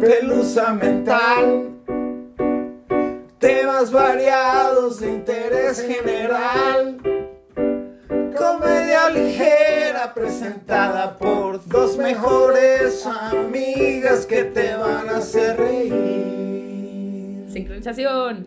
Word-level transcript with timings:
pelusa 0.00 0.72
mental. 0.72 1.76
Temas 3.38 3.92
variados 3.92 5.00
de 5.00 5.10
interés 5.10 5.82
general. 5.82 6.96
Comedia 8.36 9.10
ligera 9.10 10.14
presentada 10.14 11.18
por 11.18 11.66
dos 11.68 11.98
mejores 11.98 13.04
amigas 13.06 14.24
que 14.24 14.44
te 14.44 14.74
van 14.74 15.10
a 15.10 15.18
hacer 15.18 15.58
reír. 15.58 17.44
Sincronización. 17.48 18.46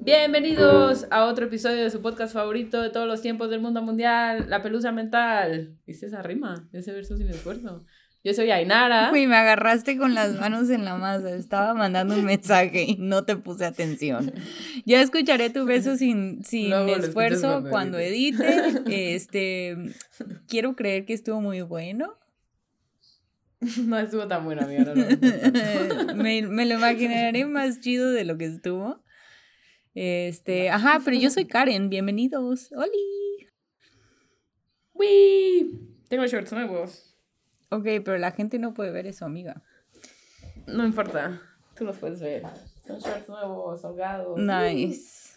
Bienvenidos 0.00 1.06
a 1.10 1.26
otro 1.26 1.46
episodio 1.46 1.82
de 1.82 1.90
su 1.90 2.00
podcast 2.02 2.34
favorito 2.34 2.80
de 2.82 2.90
todos 2.90 3.06
los 3.06 3.22
tiempos 3.22 3.50
del 3.50 3.60
mundo 3.60 3.80
mundial, 3.82 4.46
La 4.48 4.62
Pelusa 4.62 4.92
Mental. 4.92 5.76
¿Viste 5.86 6.06
esa 6.06 6.22
rima? 6.22 6.68
Ese 6.72 6.92
verso 6.92 7.16
sin 7.16 7.28
esfuerzo. 7.28 7.84
Yo 8.24 8.32
soy 8.32 8.50
Ainara. 8.50 9.10
Uy, 9.12 9.26
me 9.26 9.36
agarraste 9.36 9.98
con 9.98 10.14
las 10.14 10.40
manos 10.40 10.70
en 10.70 10.86
la 10.86 10.96
masa. 10.96 11.36
Estaba 11.36 11.74
mandando 11.74 12.14
un 12.14 12.24
mensaje 12.24 12.84
y 12.88 12.96
no 12.96 13.26
te 13.26 13.36
puse 13.36 13.66
atención. 13.66 14.32
Ya 14.86 15.02
escucharé 15.02 15.50
tu 15.50 15.66
beso 15.66 15.98
sin, 15.98 16.42
sin 16.42 16.72
esfuerzo 16.72 17.64
cuando 17.68 17.98
edite. 17.98 18.44
Este, 18.86 19.76
quiero 20.48 20.74
creer 20.74 21.04
que 21.04 21.12
estuvo 21.12 21.42
muy 21.42 21.60
bueno. 21.60 22.18
No 23.84 23.98
estuvo 23.98 24.26
tan 24.26 24.44
buena, 24.44 24.64
amiga. 24.64 24.84
no 24.84 24.94
lo 24.94 26.14
me, 26.14 26.42
me 26.42 26.64
lo 26.64 26.74
imaginaré 26.76 27.44
más 27.44 27.80
chido 27.80 28.10
de 28.10 28.24
lo 28.24 28.38
que 28.38 28.46
estuvo. 28.46 29.02
Este, 29.94 30.70
ajá, 30.70 31.02
pero 31.04 31.18
yo 31.18 31.28
soy 31.28 31.44
Karen. 31.44 31.90
Bienvenidos. 31.90 32.72
¡Holi! 32.72 33.50
¡Wii! 34.94 35.78
Tengo 36.08 36.26
shorts 36.26 36.52
nuevos. 36.52 37.13
Ok, 37.74 37.84
pero 38.04 38.18
la 38.18 38.30
gente 38.30 38.60
no 38.60 38.72
puede 38.72 38.92
ver 38.92 39.06
eso, 39.08 39.24
amiga. 39.24 39.60
No 40.68 40.86
importa. 40.86 41.40
Tú 41.74 41.84
los 41.84 41.96
puedes 41.96 42.20
ver. 42.20 42.44
Son 42.86 43.00
shorts 43.00 43.28
nuevos, 43.28 43.84
holgados. 43.84 44.38
Nice. 44.38 45.32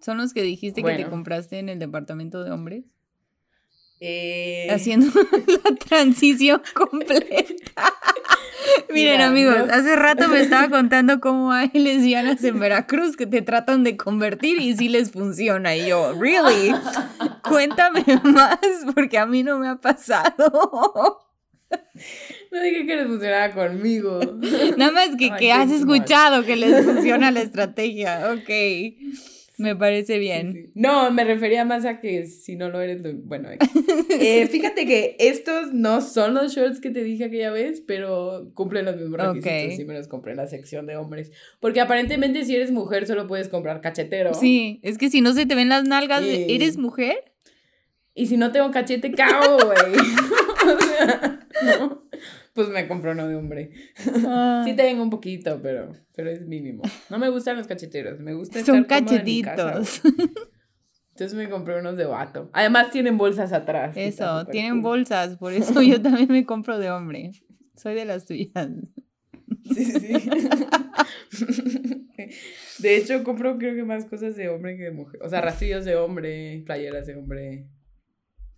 ¿Son 0.00 0.18
los 0.18 0.32
que 0.32 0.42
dijiste 0.42 0.84
que 0.84 0.94
te 0.94 1.08
compraste 1.08 1.58
en 1.58 1.68
el 1.68 1.80
departamento 1.80 2.44
de 2.44 2.52
hombres? 2.52 2.84
Eh, 3.98 4.68
haciendo 4.70 5.06
la 5.64 5.76
transición 5.76 6.62
completa. 6.74 7.92
Miren 8.92 9.14
Mira, 9.14 9.26
amigos, 9.26 9.68
no 9.68 9.74
hace 9.74 9.96
rato 9.96 10.28
me 10.28 10.40
estaba 10.40 10.68
contando 10.76 11.20
cómo 11.20 11.52
hay 11.52 11.70
lesbianas 11.72 12.42
en 12.44 12.60
Veracruz 12.60 13.16
que 13.16 13.26
te 13.26 13.42
tratan 13.42 13.84
de 13.84 13.96
convertir 13.96 14.60
y 14.60 14.76
sí 14.76 14.88
les 14.88 15.12
funciona. 15.12 15.74
Y 15.74 15.88
yo, 15.88 16.12
really, 16.14 16.74
cuéntame 17.42 18.04
más 18.24 18.58
porque 18.94 19.18
a 19.18 19.26
mí 19.26 19.42
no 19.42 19.58
me 19.58 19.68
ha 19.68 19.76
pasado. 19.76 21.31
No 22.50 22.62
dije 22.62 22.86
que 22.86 22.96
les 22.96 23.06
funcionaba 23.06 23.52
conmigo. 23.54 24.20
Nada 24.76 24.92
más 24.92 25.16
que, 25.16 25.26
Ay, 25.32 25.38
que 25.38 25.52
has 25.52 25.70
escuchado 25.70 26.44
que 26.44 26.56
les 26.56 26.84
funciona 26.84 27.30
la 27.30 27.40
estrategia. 27.42 28.32
Ok, 28.32 28.50
me 29.58 29.76
parece 29.76 30.14
Sí, 30.14 30.18
bien. 30.18 30.52
sí. 30.52 30.70
No, 30.74 31.10
me 31.12 31.24
refería 31.24 31.64
más 31.64 31.84
a 31.84 32.00
que 32.00 32.26
si 32.26 32.56
no 32.56 32.68
lo 32.68 32.80
eres, 32.80 33.00
lo- 33.00 33.12
bueno. 33.14 33.48
eh, 34.10 34.46
fíjate 34.50 34.86
que 34.86 35.16
estos 35.18 35.72
no 35.72 36.00
son 36.00 36.34
los 36.34 36.54
shorts 36.54 36.80
que 36.80 36.90
te 36.90 37.04
dije 37.04 37.24
aquella 37.24 37.50
vez, 37.50 37.80
pero 37.86 38.50
cumplen 38.54 38.84
los 38.86 38.96
mismos 38.96 39.20
requisitos 39.20 39.78
y 39.78 39.84
me 39.84 39.94
los 39.94 40.08
compré 40.08 40.32
en 40.32 40.38
la 40.38 40.46
sección 40.46 40.86
de 40.86 40.96
hombres. 40.96 41.30
Porque 41.60 41.80
aparentemente 41.80 42.44
si 42.44 42.56
eres 42.56 42.70
mujer 42.72 43.06
solo 43.06 43.26
puedes 43.28 43.48
comprar 43.48 43.80
cachetero. 43.80 44.34
Sí, 44.34 44.80
es 44.82 44.98
que 44.98 45.10
si 45.10 45.20
no 45.20 45.32
se 45.32 45.46
te 45.46 45.54
ven 45.54 45.68
las 45.68 45.84
nalgas, 45.84 46.22
Eh. 46.22 46.46
¿eres 46.50 46.76
mujer? 46.76 47.16
Y 48.14 48.26
si 48.26 48.36
no 48.36 48.52
tengo 48.52 48.70
cachete, 48.72 49.10
cago, 49.12 49.56
güey. 49.56 49.96
o 50.76 50.80
sea. 50.80 51.01
Pues 52.54 52.68
me 52.68 52.86
compro 52.86 53.12
uno 53.12 53.28
de 53.28 53.36
hombre. 53.36 53.70
Ah. 54.26 54.62
Sí 54.66 54.76
tengo 54.76 55.02
un 55.02 55.10
poquito, 55.10 55.60
pero, 55.62 55.92
pero 56.14 56.30
es 56.30 56.42
mínimo. 56.42 56.82
No 57.10 57.18
me 57.18 57.28
gustan 57.30 57.56
los 57.56 57.66
cacheteros, 57.66 58.20
me 58.20 58.34
gusta 58.34 58.64
Son 58.64 58.80
estar 58.80 59.00
cómoda 59.00 59.16
en 59.18 59.24
mi 59.24 59.42
casa, 59.42 59.72
cachetitos. 59.72 60.02
Entonces 61.10 61.34
me 61.36 61.48
compré 61.48 61.78
unos 61.78 61.96
de 61.96 62.06
vato. 62.06 62.50
Además 62.52 62.90
tienen 62.90 63.18
bolsas 63.18 63.52
atrás. 63.52 63.94
Eso, 63.96 64.46
tienen 64.46 64.74
cool. 64.74 64.82
bolsas, 64.82 65.36
por 65.36 65.52
eso 65.52 65.82
yo 65.82 66.00
también 66.00 66.28
me 66.30 66.46
compro 66.46 66.78
de 66.78 66.90
hombre. 66.90 67.32
Soy 67.76 67.94
de 67.94 68.04
las 68.04 68.26
tuyas. 68.26 68.68
Sí, 69.64 69.84
sí, 69.84 70.00
sí. 70.00 70.30
De 72.78 72.96
hecho, 72.96 73.22
compro 73.24 73.58
creo 73.58 73.74
que 73.74 73.84
más 73.84 74.06
cosas 74.06 74.36
de 74.36 74.48
hombre 74.48 74.76
que 74.76 74.84
de 74.84 74.90
mujer. 74.90 75.20
O 75.22 75.28
sea, 75.28 75.40
rastrillos 75.40 75.84
de 75.84 75.96
hombre, 75.96 76.62
playeras 76.64 77.06
de 77.06 77.16
hombre, 77.16 77.68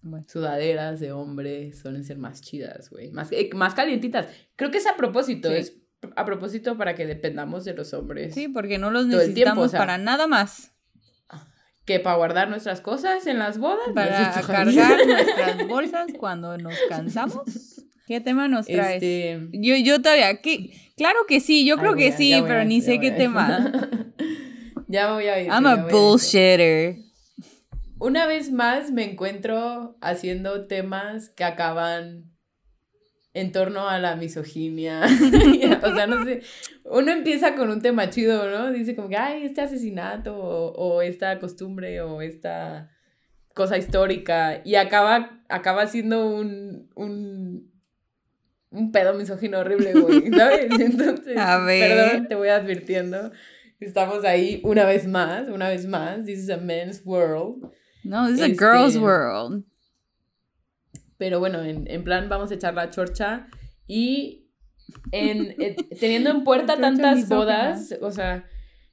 Bueno, 0.06 0.26
sudaderas 0.28 1.00
de 1.00 1.12
hombre. 1.12 1.72
Suelen 1.72 2.04
ser 2.04 2.18
más 2.18 2.42
chidas, 2.42 2.90
güey. 2.90 3.10
Más, 3.10 3.32
eh, 3.32 3.48
más 3.54 3.72
calientitas. 3.74 4.28
Creo 4.54 4.70
que 4.70 4.76
es 4.78 4.86
a 4.86 4.96
propósito. 4.96 5.48
Sí. 5.48 5.56
Es 5.56 5.76
a 6.14 6.26
propósito 6.26 6.76
para 6.76 6.94
que 6.94 7.06
dependamos 7.06 7.64
de 7.64 7.72
los 7.72 7.94
hombres. 7.94 8.34
sí, 8.34 8.48
porque 8.48 8.76
no 8.76 8.90
los 8.90 9.04
el 9.04 9.08
tiempo, 9.10 9.22
necesitamos 9.26 9.66
o 9.66 9.68
sea, 9.70 9.78
para 9.80 9.96
nada 9.98 10.26
más. 10.26 10.72
Que 11.86 12.00
para 12.00 12.16
guardar 12.16 12.48
nuestras 12.50 12.80
cosas 12.82 13.26
en 13.26 13.38
las 13.38 13.58
bodas. 13.58 13.88
Para 13.94 14.30
cargar 14.46 15.06
nuestras 15.06 15.68
bolsas 15.68 16.06
cuando 16.18 16.56
nos 16.58 16.74
cansamos. 16.88 17.42
¿Qué 18.06 18.20
tema 18.20 18.48
nos 18.48 18.66
traes? 18.66 19.02
Este. 19.02 19.48
Yo, 19.52 19.76
yo 19.76 20.02
todavía, 20.02 20.40
¿qué? 20.42 20.70
claro 20.96 21.20
que 21.26 21.40
sí, 21.40 21.64
yo 21.66 21.74
Ay, 21.76 21.80
creo 21.80 21.92
voy 21.94 22.02
que 22.02 22.12
sí, 22.12 22.34
pero 22.42 22.60
a- 22.60 22.64
ni 22.64 22.82
sé 22.82 23.00
qué 23.00 23.10
tema. 23.10 23.72
ya 24.88 25.12
voy 25.12 25.26
a 25.26 25.40
ir. 25.40 25.48
I'm 25.48 25.66
a 25.66 25.76
bullshitter. 25.76 27.03
Una 28.04 28.26
vez 28.26 28.52
más 28.52 28.90
me 28.92 29.02
encuentro 29.02 29.96
haciendo 30.02 30.66
temas 30.66 31.30
que 31.30 31.42
acaban 31.42 32.30
en 33.32 33.50
torno 33.50 33.88
a 33.88 33.98
la 33.98 34.14
misoginia. 34.14 35.00
o 35.82 35.94
sea, 35.94 36.06
no 36.06 36.22
sé. 36.22 36.42
Uno 36.84 37.12
empieza 37.12 37.54
con 37.54 37.70
un 37.70 37.80
tema 37.80 38.10
chido, 38.10 38.50
¿no? 38.50 38.70
Dice 38.72 38.94
como 38.94 39.08
que, 39.08 39.16
ay, 39.16 39.46
este 39.46 39.62
asesinato 39.62 40.36
o, 40.36 40.72
o 40.72 41.00
esta 41.00 41.38
costumbre 41.38 42.02
o 42.02 42.20
esta 42.20 42.90
cosa 43.54 43.78
histórica 43.78 44.60
y 44.66 44.74
acaba, 44.74 45.42
acaba 45.48 45.86
siendo 45.86 46.28
un, 46.28 46.90
un, 46.96 47.72
un 48.68 48.92
pedo 48.92 49.14
misógino 49.14 49.60
horrible, 49.60 49.94
güey, 49.94 50.30
¿sabes? 50.36 50.78
Entonces, 50.78 51.38
A 51.38 51.58
ver. 51.64 51.88
perdón, 51.88 52.28
te 52.28 52.34
voy 52.34 52.48
advirtiendo. 52.48 53.32
Estamos 53.80 54.26
ahí 54.26 54.60
una 54.62 54.84
vez 54.84 55.06
más, 55.06 55.48
una 55.48 55.70
vez 55.70 55.86
más. 55.86 56.26
This 56.26 56.40
is 56.40 56.50
a 56.50 56.58
men's 56.58 57.00
world. 57.02 57.72
No, 58.04 58.26
this 58.26 58.36
is 58.36 58.42
a 58.42 58.46
Este- 58.46 58.58
girl's 58.64 58.96
world. 58.96 59.64
Pero 61.16 61.38
bueno, 61.38 61.62
en, 61.62 61.88
en 61.90 62.04
plan 62.04 62.28
vamos 62.28 62.50
a 62.50 62.54
echar 62.54 62.74
la 62.74 62.90
chorcha 62.90 63.46
y 63.86 64.48
en, 65.12 65.54
eh, 65.60 65.76
teniendo 66.00 66.30
en 66.30 66.44
puerta 66.44 66.76
tantas 66.78 67.28
bodas, 67.28 67.94
o 68.02 68.10
sea, 68.10 68.44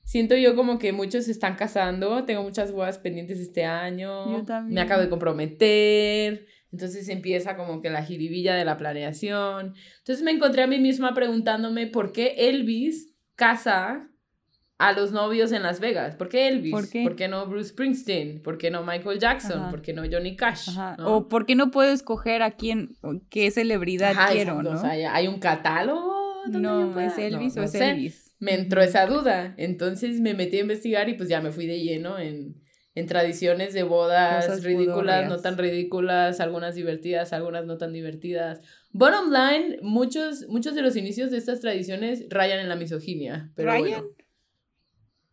siento 0.03 0.35
yo 0.35 0.55
como 0.55 0.77
que 0.79 0.94
muchos 0.94 1.25
se 1.25 1.31
están 1.31 1.55
casando, 1.55 2.23
tengo 2.25 2.44
muchas 2.44 2.72
bodas 2.72 2.99
pendientes 2.99 3.39
este 3.39 3.66
año, 3.66 4.38
Yo 4.39 4.45
también. 4.45 4.75
me 4.75 4.81
acabo 4.81 5.01
de 5.01 5.09
comprometer, 5.09 6.45
entonces 6.72 7.09
empieza 7.09 7.57
como 7.57 7.81
que 7.81 7.89
la 7.89 8.03
jiribilla 8.03 8.55
de 8.55 8.66
la 8.66 8.78
planeación. 8.78 9.73
Entonces 9.97 10.23
me 10.23 10.31
encontré 10.31 10.61
a 10.63 10.67
mí 10.67 10.79
misma 10.79 11.13
preguntándome 11.13 11.88
por 11.88 12.11
qué 12.13 12.35
Elvis 12.49 13.13
casa 13.35 14.09
a 14.81 14.94
los 14.94 15.12
novios 15.12 15.52
en 15.52 15.64
Las 15.64 15.80
Vegas. 15.80 16.16
¿Por 16.16 16.28
qué 16.30 16.47
Elvis? 16.47 16.72
¿Por 16.72 17.16
qué? 17.16 17.28
no 17.28 17.46
Bruce 17.46 17.69
Springsteen? 17.69 18.42
¿Por 18.42 18.58
qué 18.58 18.72
no 18.72 18.84
Michael 18.84 19.19
Jackson? 19.19 19.59
Ajá. 19.62 19.69
¿Por 19.72 19.81
qué 19.81 19.94
no 19.94 20.03
Johnny 20.12 20.36
Cash? 20.36 20.69
O 21.00 21.28
¿por 21.28 21.46
qué 21.46 21.56
no 21.56 21.72
puedo 21.72 21.92
escoger 21.92 22.42
a 22.42 22.52
quién, 22.52 22.96
qué 23.30 23.52
celebridad 23.52 24.12
Ajá, 24.12 24.31
quiero, 24.31 24.53
exacto, 24.59 24.72
no? 24.74 24.78
O 24.78 24.81
sea, 24.81 24.91
¿hay- 24.91 25.03
¿hay 25.03 25.28
un 25.28 25.40
catálogo? 25.40 26.20
no? 26.50 27.00
¿es 27.00 27.18
Elvis 27.18 27.56
No, 27.56 27.62
o 27.62 27.66
es 27.66 27.72
sé. 27.72 27.90
Elvis? 27.91 28.36
Me 28.40 28.56
entró 28.56 28.81
esa 28.81 29.06
duda. 29.06 29.53
Entonces 29.58 30.20
me 30.20 30.34
metí 30.34 30.58
a 30.58 30.62
investigar 30.62 31.08
y 31.09 31.14
pues 31.14 31.30
ya 31.30 31.41
me 31.41 31.52
fui 31.52 31.68
de 31.68 31.80
lleno 31.81 32.18
en, 32.18 32.56
en 32.96 33.06
tradiciones 33.06 33.74
de 33.75 33.84
bodas 33.84 34.47
Cosas 34.47 34.64
ridículas, 34.64 35.30
no 35.30 35.38
tan 35.40 35.58
ridículas, 35.59 36.40
algunas 36.40 36.74
divertidas, 36.74 37.34
algunas 37.34 37.66
no 37.66 37.78
tan 37.78 37.94
divertidas. 37.94 38.62
Bottom 38.94 39.32
line, 39.32 39.78
muchos, 39.84 40.47
muchos 40.50 40.73
de 40.73 40.82
los 40.82 40.96
inicios 40.96 41.29
de 41.29 41.38
estas 41.38 41.59
tradiciones 41.61 42.26
rayan 42.29 42.59
en 42.59 42.67
la 42.70 42.76
misoginia. 42.76 43.52
Pero 43.55 43.70
¿Rayan? 43.70 44.02
bueno. 44.02 44.08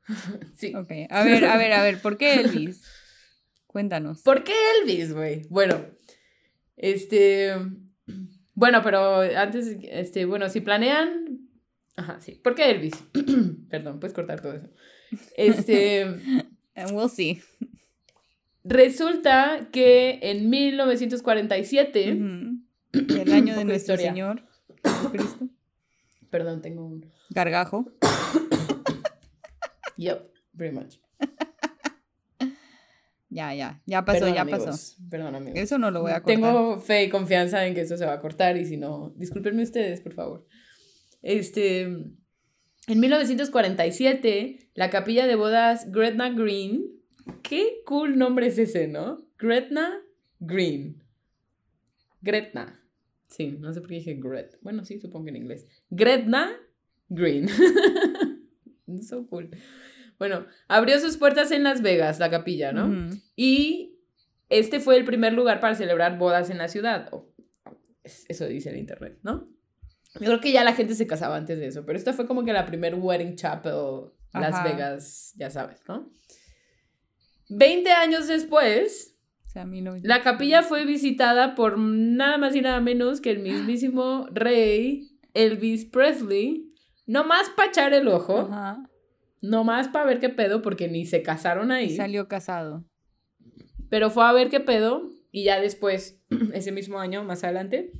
sí. 0.56 0.75
Ok, 0.75 0.90
a 1.10 1.25
ver, 1.25 1.44
a 1.44 1.56
ver, 1.56 1.72
a 1.72 1.82
ver, 1.82 2.00
¿por 2.00 2.16
qué 2.16 2.34
Elvis? 2.34 2.82
Cuéntanos. 3.66 4.22
¿Por 4.22 4.44
qué 4.44 4.52
Elvis, 4.81 5.12
güey? 5.12 5.46
Bueno, 5.50 5.84
este. 6.76 7.55
Bueno, 8.55 8.81
pero 8.82 9.20
antes, 9.20 9.76
este, 9.82 10.25
bueno, 10.25 10.49
si 10.49 10.60
planean. 10.60 11.49
Ajá, 11.96 12.20
sí. 12.20 12.40
¿Por 12.43 12.55
qué 12.55 12.70
Elvis? 12.70 12.94
Perdón, 13.70 14.00
puedes 14.00 14.14
cortar 14.14 14.40
todo 14.40 14.55
eso. 14.55 14.69
Este. 15.37 16.02
And 16.75 16.90
we'll 16.93 17.10
see. 17.10 17.43
Resulta 18.64 19.69
que 19.70 20.19
en 20.22 20.50
1947. 20.50 22.12
Ujú. 22.12 22.58
El 23.20 23.32
año 23.32 23.56
de 23.56 23.64
nuestro 23.64 23.94
historia. 23.94 24.10
Señor 24.10 24.43
Jesucristo. 24.84 25.49
Perdón, 26.31 26.62
tengo 26.62 26.84
un. 26.84 27.06
Gargajo. 27.31 27.93
Yep, 29.98 30.32
pretty 30.56 30.74
much. 30.74 30.98
Ya, 33.30 33.54
ya. 33.54 33.82
Ya 33.84 34.06
pasó, 34.06 34.20
Perdón, 34.20 34.34
ya 34.34 34.40
amigos. 34.40 34.64
pasó. 34.64 35.02
Perdón, 35.10 35.34
amigos. 35.34 35.58
Eso 35.60 35.76
no 35.76 35.90
lo 35.90 36.00
voy 36.00 36.12
a 36.12 36.22
cortar. 36.22 36.34
Tengo 36.34 36.78
fe 36.80 37.04
y 37.04 37.08
confianza 37.10 37.66
en 37.66 37.74
que 37.74 37.82
esto 37.82 37.96
se 37.98 38.06
va 38.06 38.14
a 38.14 38.20
cortar 38.20 38.56
y 38.56 38.64
si 38.64 38.78
no, 38.78 39.12
discúlpenme 39.16 39.62
ustedes, 39.62 40.00
por 40.00 40.14
favor. 40.14 40.46
Este, 41.20 41.82
en 41.82 42.14
1947, 42.86 44.70
la 44.74 44.88
capilla 44.88 45.26
de 45.26 45.34
bodas 45.34 45.92
Gretna 45.92 46.30
Green, 46.30 46.86
qué 47.42 47.82
cool 47.84 48.16
nombre 48.16 48.46
es 48.46 48.56
ese, 48.58 48.88
¿no? 48.88 49.18
Gretna 49.38 50.00
Green. 50.40 51.02
Gretna. 52.22 52.82
Sí, 53.26 53.58
no 53.60 53.74
sé 53.74 53.80
por 53.80 53.90
qué 53.90 53.96
dije 53.96 54.14
Gret. 54.14 54.58
Bueno, 54.62 54.86
sí, 54.86 54.98
supongo 55.00 55.26
que 55.26 55.30
en 55.30 55.36
inglés. 55.36 55.66
Gretna 55.90 56.50
Green. 57.10 57.48
so 59.02 59.26
cool. 59.26 59.50
Bueno, 60.19 60.47
abrió 60.67 60.99
sus 61.00 61.17
puertas 61.17 61.50
en 61.53 61.62
Las 61.62 61.81
Vegas, 61.82 62.19
la 62.19 62.31
capilla, 62.31 62.73
¿no? 62.73 63.11
Y 63.37 63.99
este 64.49 64.81
fue 64.81 64.97
el 64.97 65.05
primer 65.05 65.32
lugar 65.32 65.61
para 65.61 65.75
celebrar 65.75 66.19
bodas 66.19 66.50
en 66.50 66.59
la 66.59 66.69
ciudad. 66.69 67.09
o- 67.12 67.32
es- 68.03 68.25
Eso 68.29 68.47
dice 68.47 68.70
el 68.70 68.76
internet, 68.79 69.19
¿no? 69.23 69.49
Yo 70.15 70.26
creo 70.26 70.41
que 70.41 70.53
ya 70.53 70.65
la 70.65 70.73
gente 70.75 70.94
se 70.94 71.06
casaba 71.06 71.37
antes 71.37 71.59
de 71.59 71.67
eso, 71.67 71.85
pero 71.85 71.99
esta 71.99 72.12
fue 72.12 72.26
como 72.26 72.44
que 72.44 72.53
la 72.53 72.65
primer 72.67 72.94
wedding 72.97 73.37
chapel 73.37 74.11
Las 74.35 74.55
Ajá. 74.56 74.65
Vegas, 74.65 75.35
ya 75.37 75.50
sabes, 75.50 75.81
¿no? 75.88 76.11
20 77.49 77.91
años 77.93 78.26
después, 78.29 79.17
O 79.47 79.50
sea, 79.50 79.65
no 79.65 79.97
la 80.03 80.23
capilla 80.23 80.62
fue 80.62 80.85
visitada 80.85 81.55
por 81.55 81.79
nada 81.79 82.37
más 82.38 82.55
y 82.55 82.61
nada 82.61 82.81
menos 82.81 83.20
que 83.20 83.31
el 83.31 83.38
mismísimo 83.38 84.26
rey 84.32 85.09
Elvis 85.35 85.87
Presley, 85.87 86.73
no 87.06 87.25
más 87.25 87.49
para 87.50 87.69
echar 87.70 87.94
el 87.94 88.09
ojo, 88.09 88.41
Ajá. 88.41 88.82
No 89.40 89.64
más 89.64 89.88
para 89.88 90.05
ver 90.05 90.20
qué 90.20 90.29
pedo, 90.29 90.62
porque 90.62 90.88
ni 90.88 91.06
se 91.06 91.23
casaron 91.23 91.70
ahí. 91.70 91.96
Salió 91.96 92.29
casado. 92.29 92.85
Pero 93.88 94.11
fue 94.11 94.25
a 94.25 94.32
ver 94.32 94.50
qué 94.50 94.61
pedo 94.61 95.11
y 95.31 95.44
ya 95.44 95.61
después, 95.61 96.23
ese 96.52 96.73
mismo 96.73 96.99
año, 96.99 97.25
más 97.25 97.44
adelante, 97.44 97.93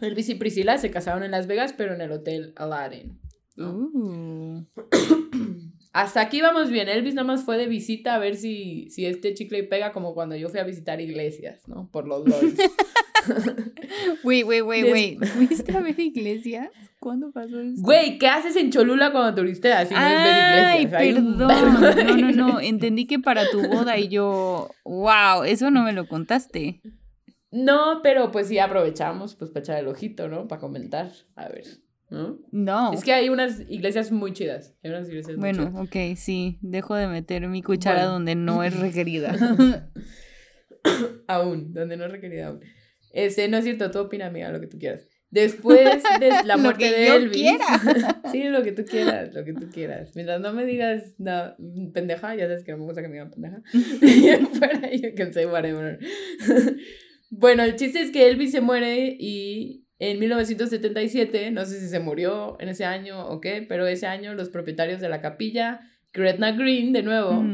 Elvis 0.00 0.28
y 0.28 0.34
Priscila 0.36 0.78
se 0.78 0.90
casaron 0.90 1.22
en 1.22 1.32
Las 1.32 1.46
Vegas, 1.46 1.74
pero 1.76 1.94
en 1.94 2.00
el 2.00 2.12
Hotel 2.12 2.52
Aladdin. 2.56 3.20
¿no? 3.56 3.72
Uh. 3.92 4.66
Hasta 5.92 6.20
aquí 6.20 6.40
vamos 6.40 6.70
bien. 6.70 6.88
Elvis 6.88 7.14
nada 7.14 7.26
más 7.26 7.44
fue 7.44 7.56
de 7.56 7.66
visita 7.66 8.14
a 8.14 8.18
ver 8.18 8.36
si, 8.36 8.88
si 8.90 9.06
este 9.06 9.34
chicle 9.34 9.64
pega 9.64 9.92
como 9.92 10.14
cuando 10.14 10.36
yo 10.36 10.48
fui 10.48 10.60
a 10.60 10.64
visitar 10.64 11.00
iglesias, 11.00 11.66
¿no? 11.66 11.88
Por 11.90 12.06
los 12.06 12.26
LOLs. 12.26 12.54
Wait, 14.22 14.44
wait, 14.46 14.62
wait, 14.62 14.84
Des- 14.84 14.92
wait. 14.92 15.24
¿Fuiste 15.24 15.76
a 15.76 15.80
ver 15.80 15.98
iglesias? 15.98 16.68
¿Cuándo 17.00 17.30
pasó 17.32 17.60
eso? 17.60 17.80
Güey, 17.82 18.18
¿qué 18.18 18.28
haces 18.28 18.56
en 18.56 18.70
Cholula 18.70 19.12
cuando 19.12 19.34
turisteas? 19.34 19.88
Si 19.88 19.94
no 19.94 20.00
es 20.00 20.06
ver 20.06 20.34
Ay, 20.64 20.82
iglesias. 20.82 21.00
Hay 21.00 21.12
un 21.12 21.38
perdón. 21.38 21.80
No, 21.80 22.32
no, 22.32 22.52
no. 22.52 22.60
Entendí 22.60 23.06
que 23.06 23.18
para 23.18 23.48
tu 23.50 23.60
boda 23.66 23.98
y 23.98 24.08
yo, 24.08 24.70
wow, 24.84 25.44
eso 25.44 25.70
no 25.70 25.82
me 25.82 25.92
lo 25.92 26.06
contaste. 26.08 26.80
No, 27.50 28.00
pero 28.02 28.30
pues 28.30 28.48
sí 28.48 28.58
aprovechamos 28.58 29.34
pues 29.34 29.50
para 29.50 29.60
echar 29.60 29.78
el 29.78 29.88
ojito, 29.88 30.28
¿no? 30.28 30.46
Para 30.48 30.60
comentar. 30.60 31.10
A 31.34 31.48
ver, 31.48 31.64
¿no? 32.10 32.38
No. 32.50 32.92
Es 32.92 33.04
que 33.04 33.12
hay 33.12 33.28
unas 33.28 33.60
iglesias 33.68 34.10
muy 34.12 34.32
chidas. 34.32 34.74
Hay 34.82 34.90
unas 34.90 35.08
iglesias 35.08 35.36
muy 35.36 35.40
Bueno, 35.52 35.68
chidas. 35.68 35.86
ok, 36.12 36.16
sí. 36.16 36.58
Dejo 36.62 36.94
de 36.94 37.06
meter 37.06 37.46
mi 37.48 37.62
cuchara 37.62 37.98
Bueno. 38.00 38.12
donde 38.12 38.34
no 38.34 38.62
es 38.64 38.78
requerida. 38.78 39.34
aún, 41.26 41.72
donde 41.72 41.96
no 41.96 42.04
es 42.06 42.12
requerida 42.12 42.48
aún. 42.48 42.60
Este, 43.12 43.48
no 43.48 43.56
es 43.58 43.64
cierto, 43.64 43.90
tú 43.90 43.98
opina, 44.00 44.26
amiga, 44.26 44.50
lo 44.50 44.60
que 44.60 44.66
tú 44.66 44.78
quieras. 44.78 45.08
Después 45.30 46.02
de 46.20 46.28
la 46.44 46.56
Lo 46.56 46.62
muerte 46.62 46.84
que 46.88 46.98
de 46.98 47.06
yo 47.06 47.14
Elvis. 47.16 47.36
quiera. 47.36 48.22
sí, 48.32 48.44
lo 48.44 48.62
que 48.62 48.72
tú 48.72 48.84
quieras, 48.84 49.34
lo 49.34 49.44
que 49.44 49.52
tú 49.52 49.68
quieras. 49.70 50.12
Mientras 50.14 50.40
no 50.40 50.52
me 50.54 50.64
digas 50.64 51.14
no, 51.18 51.54
pendeja, 51.92 52.34
ya 52.34 52.46
sabes 52.46 52.64
que 52.64 52.72
no 52.72 52.78
me 52.78 52.84
gusta 52.84 53.02
que 53.02 53.08
me 53.08 53.14
digan 53.14 53.30
pendeja. 53.30 53.60
Fuera, 54.54 54.90
you 54.92 55.14
can 55.16 55.32
say 55.34 55.44
whatever. 55.44 55.98
bueno, 57.30 57.62
el 57.62 57.76
chiste 57.76 58.00
es 58.00 58.10
que 58.10 58.28
Elvis 58.28 58.52
se 58.52 58.62
muere 58.62 59.16
y 59.18 59.84
en 60.00 60.18
1977, 60.20 61.50
no 61.50 61.64
sé 61.66 61.80
si 61.80 61.88
se 61.88 61.98
murió 62.00 62.56
en 62.60 62.68
ese 62.68 62.84
año 62.84 63.26
o 63.28 63.40
qué, 63.40 63.64
pero 63.68 63.86
ese 63.86 64.06
año 64.06 64.34
los 64.34 64.48
propietarios 64.48 65.00
de 65.00 65.08
la 65.08 65.20
capilla, 65.20 65.80
Gretna 66.12 66.52
Green, 66.52 66.92
de 66.92 67.02
nuevo, 67.02 67.44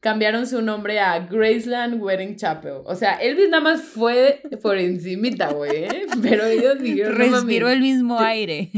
cambiaron 0.00 0.46
su 0.46 0.62
nombre 0.62 0.98
a 1.00 1.18
Graceland 1.26 2.00
Wedding 2.02 2.36
Chapel. 2.36 2.74
O 2.84 2.94
sea, 2.94 3.14
Elvis 3.14 3.48
nada 3.48 3.62
más 3.62 3.82
fue 3.82 4.40
por 4.62 4.78
encimita, 4.78 5.52
güey, 5.52 5.84
¿eh? 5.84 6.06
Pero 6.22 6.44
ellos 6.46 6.78
dijeron, 6.80 7.12
no 7.30 7.36
Respiró 7.36 7.68
el 7.70 7.80
mismo 7.80 8.18
aire. 8.20 8.70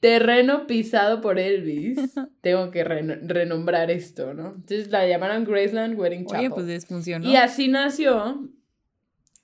terreno 0.00 0.66
pisado 0.66 1.20
por 1.20 1.38
Elvis. 1.38 1.98
Tengo 2.40 2.70
que 2.70 2.84
reno- 2.84 3.16
renombrar 3.22 3.90
esto, 3.90 4.34
¿no? 4.34 4.48
Entonces 4.56 4.90
la 4.90 5.06
llamaron 5.08 5.44
Graceland 5.44 5.98
Wedding 5.98 6.26
Chapel. 6.26 6.40
Oye, 6.40 6.50
pues 6.50 6.66
les 6.66 6.86
funcionó. 6.86 7.28
Y 7.28 7.36
así 7.36 7.68
nació, 7.68 8.48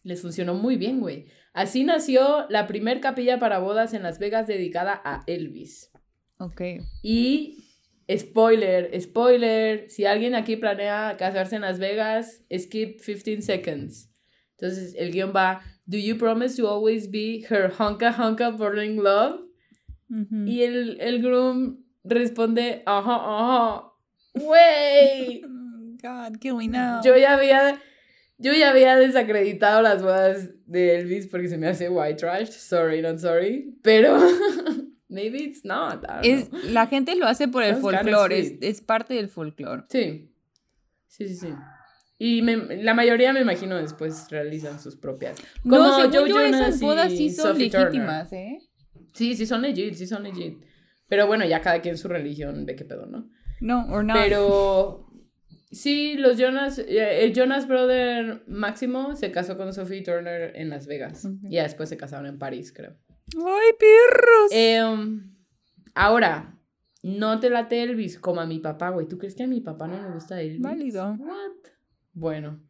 les 0.02 0.20
funcionó 0.20 0.54
muy 0.54 0.76
bien, 0.76 1.00
güey. 1.00 1.26
Así 1.52 1.84
nació 1.84 2.46
la 2.48 2.66
primer 2.66 3.00
capilla 3.00 3.38
para 3.38 3.58
bodas 3.58 3.92
en 3.92 4.02
Las 4.02 4.18
Vegas 4.18 4.46
dedicada 4.46 5.00
a 5.04 5.22
Elvis. 5.26 5.90
Ok. 6.38 6.62
Y 7.02 7.64
spoiler, 8.08 9.00
spoiler, 9.00 9.90
si 9.90 10.04
alguien 10.04 10.34
aquí 10.34 10.56
planea 10.56 11.16
casarse 11.18 11.56
en 11.56 11.62
Las 11.62 11.78
Vegas, 11.78 12.42
skip 12.56 13.00
15 13.00 13.42
seconds. 13.42 14.10
Entonces 14.52 14.94
el 14.96 15.10
guion 15.10 15.32
va, 15.34 15.62
do 15.86 15.96
you 15.96 16.16
promise 16.16 16.56
to 16.56 16.68
always 16.68 17.10
be 17.10 17.44
her 17.48 17.72
honka 17.78 18.12
honka 18.12 18.50
burning 18.50 19.02
love? 19.02 19.40
Y 20.46 20.62
el, 20.62 21.00
el 21.00 21.22
groom 21.22 21.84
responde, 22.02 22.82
ajá, 22.86 23.14
ajá, 23.14 23.92
güey. 24.34 25.42
Mm, 25.50 25.96
God, 26.02 26.38
kill 26.40 26.56
me 26.56 26.66
now. 26.66 27.00
Yo 27.02 27.16
ya 27.16 27.34
había, 27.34 27.80
yo 28.38 28.52
ya 28.52 28.70
había 28.70 28.96
desacreditado 28.96 29.82
las 29.82 30.02
bodas 30.02 30.50
de 30.70 30.96
Elvis 31.00 31.26
porque 31.26 31.48
se 31.48 31.58
me 31.58 31.66
hace 31.68 31.88
white 31.88 32.14
trash. 32.14 32.48
Sorry, 32.50 33.02
not 33.02 33.18
sorry. 33.18 33.76
Pero 33.82 34.18
maybe 35.08 35.38
it's 35.42 35.64
not. 35.64 36.04
Es, 36.22 36.48
la 36.70 36.86
gente 36.86 37.16
lo 37.16 37.26
hace 37.26 37.48
por 37.48 37.62
el 37.62 37.76
folclore, 37.76 38.38
es, 38.38 38.54
es 38.60 38.80
parte 38.80 39.14
del 39.14 39.28
folclore. 39.28 39.84
Sí. 39.88 40.32
Sí, 41.08 41.28
sí, 41.28 41.34
sí. 41.34 41.48
Y 42.18 42.42
me- 42.42 42.82
la 42.82 42.94
mayoría, 42.94 43.32
me 43.32 43.40
imagino, 43.40 43.76
después 43.76 44.28
realizan 44.30 44.78
sus 44.78 44.94
propias. 44.96 45.36
No, 45.64 45.78
Como 45.78 45.96
según 45.96 46.12
Joe 46.12 46.28
yo, 46.28 46.36
Jonas 46.36 46.60
esas 46.68 46.80
bodas 46.80 47.12
y 47.12 47.16
sí 47.16 47.30
son 47.30 47.52
Sophie 47.52 47.70
Turner. 47.70 47.86
legítimas, 47.92 48.32
¿eh? 48.32 48.58
Sí, 49.14 49.34
sí 49.34 49.46
son 49.46 49.62
legit, 49.62 49.94
sí 49.94 50.06
son 50.06 50.22
legit. 50.22 50.62
Pero 51.08 51.26
bueno, 51.26 51.44
ya 51.44 51.60
cada 51.60 51.80
quien 51.80 51.98
su 51.98 52.06
religión 52.06 52.64
ve 52.64 52.76
qué 52.76 52.84
pedo, 52.84 53.06
¿no? 53.06 53.28
No, 53.60 53.86
or 53.90 54.04
not. 54.04 54.16
Pero 54.16 55.09
sí, 55.70 56.16
los 56.16 56.38
Jonas, 56.38 56.78
eh, 56.78 57.24
el 57.24 57.32
Jonas 57.34 57.66
Brother 57.66 58.42
Máximo 58.46 59.16
se 59.16 59.30
casó 59.30 59.56
con 59.56 59.72
Sophie 59.72 60.02
Turner 60.02 60.52
en 60.56 60.70
Las 60.70 60.86
Vegas. 60.86 61.24
Ok. 61.24 61.32
Y 61.44 61.54
ya 61.56 61.62
después 61.62 61.88
se 61.88 61.96
casaron 61.96 62.26
en 62.26 62.38
París, 62.38 62.72
creo. 62.74 62.96
¡Ay, 63.36 63.72
perros! 63.78 64.50
Em, 64.50 65.34
ahora, 65.94 66.58
no 67.02 67.40
te 67.40 67.50
late 67.50 67.82
Elvis 67.82 68.18
como 68.18 68.40
a 68.40 68.46
mi 68.46 68.58
papá, 68.58 68.90
güey. 68.90 69.08
¿Tú 69.08 69.18
crees 69.18 69.34
que 69.34 69.44
a 69.44 69.46
mi 69.46 69.60
papá 69.60 69.86
no 69.88 70.02
le 70.02 70.12
gusta 70.12 70.40
Elvis? 70.40 70.60
Válido. 70.60 71.16
What? 71.18 71.70
Bueno. 72.12 72.60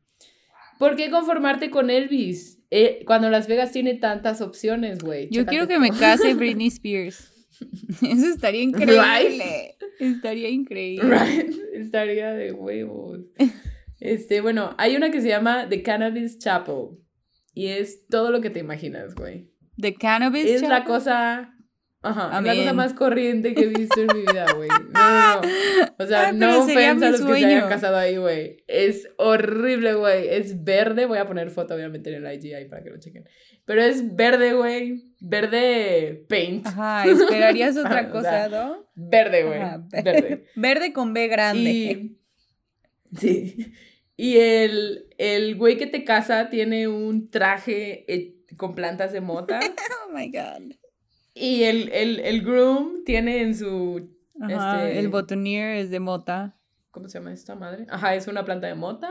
¿Por 0.78 0.96
qué 0.96 1.10
conformarte 1.10 1.70
con 1.70 1.90
Elvis? 1.90 2.62
Eh, 2.70 3.02
cuando 3.04 3.28
Las 3.30 3.48
Vegas 3.48 3.72
tiene 3.72 3.94
tantas 3.94 4.40
opciones, 4.40 5.02
güey. 5.02 5.24
Yo 5.24 5.42
Chécate 5.42 5.48
quiero 5.48 5.66
que 5.66 5.78
me 5.78 5.90
case 5.90 6.34
Britney 6.34 6.68
Spears. 6.68 7.39
Eso 8.02 8.26
estaría 8.28 8.62
increíble. 8.62 9.76
Estaría 9.98 10.48
increíble. 10.48 11.08
Right. 11.08 11.50
Estaría 11.74 12.32
de 12.32 12.52
huevos. 12.52 13.20
Este, 13.98 14.40
bueno, 14.40 14.74
hay 14.78 14.96
una 14.96 15.10
que 15.10 15.20
se 15.20 15.28
llama 15.28 15.68
The 15.68 15.82
Cannabis 15.82 16.38
Chapel. 16.38 16.98
Y 17.54 17.66
es 17.66 18.06
todo 18.06 18.30
lo 18.30 18.40
que 18.40 18.50
te 18.50 18.60
imaginas, 18.60 19.14
güey. 19.14 19.50
The 19.76 19.94
Cannabis 19.94 20.46
Es 20.46 20.62
la 20.62 20.68
Chapel? 20.68 20.84
cosa. 20.86 21.54
Ajá, 22.02 22.26
es 22.26 22.30
la 22.30 22.38
Amén. 22.38 22.58
cosa 22.58 22.72
más 22.72 22.94
corriente 22.94 23.54
que 23.54 23.64
he 23.64 23.68
visto 23.68 24.00
en 24.00 24.06
mi 24.14 24.20
vida, 24.22 24.46
güey. 24.54 24.70
No, 24.92 25.40
no. 25.40 25.48
O 25.98 26.06
sea, 26.06 26.28
Ay, 26.28 26.36
no 26.36 26.64
ofensa 26.64 27.08
a 27.08 27.10
los 27.10 27.20
que 27.20 27.34
se 27.34 27.44
hayan 27.44 27.68
casado 27.68 27.96
ahí, 27.96 28.16
güey. 28.16 28.64
Es 28.66 29.08
horrible, 29.18 29.94
güey. 29.94 30.28
Es 30.28 30.64
verde. 30.64 31.04
Voy 31.04 31.18
a 31.18 31.26
poner 31.26 31.50
foto, 31.50 31.74
obviamente, 31.74 32.14
en 32.14 32.24
el 32.24 32.34
IG 32.34 32.54
ahí 32.54 32.64
para 32.66 32.82
que 32.82 32.90
lo 32.90 32.98
chequen. 32.98 33.28
Pero 33.66 33.82
es 33.82 34.16
verde, 34.16 34.54
güey. 34.54 35.14
Verde 35.20 36.24
paint. 36.28 36.66
Ajá, 36.66 37.04
esperarías 37.06 37.76
O 37.76 37.80
otra 37.80 38.00
sea, 38.00 38.10
cosa, 38.10 38.48
¿no? 38.48 38.90
Verde, 38.94 39.44
güey. 39.44 39.60
Verde. 40.02 40.44
Verde 40.56 40.92
con 40.94 41.12
B 41.12 41.28
grande. 41.28 41.70
Y, 41.70 42.18
sí. 43.14 43.72
Y 44.16 44.38
el, 44.38 45.06
el 45.18 45.56
güey 45.56 45.76
que 45.76 45.86
te 45.86 46.04
casa 46.04 46.48
tiene 46.48 46.88
un 46.88 47.30
traje 47.30 48.04
eh, 48.12 48.36
con 48.56 48.74
plantas 48.74 49.12
de 49.12 49.20
mota. 49.20 49.60
Oh 50.06 50.12
my 50.12 50.30
God. 50.30 50.79
Y 51.40 51.62
el, 51.64 51.88
el, 51.90 52.20
el 52.20 52.42
groom 52.42 53.04
tiene 53.04 53.42
en 53.42 53.54
su. 53.54 54.10
Ajá, 54.40 54.86
Este- 54.86 54.98
el 55.00 55.08
botonier 55.08 55.76
es 55.76 55.90
de 55.90 56.00
mota. 56.00 56.56
¿Cómo 56.90 57.08
se 57.08 57.18
llama 57.18 57.32
esta 57.32 57.54
madre? 57.54 57.86
Ajá, 57.88 58.14
es 58.14 58.26
una 58.26 58.44
planta 58.44 58.66
de 58.66 58.74
mota. 58.74 59.10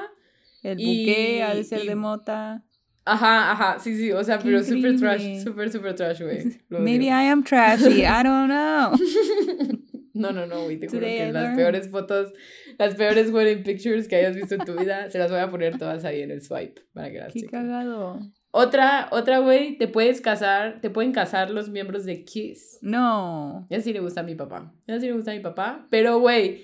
El 0.63 0.75
buque 0.77 1.41
ha 1.43 1.53
de 1.55 1.63
ser 1.63 1.83
y- 1.83 1.87
de 1.87 1.95
mota. 1.95 2.63
Ajá, 3.05 3.51
ajá, 3.51 3.79
sí, 3.79 3.95
sí. 3.97 4.11
O 4.11 4.23
sea, 4.23 4.37
Qué 4.37 4.43
pero 4.45 4.63
super 4.63 4.97
trash. 4.97 5.21
increíble. 5.21 5.41
Super, 5.43 5.71
super 5.71 5.95
trash, 5.95 6.21
güey. 6.21 6.43
Maybe 6.69 7.05
odio. 7.05 7.21
I 7.21 7.27
am 7.29 7.43
trashy. 7.43 8.01
I 8.03 8.23
don't 8.23 8.47
know. 8.49 8.93
No, 10.13 10.33
no, 10.33 10.45
no, 10.45 10.63
güey. 10.63 10.77
Te 10.77 10.87
juro 10.89 10.99
que 11.05 11.31
las 11.31 11.55
peores 11.55 11.89
fotos, 11.89 12.33
las 12.77 12.95
peores 12.95 13.31
wedding 13.31 13.63
pictures 13.63 14.07
que 14.09 14.17
hayas 14.17 14.35
visto 14.35 14.55
en 14.55 14.65
tu 14.65 14.73
vida, 14.75 15.09
se 15.09 15.17
las 15.17 15.31
voy 15.31 15.39
a 15.39 15.47
poner 15.49 15.77
todas 15.77 16.03
ahí 16.03 16.21
en 16.23 16.31
el 16.31 16.41
swipe 16.41 16.81
para 16.93 17.09
que 17.09 17.19
las 17.19 17.31
Qué 17.31 17.41
chequen. 17.41 17.61
cagado. 17.61 18.19
Otra, 18.51 19.09
otra, 19.11 19.39
güey, 19.39 19.77
te 19.77 19.87
puedes 19.87 20.21
casar, 20.21 20.79
te 20.81 20.89
pueden 20.89 21.11
casar 21.11 21.51
los 21.51 21.69
miembros 21.69 22.05
de 22.05 22.23
Kiss. 22.23 22.79
No. 22.81 23.67
Ya 23.69 23.79
sí 23.81 23.93
le 23.93 23.99
gusta 23.99 24.21
a 24.21 24.23
mi 24.23 24.33
papá. 24.35 24.73
Ya 24.87 24.99
sí 24.99 25.05
le 25.05 25.13
gusta 25.13 25.31
a 25.31 25.35
mi 25.35 25.39
papá. 25.41 25.85
Pero, 25.91 26.19
güey, 26.19 26.63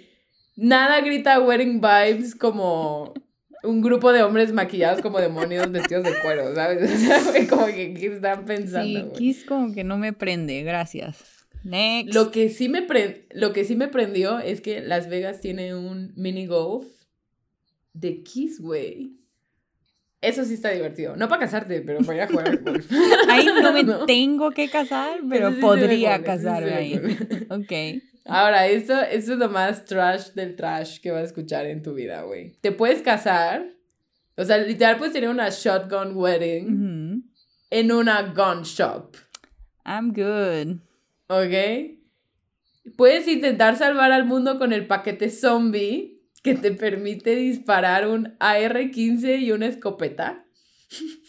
nada 0.55 1.01
grita 1.01 1.39
wedding 1.39 1.79
vibes 1.81 2.33
como 2.35 3.13
un 3.63 3.81
grupo 3.81 4.11
de 4.13 4.23
hombres 4.23 4.51
maquillados 4.51 5.01
como 5.01 5.19
demonios 5.19 5.71
vestidos 5.71 6.03
de 6.05 6.13
cuero, 6.23 6.53
¿sabes? 6.55 6.91
O 6.91 6.97
sea, 6.97 7.21
güey, 7.31 7.47
como 7.47 7.65
que 7.67 7.93
¿qué 7.93 8.07
están 8.07 8.45
pensando. 8.45 8.85
Sí? 8.85 9.11
Kiss 9.15 9.45
como 9.45 9.71
que 9.73 9.83
no 9.83 9.97
me 9.97 10.11
prende, 10.13 10.63
gracias. 10.63 11.23
Next. 11.63 12.13
Lo 12.15 12.31
que, 12.31 12.49
sí 12.49 12.69
me 12.69 12.81
pre- 12.83 13.27
lo 13.31 13.53
que 13.53 13.63
sí 13.63 13.75
me 13.75 13.87
prendió 13.87 14.39
es 14.39 14.61
que 14.61 14.81
Las 14.81 15.09
Vegas 15.09 15.39
tiene 15.41 15.75
un 15.75 16.13
mini 16.15 16.45
golf 16.47 16.85
de 17.93 18.21
Kiss, 18.23 18.59
güey. 18.59 19.13
Eso 20.25 20.43
sí 20.45 20.55
está 20.55 20.69
divertido. 20.71 21.15
No 21.15 21.27
para 21.29 21.41
casarte, 21.41 21.81
pero 21.81 21.99
para 21.99 22.15
ir 22.15 22.21
a 22.23 22.27
jugar 22.27 22.47
al 22.49 22.57
golf. 22.57 22.85
Ahí 23.29 23.45
no 23.61 23.71
me 23.73 23.83
No. 23.85 24.05
tengo 24.05 24.51
que 24.51 24.69
casar, 24.69 25.19
pero 25.29 25.47
Eso 25.49 25.55
sí 25.57 25.61
podría 25.61 26.17
cool, 26.17 26.25
eso 26.25 26.43
casarme 26.43 26.73
ahí. 26.73 26.99
cool. 26.99 27.47
Ok. 27.61 28.01
Ahora, 28.27 28.65
esto, 28.67 28.99
esto 29.01 29.33
es 29.33 29.37
lo 29.39 29.49
más 29.49 29.85
trash 29.85 30.29
del 30.33 30.55
trash 30.55 30.99
que 30.99 31.11
vas 31.11 31.21
a 31.21 31.25
escuchar 31.25 31.67
en 31.67 31.83
tu 31.83 31.93
vida, 31.93 32.23
güey. 32.23 32.53
Te 32.61 32.71
puedes 32.71 33.01
casar, 33.03 33.67
o 34.35 34.43
sea, 34.43 34.57
literal 34.57 34.97
puedes 34.97 35.13
tener 35.13 35.29
una 35.29 35.49
shotgun 35.49 36.15
wedding 36.17 37.23
en 37.69 37.91
una 37.91 38.21
gun 38.33 38.63
shop, 38.63 39.15
I'm 39.85 40.11
good. 40.11 40.77
¿ok? 41.27 42.95
Puedes 42.97 43.27
intentar 43.27 43.75
salvar 43.77 44.11
al 44.11 44.25
mundo 44.25 44.57
con 44.57 44.73
el 44.73 44.87
paquete 44.87 45.29
zombie 45.29 46.14
que 46.45 46.53
te 46.53 46.71
permite 46.71 47.35
disparar 47.35 48.07
un 48.07 48.35
AR-15 48.39 49.39
y 49.41 49.51
una 49.51 49.65
escopeta. 49.65 50.45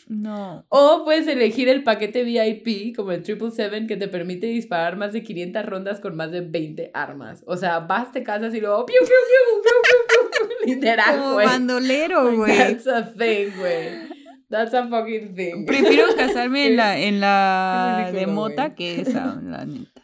No. 0.08 0.66
O 0.68 1.02
puedes 1.04 1.26
elegir 1.26 1.70
el 1.70 1.82
paquete 1.82 2.22
VIP, 2.22 2.94
como 2.94 3.12
el 3.12 3.24
777, 3.24 3.86
que 3.88 3.96
te 3.96 4.08
permite 4.08 4.46
disparar 4.46 4.96
más 4.96 5.14
de 5.14 5.22
500 5.22 5.64
rondas 5.64 6.00
con 6.00 6.14
más 6.16 6.30
de 6.30 6.42
20 6.42 6.90
armas. 6.92 7.42
O 7.46 7.56
sea, 7.56 7.80
vas, 7.80 8.12
te 8.12 8.22
casas 8.22 8.54
y 8.54 8.60
luego... 8.60 8.84
¡Piu, 8.84 8.98
piu, 9.00 9.08
piu, 9.08 9.62
piu, 9.62 9.72
piu, 9.88 10.48
piu! 10.66 10.74
Literal, 10.74 11.18
Como 11.18 11.32
güey. 11.32 11.46
bandolero, 11.46 12.32
güey. 12.36 12.56
That's 12.56 12.86
a 12.86 13.12
thing, 13.14 13.52
güey. 13.58 13.88
That's 14.50 14.74
a 14.74 14.86
fucking 14.86 15.34
thing. 15.34 15.64
Prefiero 15.64 16.14
casarme 16.14 16.66
en 16.66 16.76
la, 16.76 16.98
en 17.00 17.20
la 17.20 18.10
de 18.12 18.26
mota 18.26 18.74
que 18.74 19.00
esa, 19.00 19.40
la 19.42 19.64
neta. 19.64 19.95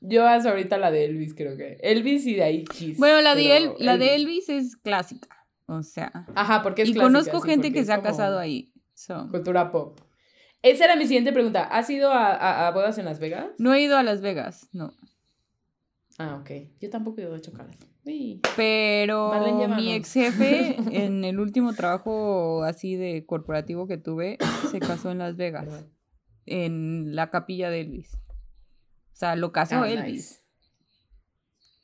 Yo 0.00 0.26
hasta 0.26 0.50
ahorita 0.50 0.78
la 0.78 0.90
de 0.90 1.04
Elvis, 1.06 1.34
creo 1.34 1.56
que. 1.56 1.78
Elvis 1.80 2.26
y 2.26 2.34
de 2.34 2.42
ahí 2.42 2.64
Kiss. 2.64 2.98
Bueno, 2.98 3.20
la 3.22 3.34
de, 3.34 3.56
El- 3.56 3.72
la 3.78 3.96
de 3.98 4.14
Elvis 4.14 4.48
es 4.48 4.76
clásica. 4.76 5.28
O 5.66 5.82
sea. 5.82 6.12
Ajá, 6.34 6.62
porque 6.62 6.82
es 6.82 6.88
y 6.90 6.92
clásica, 6.92 7.06
conozco 7.12 7.40
sí, 7.42 7.48
gente 7.50 7.72
que 7.72 7.84
se 7.84 7.92
ha 7.92 8.02
casado 8.02 8.38
ahí. 8.38 8.72
so. 8.94 9.28
Cultura 9.30 9.70
pop. 9.72 9.98
Esa 10.62 10.84
era 10.86 10.96
mi 10.96 11.06
siguiente 11.06 11.32
pregunta. 11.32 11.64
¿Has 11.64 11.88
ido 11.90 12.10
a, 12.12 12.28
a, 12.34 12.68
a 12.68 12.70
bodas 12.72 12.98
en 12.98 13.04
Las 13.04 13.18
Vegas? 13.20 13.46
No 13.58 13.72
he 13.74 13.82
ido 13.82 13.96
a 13.96 14.02
Las 14.02 14.20
Vegas, 14.20 14.68
no. 14.72 14.92
Ah, 16.18 16.36
ok. 16.40 16.50
Yo 16.80 16.88
tampoco 16.90 17.20
he 17.20 17.24
ido 17.24 17.34
a 17.34 17.40
chocalas. 17.40 17.76
Uy. 18.04 18.40
Pero 18.56 19.28
Marlene, 19.30 19.68
mi 19.76 19.92
ex 19.92 20.12
jefe, 20.12 20.76
en 20.92 21.24
el 21.24 21.38
último 21.40 21.72
trabajo 21.74 22.62
así 22.64 22.96
de 22.96 23.26
corporativo 23.26 23.86
que 23.86 23.98
tuve, 23.98 24.38
se 24.70 24.78
casó 24.78 25.10
en 25.10 25.18
Las 25.18 25.36
Vegas, 25.36 25.68
en 26.46 27.14
la 27.16 27.30
capilla 27.30 27.68
de 27.70 27.80
Elvis. 27.82 28.16
O 29.16 29.18
sea, 29.18 29.34
lo 29.34 29.50
casó 29.50 29.76
Ah, 29.82 29.88
Elvis. 29.90 30.12
nice. 30.12 30.40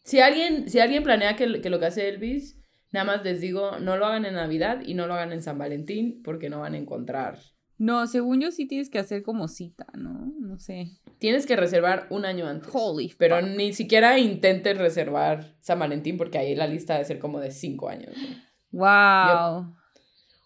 Si 0.05 0.21
alguien, 0.21 0.69
si 0.69 0.81
alguien 0.81 1.03
planea 1.03 1.35
que, 1.35 1.63
que 1.63 1.71
lo 1.71 1.81
case 1.81 2.09
Elvis, 2.11 2.59
nada 2.91 3.07
más 3.07 3.25
les 3.25 3.41
digo, 3.41 3.79
no 3.81 3.97
lo 3.97 4.05
hagan 4.05 4.27
en 4.27 4.35
Navidad 4.35 4.83
y 4.85 4.93
no 4.93 5.07
lo 5.07 5.15
hagan 5.15 5.33
en 5.33 5.41
San 5.43 5.57
Valentín 5.57 6.21
porque 6.23 6.51
no 6.51 6.61
van 6.61 6.75
a 6.75 6.77
encontrar. 6.77 7.39
No, 7.79 8.07
según 8.07 8.41
yo 8.43 8.51
sí 8.51 8.67
tienes 8.67 8.91
que 8.91 8.99
hacer 8.99 9.23
como 9.23 9.49
cita, 9.49 9.87
¿no? 9.97 10.31
No 10.41 10.59
sé. 10.59 10.89
Tienes 11.19 11.47
que 11.47 11.57
reservar 11.57 12.07
un 12.11 12.27
año 12.27 12.47
antes. 12.47 12.69
Holy 12.71 13.15
Pero 13.17 13.41
fuck. 13.41 13.49
ni 13.57 13.73
siquiera 13.73 14.19
intentes 14.19 14.77
reservar 14.77 15.57
San 15.61 15.79
Valentín 15.79 16.19
porque 16.19 16.37
ahí 16.39 16.55
la 16.55 16.67
lista 16.67 16.93
debe 16.93 17.07
ser 17.07 17.19
como 17.19 17.41
de 17.41 17.51
cinco 17.51 17.89
años. 17.89 18.15
Wow. 18.73 19.75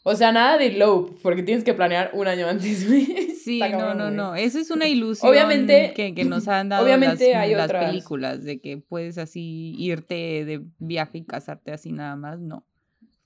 O 0.08 0.14
sea, 0.14 0.30
nada 0.30 0.56
de 0.56 0.66
elope 0.68 1.14
porque 1.20 1.42
tienes 1.42 1.64
que 1.64 1.74
planear 1.74 2.10
un 2.14 2.28
año 2.28 2.46
antes. 2.46 2.86
güey. 2.88 3.06
Sí, 3.46 3.60
no, 3.60 3.94
no, 3.94 4.10
no. 4.10 4.34
Eso 4.34 4.58
es 4.58 4.72
una 4.72 4.88
ilusión 4.88 5.30
Obviamente- 5.30 5.92
que, 5.94 6.14
que 6.16 6.24
nos 6.24 6.48
han 6.48 6.68
dado 6.68 6.84
obviamente 6.84 7.30
las, 7.30 7.42
hay 7.42 7.54
las 7.54 7.66
otras. 7.66 7.84
películas 7.86 8.42
de 8.42 8.60
que 8.60 8.78
puedes 8.78 9.18
así 9.18 9.76
irte 9.78 10.44
de 10.44 10.64
viaje 10.80 11.18
y 11.18 11.24
casarte 11.24 11.70
así 11.70 11.92
nada 11.92 12.16
más. 12.16 12.40
No. 12.40 12.66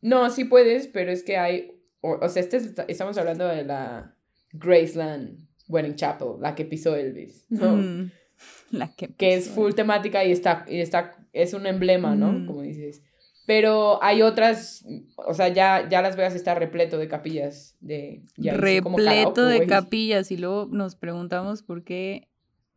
No, 0.02 0.28
sí 0.28 0.44
puedes, 0.44 0.88
pero 0.88 1.10
es 1.10 1.22
que 1.22 1.38
hay. 1.38 1.72
O, 2.02 2.18
o 2.20 2.28
sea, 2.28 2.42
este 2.42 2.58
es- 2.58 2.74
estamos 2.88 3.16
hablando 3.16 3.46
de 3.48 3.64
la 3.64 4.14
Graceland 4.52 5.38
Wedding 5.68 5.94
Chapel, 5.94 6.28
la 6.40 6.54
que 6.54 6.66
pisó 6.66 6.94
Elvis. 6.96 7.46
¿no? 7.48 7.76
Mm, 7.76 8.10
la 8.72 8.94
que, 8.94 9.08
que 9.14 9.34
es 9.34 9.48
full 9.48 9.72
temática 9.72 10.22
y 10.24 10.32
está, 10.32 10.66
y 10.68 10.80
está, 10.80 11.16
es 11.32 11.54
un 11.54 11.66
emblema, 11.66 12.14
¿no? 12.14 12.32
Mm. 12.32 12.46
Como 12.46 12.60
dices. 12.62 13.02
Pero 13.50 14.00
hay 14.00 14.22
otras, 14.22 14.86
o 15.16 15.34
sea, 15.34 15.48
ya, 15.48 15.88
ya 15.88 16.02
Las 16.02 16.14
Vegas 16.14 16.36
está 16.36 16.54
repleto 16.54 16.98
de 16.98 17.08
capillas 17.08 17.76
de... 17.80 18.22
ya 18.36 18.54
repleto 18.54 19.44
de 19.44 19.66
capillas 19.66 20.30
y 20.30 20.36
luego 20.36 20.68
nos 20.70 20.94
preguntamos 20.94 21.64
por 21.64 21.82
qué 21.82 22.28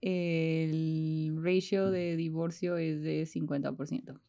el 0.01 1.38
ratio 1.44 1.92
de 1.92 2.15
divorcio 2.15 2.77
es 2.77 3.03
de 3.03 3.22
50%. 3.22 4.20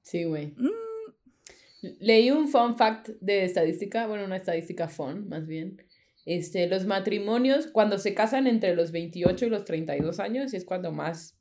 Sí, 0.00 0.24
güey. 0.24 0.54
Mm, 0.56 1.98
Leí 1.98 2.30
un 2.30 2.48
fun 2.48 2.78
fact 2.78 3.10
de 3.20 3.44
estadística, 3.44 4.06
bueno, 4.06 4.24
una 4.24 4.36
estadística 4.38 4.88
fun, 4.88 5.28
más 5.28 5.46
bien. 5.46 5.82
Este, 6.24 6.66
los 6.66 6.86
matrimonios, 6.86 7.66
cuando 7.66 7.98
se 7.98 8.14
casan 8.14 8.46
entre 8.46 8.74
los 8.74 8.90
28 8.90 9.44
y 9.44 9.50
los 9.50 9.66
32 9.66 10.18
años, 10.18 10.54
es 10.54 10.64
cuando 10.64 10.92
más, 10.92 11.36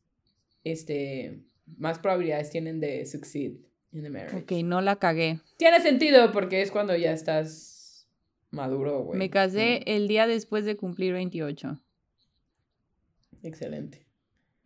este, 0.65 1.39
más 1.77 1.99
probabilidades 1.99 2.49
tienen 2.49 2.81
de 2.81 3.05
succeed 3.05 3.68
in 3.91 4.03
the 4.03 4.09
marriage. 4.09 4.35
ok, 4.35 4.51
no 4.63 4.81
la 4.81 4.97
cagué. 4.97 5.39
Tiene 5.57 5.79
sentido 5.81 6.31
porque 6.31 6.61
es 6.61 6.71
cuando 6.71 6.95
ya 6.95 7.11
estás 7.11 8.07
maduro, 8.51 9.03
güey. 9.03 9.17
Me 9.19 9.29
casé 9.29 9.83
el 9.85 10.07
día 10.07 10.27
después 10.27 10.65
de 10.65 10.75
cumplir 10.77 11.13
28. 11.13 11.79
Excelente. 13.43 14.05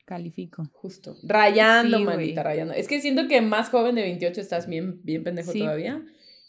Califico. 0.06 0.70
Justo. 0.74 1.16
Rayando, 1.24 1.98
Sí, 1.98 2.04
manita, 2.04 2.44
rayando. 2.44 2.74
Es 2.74 2.88
que 2.88 3.00
siento 3.00 3.28
que 3.28 3.42
más 3.42 3.70
joven 3.70 3.96
de 3.96 4.02
28 4.02 4.42
estás 4.42 4.68
bien, 4.68 5.00
bien 5.04 5.24
pendejo 5.24 5.52
Sí. 5.52 5.60
todavía. 5.60 6.04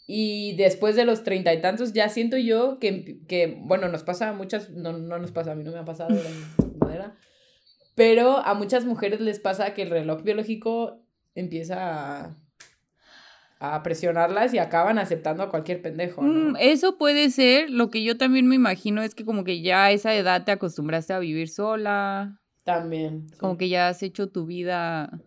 Y 0.07 0.55
después 0.57 0.95
de 0.95 1.05
los 1.05 1.23
treinta 1.23 1.53
y 1.53 1.61
tantos, 1.61 1.93
ya 1.93 2.09
siento 2.09 2.37
yo 2.37 2.77
que, 2.79 3.21
que, 3.27 3.57
bueno, 3.63 3.87
nos 3.87 4.03
pasa 4.03 4.29
a 4.29 4.33
muchas, 4.33 4.69
no, 4.69 4.93
no 4.93 5.17
nos 5.17 5.31
pasa, 5.31 5.53
a 5.53 5.55
mí 5.55 5.63
no 5.63 5.71
me 5.71 5.79
ha 5.79 5.85
pasado 5.85 6.13
de 6.13 6.75
manera, 6.79 7.17
pero 7.95 8.37
a 8.37 8.53
muchas 8.53 8.85
mujeres 8.85 9.19
les 9.19 9.39
pasa 9.39 9.73
que 9.73 9.81
el 9.81 9.89
reloj 9.89 10.21
biológico 10.21 11.01
empieza 11.33 12.25
a, 12.25 12.37
a 13.59 13.81
presionarlas 13.83 14.53
y 14.53 14.57
acaban 14.57 14.97
aceptando 14.99 15.43
a 15.43 15.49
cualquier 15.49 15.81
pendejo, 15.81 16.21
¿no? 16.21 16.51
Mm, 16.51 16.55
eso 16.59 16.97
puede 16.97 17.29
ser. 17.29 17.69
Lo 17.69 17.89
que 17.89 18.03
yo 18.03 18.17
también 18.17 18.47
me 18.47 18.55
imagino 18.55 19.01
es 19.01 19.15
que 19.15 19.23
como 19.25 19.43
que 19.43 19.61
ya 19.61 19.85
a 19.85 19.91
esa 19.91 20.13
edad 20.13 20.43
te 20.43 20.51
acostumbraste 20.51 21.13
a 21.13 21.19
vivir 21.19 21.47
sola. 21.49 22.41
También. 22.63 23.27
sí. 23.29 23.37
Como 23.37 23.57
que 23.57 23.69
ya 23.69 23.87
has 23.87 24.01
hecho 24.03 24.29
tu 24.29 24.45
vida 24.45 25.21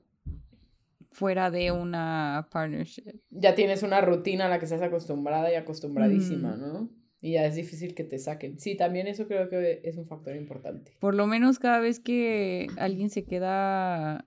fuera 1.11 1.51
de 1.51 1.73
una 1.73 2.49
partnership. 2.53 3.21
ya 3.31 3.55
tienes 3.55 3.83
una 3.83 4.01
rutina 4.01 4.47
a 4.47 4.49
la 4.49 4.59
que 4.59 4.67
estás 4.67 4.83
acostumbrada 4.83 5.51
y 5.51 5.55
acostumbradísima, 5.57 6.55
Mm. 6.57 6.61
¿no? 6.61 6.91
Y 7.21 7.33
ya 7.33 7.45
es 7.47 7.57
difícil 7.57 7.95
que 7.95 8.05
te 8.05 8.19
saquen. 8.21 8.61
Sí, 8.61 8.77
también 8.77 9.09
eso 9.09 9.27
creo 9.27 9.49
que 9.49 9.81
es 9.83 9.97
un 9.97 10.07
factor 10.07 10.37
importante. 10.37 10.93
Por 11.01 11.17
lo 11.17 11.27
menos 11.27 11.59
cada 11.59 11.81
vez 11.81 11.99
que 11.99 12.69
alguien 12.77 13.11
se 13.11 13.25
queda 13.25 14.25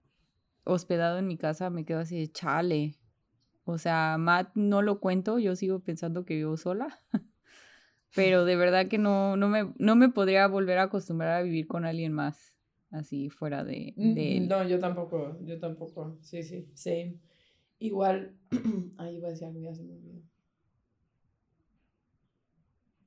hospedado 0.66 1.18
en 1.18 1.28
mi 1.28 1.38
casa, 1.38 1.70
me 1.70 1.86
quedo 1.86 2.00
así 2.00 2.20
de 2.20 2.28
chale. 2.30 2.96
O 3.64 3.78
sea, 3.78 4.18
Matt 4.20 4.52
no 4.56 4.82
lo 4.82 5.00
cuento, 5.00 5.40
yo 5.40 5.56
sigo 5.56 5.80
pensando 5.80 6.26
que 6.26 6.36
vivo 6.36 6.58
sola. 6.58 7.00
Pero 8.16 8.44
de 8.44 8.56
verdad 8.58 8.88
que 8.88 8.98
no, 8.98 9.38
no, 9.38 9.48
me, 9.48 9.74
no 9.78 9.96
me 9.96 10.10
podría 10.10 10.48
volver 10.48 10.78
a 10.80 10.84
acostumbrar 10.84 11.32
a 11.32 11.42
vivir 11.44 11.68
con 11.68 11.86
alguien 11.86 12.12
más, 12.12 12.56
así 12.90 13.30
fuera 13.30 13.64
de, 13.64 13.94
de 13.96 14.38
él. 14.38 14.44
Mm, 14.46 14.48
No, 14.50 14.68
yo 14.68 14.80
tampoco, 14.80 15.38
yo 15.44 15.60
tampoco. 15.60 16.18
Sí, 16.22 16.44
sí, 16.44 16.70
same. 16.74 17.20
Igual, 17.80 18.36
ahí 18.98 19.16
iba 19.16 19.28
a 19.28 19.32
decir 19.32 19.48
algo, 19.48 19.62
ya 19.62 19.74
se 19.74 19.84
me 19.84 19.94
olvidó. 19.94 20.22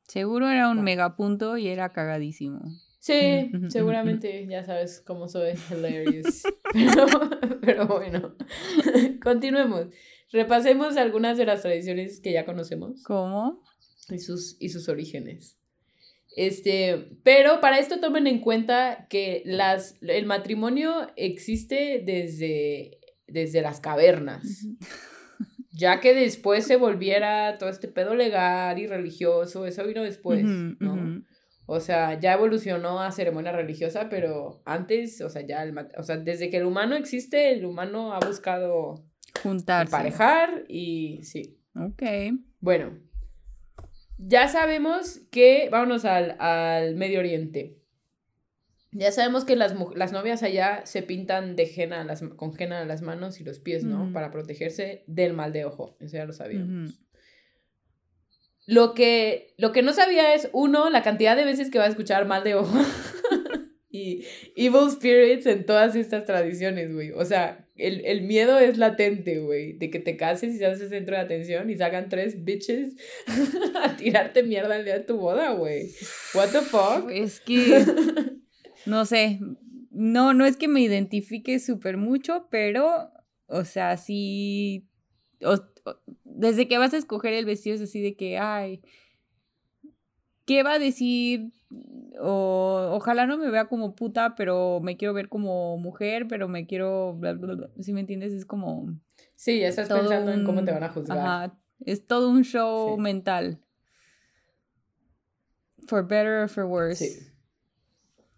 Seguro 0.09 0.49
era 0.49 0.69
un 0.71 0.83
megapunto 0.83 1.57
y 1.57 1.69
era 1.69 1.93
cagadísimo. 1.93 2.61
Sí, 2.99 3.51
seguramente 3.69 4.47
ya 4.47 4.65
sabes 4.65 5.03
cómo 5.07 5.29
soy, 5.29 5.53
hilarious. 5.71 6.45
Pero, 6.75 7.07
pero 7.61 7.87
bueno, 7.87 8.35
continuemos. 9.23 9.87
Repasemos 10.35 10.97
algunas 10.97 11.39
de 11.39 11.47
las 11.47 11.63
tradiciones 11.63 12.21
que 12.21 12.33
ya 12.33 12.45
conocemos. 12.45 13.03
¿Cómo? 13.05 13.63
y 14.11 14.19
sus, 14.19 14.57
y 14.61 14.69
sus 14.71 14.89
orígenes. 14.89 15.59
Este, 16.37 17.17
pero 17.23 17.61
para 17.61 17.79
esto 17.79 18.01
tomen 18.01 18.27
en 18.27 18.41
cuenta 18.41 19.07
que 19.09 19.43
las, 19.47 19.97
el 20.03 20.27
matrimonio 20.27 21.07
existe 21.17 22.03
desde, 22.05 22.99
desde 23.29 23.63
las 23.63 23.79
cavernas. 23.81 24.67
ya 25.71 26.01
que 26.01 26.15
después 26.15 26.67
se 26.67 26.77
volviera 26.77 27.57
todo 27.59 27.71
este 27.71 27.89
pedo 27.89 28.15
legal 28.17 28.79
y 28.79 28.87
religioso, 28.89 29.67
eso 29.67 29.87
vino 29.87 30.03
después, 30.03 30.45
Ujú, 30.45 30.77
¿no? 30.81 30.95
ujú. 30.95 31.25
O 31.67 31.81
sea, 31.81 32.21
ya 32.21 32.35
evolucionó 32.35 33.01
a 33.01 33.11
ceremonia 33.11 33.53
religiosa, 33.53 34.09
pero 34.11 34.61
antes, 34.67 35.21
o 35.23 35.31
sea, 35.31 35.47
ya 35.47 35.63
el, 35.63 35.75
o 35.97 36.03
sea, 36.03 36.19
desde 36.19 36.51
que 36.51 36.59
el 36.59 36.67
humano 36.67 36.95
existe, 36.95 37.53
el 37.53 37.65
humano 37.65 38.13
ha 38.13 38.19
buscado 38.19 39.03
Juntarse. 39.43 39.95
emparejar 39.95 40.65
y 40.69 41.21
sí. 41.23 41.59
Ok. 41.75 42.03
Bueno, 42.61 42.99
ya 44.19 44.49
sabemos 44.49 45.21
que, 45.31 45.69
vámonos 45.71 46.05
al, 46.05 46.37
al 46.39 46.95
Medio 46.95 47.19
Oriente. 47.19 47.79
Ya 48.93 49.11
sabemos 49.11 49.45
que 49.45 49.57
las, 49.57 49.75
las 49.97 50.13
novias 50.13 50.45
allá 50.45 50.87
se 50.87 51.03
pintan 51.03 51.57
de 51.57 51.65
henna 51.65 52.05
las, 52.05 52.23
con 52.23 52.55
henna 52.57 52.83
en 52.83 52.89
las 52.89 53.03
manos 53.03 53.41
y 53.41 53.45
los 53.45 53.59
pies, 53.59 53.83
¿no? 53.83 54.13
Para 54.13 54.31
protegerse 54.31 55.03
del 55.09 55.33
mal 55.33 55.53
de 55.53 55.65
ojo. 55.65 55.97
Eso 55.99 56.17
ya 56.17 56.25
lo 56.27 56.33
sabíamos. 56.33 57.01
Lo 58.67 58.95
que, 58.95 59.53
lo 59.59 59.73
que 59.73 59.83
no 59.83 59.93
sabía 59.93 60.35
es, 60.35 60.49
uno, 60.53 60.91
la 60.91 61.03
cantidad 61.03 61.37
de 61.37 61.45
veces 61.45 61.71
que 61.71 61.79
va 61.79 61.85
a 61.85 61.89
escuchar 61.89 62.25
mal 62.27 62.45
de 62.45 62.55
ojo 62.55 62.79
y 63.91 64.25
evil 64.55 64.89
spirits 64.91 65.47
en 65.47 65.67
todas 65.67 65.97
estas 65.97 66.25
tradiciones, 66.25 66.95
güey. 66.95 67.11
O 67.11 67.25
sea, 67.25 67.64
el, 67.77 68.05
el 68.07 68.23
miedo 68.23 68.59
es 68.59 68.79
latente, 68.79 69.39
güey, 69.41 69.73
de 69.75 69.91
que 69.91 69.99
te 69.99 70.17
cases 70.17 70.55
y 70.55 70.59
seas 70.59 70.81
el 70.81 70.89
centro 70.89 71.17
de 71.17 71.23
atención 71.23 71.69
y 71.71 71.77
salgan 71.77 72.09
tres 72.09 72.45
bitches 72.45 72.95
a 73.83 73.97
tirarte 73.97 74.43
mierda 74.43 74.77
el 74.77 74.85
día 74.85 74.99
de 74.99 75.05
tu 75.05 75.17
boda, 75.17 75.53
güey. 75.53 75.91
What 76.35 76.51
the 76.51 76.61
fuck? 76.61 77.11
Es 77.11 77.41
que, 77.41 77.85
no 78.87 79.05
sé, 79.05 79.41
no, 79.91 80.35
no 80.35 80.47
es 80.47 80.57
que 80.57 80.69
me 80.69 80.81
identifique 80.83 81.59
súper 81.59 81.97
mucho, 81.97 82.47
pero, 82.51 83.11
o 83.47 83.65
sea, 83.65 83.97
sí, 83.97 84.87
o- 85.43 85.55
o- 85.85 86.01
desde 86.25 86.69
que 86.69 86.79
vas 86.79 86.95
a 86.95 86.99
escoger 86.99 87.33
el 87.35 87.45
vestido 87.45 87.75
es 87.77 87.83
así 87.83 88.01
de 88.01 88.15
que, 88.17 88.39
ay, 88.39 88.83
¿qué 90.45 90.63
va 90.63 90.75
a 90.75 90.79
decir? 90.79 91.53
O, 92.21 92.91
ojalá 92.93 93.27
no 93.27 93.37
me 93.37 93.51
vea 93.51 93.67
como 93.67 93.95
puta, 93.95 94.35
pero 94.37 94.81
me 94.81 94.97
quiero 94.97 95.13
ver 95.15 95.29
como 95.29 95.77
mujer, 95.79 96.27
pero 96.29 96.47
me 96.49 96.67
quiero, 96.67 97.15
bla, 97.15 97.33
bla, 97.33 97.55
bla. 97.55 97.71
¿sí 97.81 97.93
me 97.93 98.01
entiendes? 98.01 98.33
Es 98.33 98.45
como 98.47 98.95
Sí, 99.35 99.59
ya 99.61 99.69
estás 99.69 99.89
pensando 99.89 100.33
en 100.33 100.45
cómo 100.45 100.65
te 100.65 100.71
van 100.73 100.85
a 100.85 100.89
juzgar. 100.91 101.19
Ajá, 101.19 101.59
es 101.85 102.07
todo 102.07 102.31
un 102.31 102.45
show 102.45 102.95
Sí. 102.95 103.01
mental. 103.01 103.61
For 105.87 106.07
better 106.07 106.43
or 106.45 106.49
for 106.49 106.65
worse. 106.65 107.05
Sí. 107.05 107.27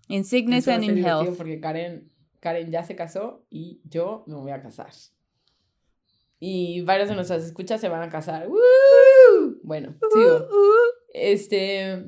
In 0.09 0.25
sickness 0.25 0.67
and 0.69 0.85
in 0.85 1.05
health. 1.05 1.37
Porque 1.37 1.61
Karen, 1.61 2.11
Karen 2.41 2.71
ya 2.71 2.83
se 2.85 2.97
casó 2.97 3.45
y 3.51 3.81
yo 3.85 4.25
me 4.27 4.35
voy 4.37 4.53
a 4.53 4.63
casar. 4.63 4.91
Y 6.39 6.83
varios 6.83 7.09
de 7.09 7.15
nuestras 7.15 7.45
escuchas 7.45 7.81
se 7.81 7.89
van 7.89 8.03
a 8.03 8.09
casar. 8.09 8.49
¡Woo! 8.49 9.59
Bueno, 9.63 9.95
sigo. 10.13 10.47
Este. 11.17 12.05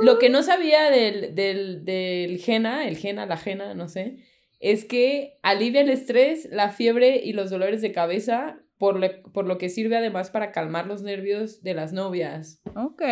Lo 0.00 0.18
que 0.18 0.30
no 0.30 0.42
sabía 0.42 0.90
del, 0.90 1.34
del, 1.34 1.84
del 1.84 2.40
henna, 2.46 2.86
el 2.88 2.96
henna, 3.02 3.26
la 3.26 3.38
henna, 3.44 3.74
no 3.74 3.88
sé, 3.88 4.24
es 4.60 4.84
que 4.84 5.38
alivia 5.42 5.80
el 5.82 5.90
estrés, 5.90 6.48
la 6.50 6.70
fiebre 6.70 7.16
y 7.22 7.32
los 7.32 7.50
dolores 7.50 7.82
de 7.82 7.92
cabeza, 7.92 8.60
por, 8.78 8.98
lo- 8.98 9.22
por 9.32 9.46
lo 9.46 9.58
que 9.58 9.68
sirve 9.68 9.96
además 9.96 10.30
para 10.30 10.52
calmar 10.52 10.86
los 10.86 11.02
nervios 11.02 11.62
de 11.62 11.74
las 11.74 11.92
novias. 11.92 12.62
Ok. 12.76 13.02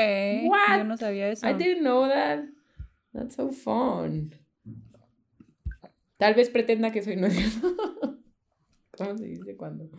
What? 0.44 0.78
Yo 0.78 0.84
no 0.84 0.96
sabía 0.96 1.28
eso. 1.30 1.46
I 1.48 1.54
didn't 1.54 1.80
know 1.80 2.08
that. 2.08 2.44
That's 3.12 3.34
so 3.34 3.50
fun. 3.50 4.34
Tal 6.16 6.34
vez 6.34 6.48
pretenda 6.50 6.90
que 6.90 7.02
soy 7.02 7.16
novia. 7.16 7.44
¿Cómo 8.96 9.16
se 9.18 9.24
dice 9.26 9.56
cuando? 9.56 9.90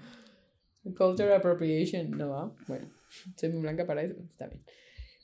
Cultural 0.98 1.34
appropriation, 1.34 2.12
no 2.12 2.30
va. 2.30 2.54
Bueno, 2.68 2.90
soy 3.36 3.50
muy 3.50 3.62
blanca 3.62 3.86
para 3.86 4.02
eso. 4.04 4.16
Está 4.30 4.48
bien. 4.48 4.64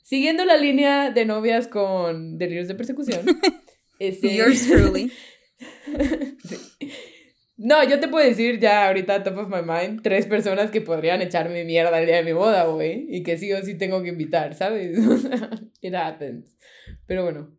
Siguiendo 0.06 0.44
la 0.44 0.56
línea 0.56 1.10
de 1.10 1.24
novias 1.24 1.66
con 1.66 2.38
delirios 2.38 2.68
de 2.68 2.76
persecución. 2.76 3.26
este, 3.98 4.36
Yours 4.36 4.68
truly. 4.68 5.10
Sí. 6.44 6.56
No, 7.56 7.82
yo 7.82 7.98
te 7.98 8.06
puedo 8.06 8.24
decir 8.24 8.60
ya 8.60 8.86
ahorita, 8.86 9.24
top 9.24 9.38
of 9.38 9.48
my 9.48 9.62
mind, 9.62 10.02
tres 10.02 10.26
personas 10.26 10.70
que 10.70 10.80
podrían 10.80 11.22
echarme 11.22 11.64
mierda 11.64 11.98
el 11.98 12.06
día 12.06 12.16
de 12.18 12.22
mi 12.22 12.32
boda, 12.32 12.66
güey. 12.66 13.06
Y 13.08 13.24
que 13.24 13.36
sí 13.36 13.52
o 13.52 13.60
sí 13.64 13.76
tengo 13.76 14.00
que 14.04 14.10
invitar, 14.10 14.54
¿sabes? 14.54 14.96
It 15.80 15.94
happens. 15.94 16.56
Pero 17.06 17.24
bueno, 17.24 17.58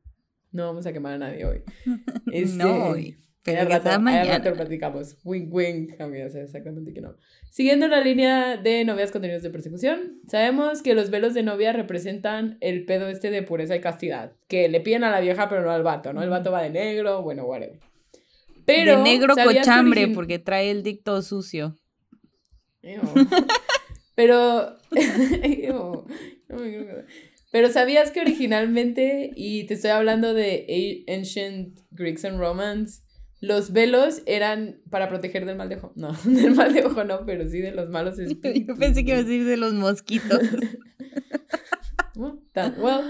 no 0.54 0.67
vamos 0.67 0.86
a 0.86 0.93
quemar 0.93 1.15
a 1.15 1.17
nadie 1.17 1.43
hoy. 1.43 1.63
Este, 2.32 2.56
no 2.63 2.91
hoy. 2.91 3.17
Pero 3.47 3.69
rato, 3.69 3.99
mañana. 4.01 4.39
rato 4.39 4.53
platicamos. 4.53 5.15
Wink, 5.23 5.53
wink. 5.53 6.01
Amigas, 6.01 6.36
exactamente 6.36 6.93
que 6.93 6.99
no. 6.99 7.15
Siguiendo 7.49 7.88
la 7.88 8.01
línea 8.01 8.57
de 8.57 8.83
novias 8.83 9.10
con 9.10 9.21
delirios 9.21 9.41
de 9.41 9.49
persecución, 9.49 10.19
sabemos 10.27 10.81
que 10.81 10.93
los 10.93 11.10
velos 11.10 11.33
de 11.33 11.43
novia 11.43 11.71
representan 11.71 12.57
el 12.60 12.83
pedo 12.83 13.07
este 13.07 13.31
de 13.31 13.43
pureza 13.43 13.77
y 13.77 13.79
castidad. 13.79 14.33
Que 14.49 14.67
le 14.67 14.81
piden 14.81 15.05
a 15.05 15.12
la 15.12 15.21
vieja, 15.21 15.47
pero 15.47 15.62
no 15.62 15.71
al 15.71 15.81
vato, 15.81 16.12
¿no? 16.12 16.21
El 16.21 16.29
vato 16.29 16.51
va 16.51 16.62
de 16.62 16.71
negro, 16.71 17.21
bueno, 17.21 17.45
whatever. 17.45 17.79
Pero, 18.65 18.97
de 18.97 19.03
negro 19.03 19.33
¿sabías 19.33 19.53
que 19.53 19.60
cochambre, 19.60 20.07
porque 20.10 20.39
trae 20.39 20.69
el 20.69 20.83
dicto 20.83 21.21
sucio. 21.21 21.77
Ew. 22.81 22.99
Pero. 24.13 24.77
Ew. 24.91 26.05
No 26.49 26.57
me 26.57 26.69
quiero 26.69 26.86
quedar. 26.86 27.05
Pero 27.49 27.69
sabías 27.69 28.12
que 28.12 28.19
originalmente, 28.19 29.31
y 29.36 29.65
te 29.67 29.75
estoy 29.75 29.91
hablando 29.91 30.33
de 30.33 31.05
Ancient 31.07 31.79
Greeks 31.91 32.25
and 32.25 32.39
Romans, 32.39 33.03
los 33.39 33.71
velos 33.71 34.23
eran 34.26 34.82
para 34.89 35.10
proteger 35.10 35.45
del 35.45 35.58
mal 35.58 35.69
de 35.69 35.76
ojo. 35.76 35.93
No, 35.95 36.13
del 36.26 36.56
mal 36.56 36.73
de 36.73 36.86
ojo 36.86 37.04
no, 37.04 37.26
pero 37.26 37.47
sí 37.47 37.60
de 37.60 37.71
los 37.71 37.89
malos 37.89 38.17
espíritus. 38.19 38.76
Yo 38.76 38.80
pensé 38.80 39.04
que 39.04 39.12
iba 39.12 39.19
a 39.19 39.23
decir 39.23 39.45
de 39.45 39.58
los 39.58 39.73
mosquitos. 39.73 40.41
Well, 42.80 43.04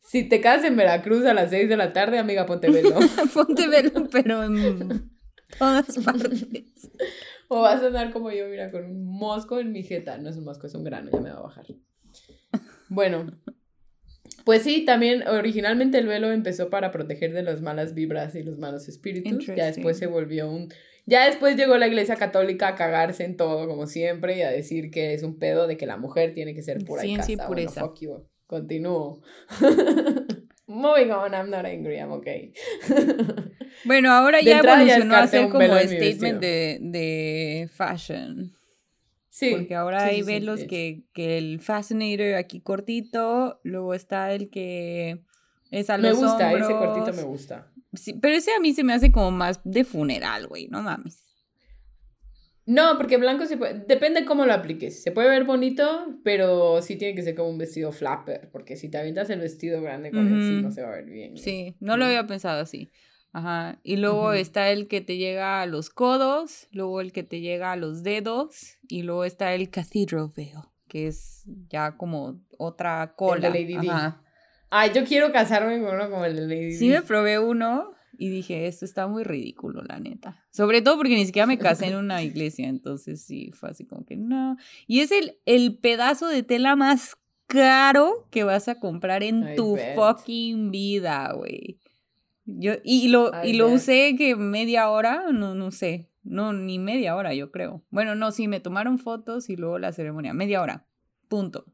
si 0.00 0.28
te 0.28 0.40
casas 0.40 0.64
en 0.64 0.76
Veracruz 0.76 1.24
a 1.24 1.34
las 1.34 1.50
6 1.50 1.68
de 1.68 1.76
la 1.76 1.92
tarde, 1.92 2.18
amiga, 2.18 2.46
ponte 2.46 2.68
velo. 2.68 2.96
Ponte 3.32 3.68
velo, 3.68 4.08
pero 4.10 4.42
en 4.42 5.08
todas 5.56 5.96
partes. 5.98 6.48
O 7.46 7.60
vas 7.60 7.80
a 7.80 7.86
andar 7.86 8.10
como 8.10 8.32
yo, 8.32 8.48
mira, 8.48 8.72
con 8.72 8.84
un 8.84 9.04
mosco 9.04 9.60
en 9.60 9.70
mi 9.70 9.84
jeta. 9.84 10.18
No 10.18 10.30
es 10.30 10.36
un 10.36 10.42
mosco, 10.42 10.66
es 10.66 10.74
un 10.74 10.82
grano, 10.82 11.10
ya 11.12 11.20
me 11.20 11.30
va 11.30 11.38
a 11.38 11.42
bajar. 11.42 11.66
Bueno, 12.88 13.30
pues 14.48 14.62
sí, 14.62 14.86
también 14.86 15.28
originalmente 15.28 15.98
el 15.98 16.06
velo 16.06 16.32
empezó 16.32 16.70
para 16.70 16.90
proteger 16.90 17.34
de 17.34 17.42
las 17.42 17.60
malas 17.60 17.92
vibras 17.92 18.34
y 18.34 18.42
los 18.42 18.56
malos 18.56 18.88
espíritus. 18.88 19.44
Ya 19.44 19.66
después 19.66 19.98
se 19.98 20.06
volvió 20.06 20.50
un... 20.50 20.72
Ya 21.04 21.26
después 21.26 21.54
llegó 21.54 21.76
la 21.76 21.86
iglesia 21.86 22.16
católica 22.16 22.68
a 22.68 22.74
cagarse 22.74 23.26
en 23.26 23.36
todo, 23.36 23.68
como 23.68 23.86
siempre, 23.86 24.38
y 24.38 24.40
a 24.40 24.50
decir 24.50 24.90
que 24.90 25.12
es 25.12 25.22
un 25.22 25.38
pedo 25.38 25.66
de 25.66 25.76
que 25.76 25.84
la 25.84 25.98
mujer 25.98 26.32
tiene 26.32 26.54
que 26.54 26.62
ser 26.62 26.82
pura 26.82 27.04
y 27.04 27.08
Ciencia 27.08 27.34
y 27.34 27.36
casta. 27.36 27.46
Bueno, 27.46 27.68
pureza. 27.68 27.80
fuck 27.82 28.00
you. 28.00 28.26
Continúo. 28.46 29.20
Moving 30.66 31.10
on, 31.10 31.34
I'm 31.34 31.50
not 31.50 31.66
angry, 31.66 31.98
I'm 31.98 32.12
okay. 32.12 32.54
Bueno, 33.84 34.10
ahora 34.10 34.40
ya 34.40 34.60
evolucionó 34.60 35.14
a 35.14 35.26
ser 35.26 35.50
como 35.50 35.78
statement 35.78 36.40
de 36.40 37.68
fashion. 37.70 38.57
Sí. 39.38 39.52
Porque 39.52 39.76
ahora 39.76 40.00
sí, 40.00 40.08
hay 40.08 40.16
sí, 40.16 40.26
velos 40.26 40.64
que, 40.64 41.04
que 41.12 41.38
el 41.38 41.60
fascinator 41.60 42.34
aquí 42.34 42.60
cortito, 42.60 43.60
luego 43.62 43.94
está 43.94 44.32
el 44.32 44.50
que 44.50 45.22
es 45.70 45.90
a 45.90 45.96
Me 45.96 46.08
los 46.08 46.18
gusta, 46.18 46.52
ese 46.52 46.72
cortito 46.72 47.12
me 47.12 47.22
gusta. 47.22 47.72
Sí, 47.94 48.14
pero 48.14 48.34
ese 48.34 48.50
a 48.52 48.58
mí 48.58 48.72
se 48.72 48.82
me 48.82 48.94
hace 48.94 49.12
como 49.12 49.30
más 49.30 49.60
de 49.62 49.84
funeral, 49.84 50.48
güey, 50.48 50.66
no 50.66 50.82
mames. 50.82 51.22
No, 52.66 52.98
porque 52.98 53.16
blanco 53.16 53.46
se 53.46 53.56
puede, 53.56 53.84
depende 53.86 54.24
cómo 54.24 54.44
lo 54.44 54.52
apliques. 54.52 55.04
Se 55.04 55.12
puede 55.12 55.28
ver 55.28 55.44
bonito, 55.44 56.18
pero 56.24 56.82
sí 56.82 56.96
tiene 56.96 57.14
que 57.14 57.22
ser 57.22 57.36
como 57.36 57.50
un 57.50 57.58
vestido 57.58 57.92
flapper, 57.92 58.50
porque 58.50 58.74
si 58.74 58.88
te 58.88 58.98
avientas 58.98 59.30
el 59.30 59.38
vestido 59.38 59.80
grande 59.80 60.10
con 60.10 60.26
él, 60.26 60.42
sí 60.42 60.60
no 60.60 60.72
se 60.72 60.82
va 60.82 60.88
a 60.88 60.96
ver 60.96 61.04
bien. 61.04 61.36
Sí, 61.36 61.76
no 61.78 61.96
lo 61.96 62.06
había 62.06 62.26
pensado 62.26 62.60
así. 62.60 62.90
Ajá. 63.32 63.78
Y 63.82 63.96
luego 63.96 64.32
está 64.32 64.70
el 64.70 64.88
que 64.88 65.00
te 65.00 65.16
llega 65.16 65.60
a 65.60 65.66
los 65.66 65.90
codos, 65.90 66.68
luego 66.72 67.00
el 67.00 67.12
que 67.12 67.22
te 67.22 67.40
llega 67.40 67.72
a 67.72 67.76
los 67.76 68.02
dedos, 68.02 68.78
y 68.88 69.02
luego 69.02 69.24
está 69.24 69.54
el 69.54 69.70
cathedral 69.70 70.32
veil, 70.34 70.54
que 70.88 71.06
es 71.08 71.44
ya 71.68 71.96
como 71.96 72.40
otra 72.56 73.14
cola. 73.16 73.48
Lady 73.50 73.78
Di. 73.78 73.88
Ajá. 73.88 74.22
Ay, 74.70 74.90
yo 74.94 75.04
quiero 75.04 75.32
casarme 75.32 75.80
con 75.80 75.94
uno 75.94 76.10
como 76.10 76.24
el 76.24 76.36
de 76.36 76.46
Lady 76.46 76.72
Sí 76.72 76.88
me 76.90 77.00
probé 77.02 77.38
uno 77.38 77.90
y 78.18 78.28
dije, 78.28 78.66
esto 78.66 78.84
está 78.84 79.06
muy 79.06 79.22
ridículo, 79.24 79.82
la 79.82 79.98
neta. 79.98 80.44
Sobre 80.50 80.82
todo 80.82 80.96
porque 80.96 81.14
ni 81.14 81.24
siquiera 81.24 81.46
me 81.46 81.56
casé 81.58 81.86
en 81.86 81.96
una 81.96 82.22
iglesia, 82.24 82.68
entonces 82.68 83.22
sí, 83.22 83.50
fue 83.52 83.70
así 83.70 83.86
como 83.86 84.04
que 84.04 84.16
no. 84.16 84.56
Y 84.86 85.00
es 85.00 85.12
el, 85.12 85.38
el 85.46 85.78
pedazo 85.78 86.26
de 86.26 86.42
tela 86.42 86.76
más 86.76 87.16
caro 87.46 88.26
que 88.30 88.44
vas 88.44 88.68
a 88.68 88.78
comprar 88.78 89.22
en 89.22 89.52
I 89.52 89.56
tu 89.56 89.74
bet. 89.76 89.94
fucking 89.96 90.70
vida, 90.70 91.32
güey. 91.34 91.78
Yo, 92.50 92.72
y 92.82 93.08
lo, 93.08 93.30
I 93.44 93.50
y 93.50 93.52
lo 93.52 93.68
usé 93.68 94.14
que 94.16 94.34
media 94.34 94.88
hora, 94.88 95.26
no, 95.32 95.54
no 95.54 95.70
sé, 95.70 96.08
no, 96.24 96.54
ni 96.54 96.78
media 96.78 97.14
hora, 97.14 97.34
yo 97.34 97.50
creo. 97.52 97.84
Bueno, 97.90 98.14
no, 98.14 98.32
sí, 98.32 98.48
me 98.48 98.58
tomaron 98.60 98.98
fotos 98.98 99.50
y 99.50 99.56
luego 99.56 99.78
la 99.78 99.92
ceremonia, 99.92 100.32
media 100.32 100.62
hora, 100.62 100.86
punto. 101.28 101.66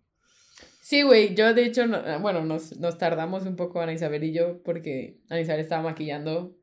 Sí, 0.80 1.02
güey, 1.02 1.34
yo 1.34 1.54
de 1.54 1.64
hecho, 1.64 1.86
no- 1.86 2.02
bueno, 2.20 2.44
nos, 2.44 2.76
nos 2.78 2.98
tardamos 2.98 3.46
un 3.46 3.54
poco 3.56 3.80
Ana 3.80 3.92
Isabel 3.92 4.24
y 4.24 4.32
yo, 4.32 4.62
porque 4.64 5.18
Ana 5.30 5.40
Isabel 5.40 5.60
estaba 5.60 5.82
maquillando. 5.82 6.56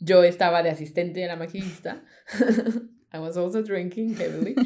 Yo 0.00 0.22
estaba 0.24 0.62
de 0.62 0.70
asistente 0.70 1.20
de 1.20 1.26
la 1.26 1.36
maquillista. 1.36 2.02
I 3.12 3.18
was 3.18 3.36
also 3.36 3.62
drinking 3.62 4.16
heavily. 4.16 4.54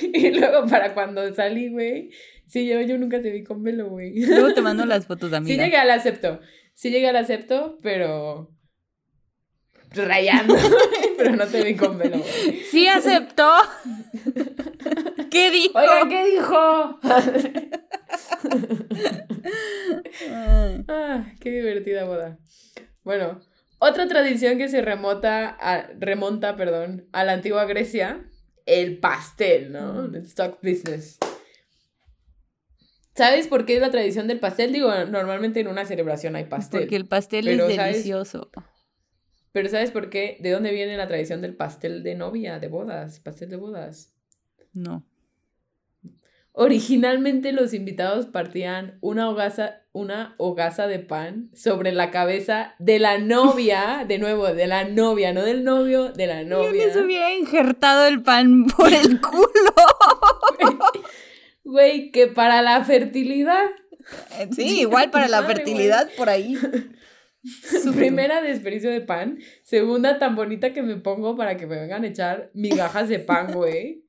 Y 0.00 0.30
luego 0.30 0.66
para 0.66 0.94
cuando 0.94 1.32
salí, 1.34 1.68
güey, 1.68 2.10
sí, 2.46 2.66
yo, 2.66 2.80
yo 2.80 2.96
nunca 2.98 3.20
te 3.20 3.30
vi 3.30 3.44
con 3.44 3.62
velo, 3.62 3.88
güey. 3.90 4.14
Luego 4.26 4.54
te 4.54 4.62
mando 4.62 4.86
las 4.86 5.06
fotos, 5.06 5.30
Sí 5.30 5.36
amiga. 5.36 5.64
llegué 5.64 5.76
al 5.76 5.90
acepto, 5.90 6.40
sí 6.78 6.90
llegué 6.90 7.08
al 7.08 7.16
acepto, 7.16 7.76
pero 7.82 8.52
rayando, 9.90 10.54
pero 11.16 11.34
no 11.34 11.44
te 11.48 11.64
vi 11.64 11.74
con 11.74 11.98
velo. 11.98 12.22
Sí 12.70 12.86
aceptó. 12.86 13.50
¿Qué 15.30 15.50
dijo? 15.50 15.76
Oiga, 15.76 16.08
¿qué 16.08 16.24
dijo? 16.24 17.00
Ah, 20.88 21.32
qué 21.40 21.50
divertida 21.50 22.04
boda. 22.04 22.38
Bueno, 23.02 23.40
otra 23.78 24.06
tradición 24.08 24.58
que 24.58 24.68
se 24.68 24.82
remota 24.82 25.48
a- 25.48 25.88
remonta 25.98 26.56
perdón, 26.56 27.08
a 27.12 27.24
la 27.24 27.32
antigua 27.32 27.64
Grecia, 27.64 28.28
el 28.66 28.98
pastel, 28.98 29.72
¿no? 29.72 29.94
Mm. 30.08 30.14
El 30.14 30.22
stock 30.22 30.58
business. 30.62 31.18
¿Sabes 33.18 33.48
por 33.48 33.66
qué 33.66 33.74
es 33.74 33.80
la 33.80 33.90
tradición 33.90 34.28
del 34.28 34.38
pastel? 34.38 34.72
Digo, 34.72 34.90
normalmente 35.06 35.58
en 35.58 35.66
una 35.66 35.84
celebración 35.84 36.36
hay 36.36 36.44
pastel. 36.44 36.80
Porque 36.82 36.94
el 36.96 37.06
pastel 37.06 37.44
Pero, 37.46 37.66
es 37.66 37.74
¿sabes? 37.74 37.92
delicioso. 37.94 38.50
Pero 39.50 39.68
¿sabes 39.68 39.90
por 39.90 40.08
qué? 40.08 40.36
¿De 40.40 40.52
dónde 40.52 40.70
viene 40.70 40.96
la 40.96 41.08
tradición 41.08 41.40
del 41.42 41.56
pastel 41.56 42.04
de 42.04 42.14
novia, 42.14 42.60
de 42.60 42.68
bodas, 42.68 43.18
pastel 43.18 43.50
de 43.50 43.56
bodas? 43.56 44.14
No. 44.72 45.04
Originalmente 46.52 47.52
los 47.52 47.74
invitados 47.74 48.26
partían 48.26 48.98
una 49.00 49.28
hogaza, 49.30 49.82
una 49.92 50.34
hogaza 50.38 50.86
de 50.86 50.98
pan 50.98 51.50
sobre 51.54 51.92
la 51.92 52.10
cabeza 52.10 52.74
de 52.78 52.98
la 52.98 53.18
novia, 53.18 54.04
de 54.06 54.18
nuevo, 54.18 54.46
de 54.46 54.66
la 54.66 54.84
novia, 54.84 55.32
no 55.32 55.42
del 55.42 55.64
novio, 55.64 56.12
de 56.12 56.26
la 56.26 56.42
Yo 56.42 56.48
novia. 56.48 56.86
les 56.86 56.96
hubiera 56.96 57.32
injertado 57.34 58.06
el 58.06 58.22
pan 58.22 58.66
por 58.76 58.92
el 58.92 59.20
culo. 59.20 59.48
Güey, 61.70 62.10
que 62.12 62.28
para 62.28 62.62
la 62.62 62.82
fertilidad, 62.82 63.66
Sí, 64.52 64.80
igual 64.80 65.10
para 65.10 65.28
la 65.28 65.42
Madre, 65.42 65.56
fertilidad 65.56 66.08
por 66.16 66.30
ahí. 66.30 66.56
primera 67.94 68.40
desperdicio 68.40 68.90
de 68.90 69.02
pan, 69.02 69.38
segunda 69.64 70.18
tan 70.18 70.34
bonita 70.34 70.72
que 70.72 70.82
me 70.82 70.96
pongo 70.96 71.36
para 71.36 71.58
que 71.58 71.66
me 71.66 71.78
vengan 71.78 72.04
a 72.04 72.06
echar 72.06 72.50
migajas 72.54 73.10
de 73.10 73.18
pan, 73.18 73.52
güey. 73.52 74.06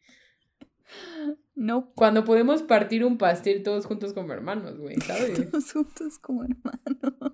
No 1.54 1.92
Cuando 1.96 2.24
podemos 2.24 2.64
partir 2.64 3.04
un 3.04 3.18
pastel 3.18 3.62
todos 3.62 3.86
juntos 3.86 4.14
como 4.14 4.32
hermanos, 4.32 4.80
güey, 4.80 4.96
¿sabes? 5.02 5.34
todos 5.52 5.74
juntos 5.74 6.18
como 6.20 6.46
hermanos. 6.46 7.34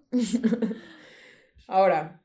Ahora, 1.67 2.23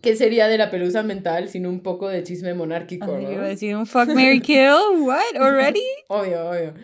¿qué 0.00 0.16
sería 0.16 0.48
de 0.48 0.56
la 0.56 0.70
pelusa 0.70 1.02
mental 1.02 1.50
sin 1.50 1.66
un 1.66 1.82
poco 1.82 2.08
de 2.08 2.22
chisme 2.22 2.54
monárquico, 2.54 3.14
Ay, 3.14 3.24
no? 3.24 3.32
iba 3.32 3.44
a 3.44 3.48
decir 3.48 3.76
un 3.76 3.86
fuck, 3.86 4.08
Mary 4.08 4.40
kill. 4.40 5.00
What? 5.00 5.36
Already? 5.38 5.84
Obvio, 6.08 6.48
obvio, 6.48 6.74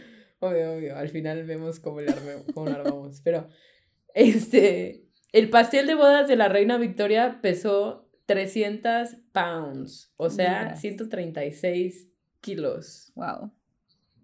obvio, 0.44 0.72
obvio. 0.74 0.96
Al 0.96 1.08
final 1.08 1.44
vemos 1.44 1.80
cómo 1.80 2.00
arme- 2.00 2.44
cómo 2.54 2.66
lo 2.68 2.76
armamos. 2.76 3.20
Pero, 3.22 3.48
este, 4.14 5.06
el 5.32 5.50
pastel 5.50 5.86
de 5.86 5.94
bodas 5.94 6.28
de 6.28 6.36
la 6.36 6.48
reina 6.48 6.78
Victoria 6.78 7.40
pesó 7.42 8.08
300 8.26 9.16
pounds, 9.32 10.12
o 10.16 10.30
sea, 10.30 10.60
Libras. 10.62 10.80
136 10.80 12.08
kilos. 12.40 13.12
Wow. 13.14 13.52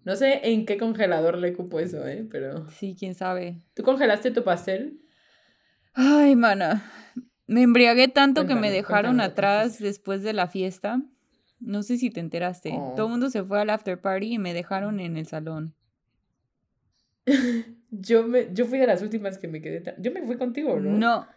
No 0.03 0.15
sé 0.15 0.39
en 0.51 0.65
qué 0.65 0.77
congelador 0.77 1.37
le 1.37 1.53
cupo 1.53 1.79
eso, 1.79 2.07
¿eh? 2.07 2.25
Pero, 2.31 2.67
Sí, 2.71 2.95
quién 2.97 3.13
sabe. 3.13 3.61
¿tú 3.75 3.83
congelaste 3.83 4.31
tu 4.31 4.43
pastel? 4.43 4.99
Ay, 5.93 6.35
mana. 6.35 6.89
Me 7.45 7.61
embriagué 7.63 8.07
tanto 8.07 8.47
que 8.47 8.55
me 8.55 8.71
dejaron 8.71 9.17
cuéntame 9.17 9.31
atrás 9.31 9.77
después 9.79 10.23
de 10.23 10.33
la 10.33 10.47
fiesta. 10.47 11.01
No 11.59 11.83
sé 11.83 11.97
si 11.97 12.09
te 12.09 12.19
enteraste. 12.21 12.71
Oh. 12.73 12.93
Todo 12.95 13.07
el 13.07 13.11
mundo 13.11 13.29
se 13.29 13.43
fue 13.43 13.59
al 13.61 13.69
after 13.69 13.99
party 14.01 14.33
y 14.33 14.37
me 14.39 14.53
dejaron 14.53 14.99
en 14.99 15.17
el 15.17 15.27
salón. 15.27 15.75
Yo, 17.93 18.25
me, 18.25 18.47
yo 18.53 18.65
fui 18.67 18.79
de 18.79 18.87
las 18.87 19.01
últimas 19.01 19.37
que 19.37 19.49
me 19.49 19.61
quedé. 19.61 19.83
Yo 19.99 20.13
me 20.13 20.21
fui 20.21 20.37
contigo, 20.37 20.79
¿no? 20.79 20.91
No, 20.91 21.27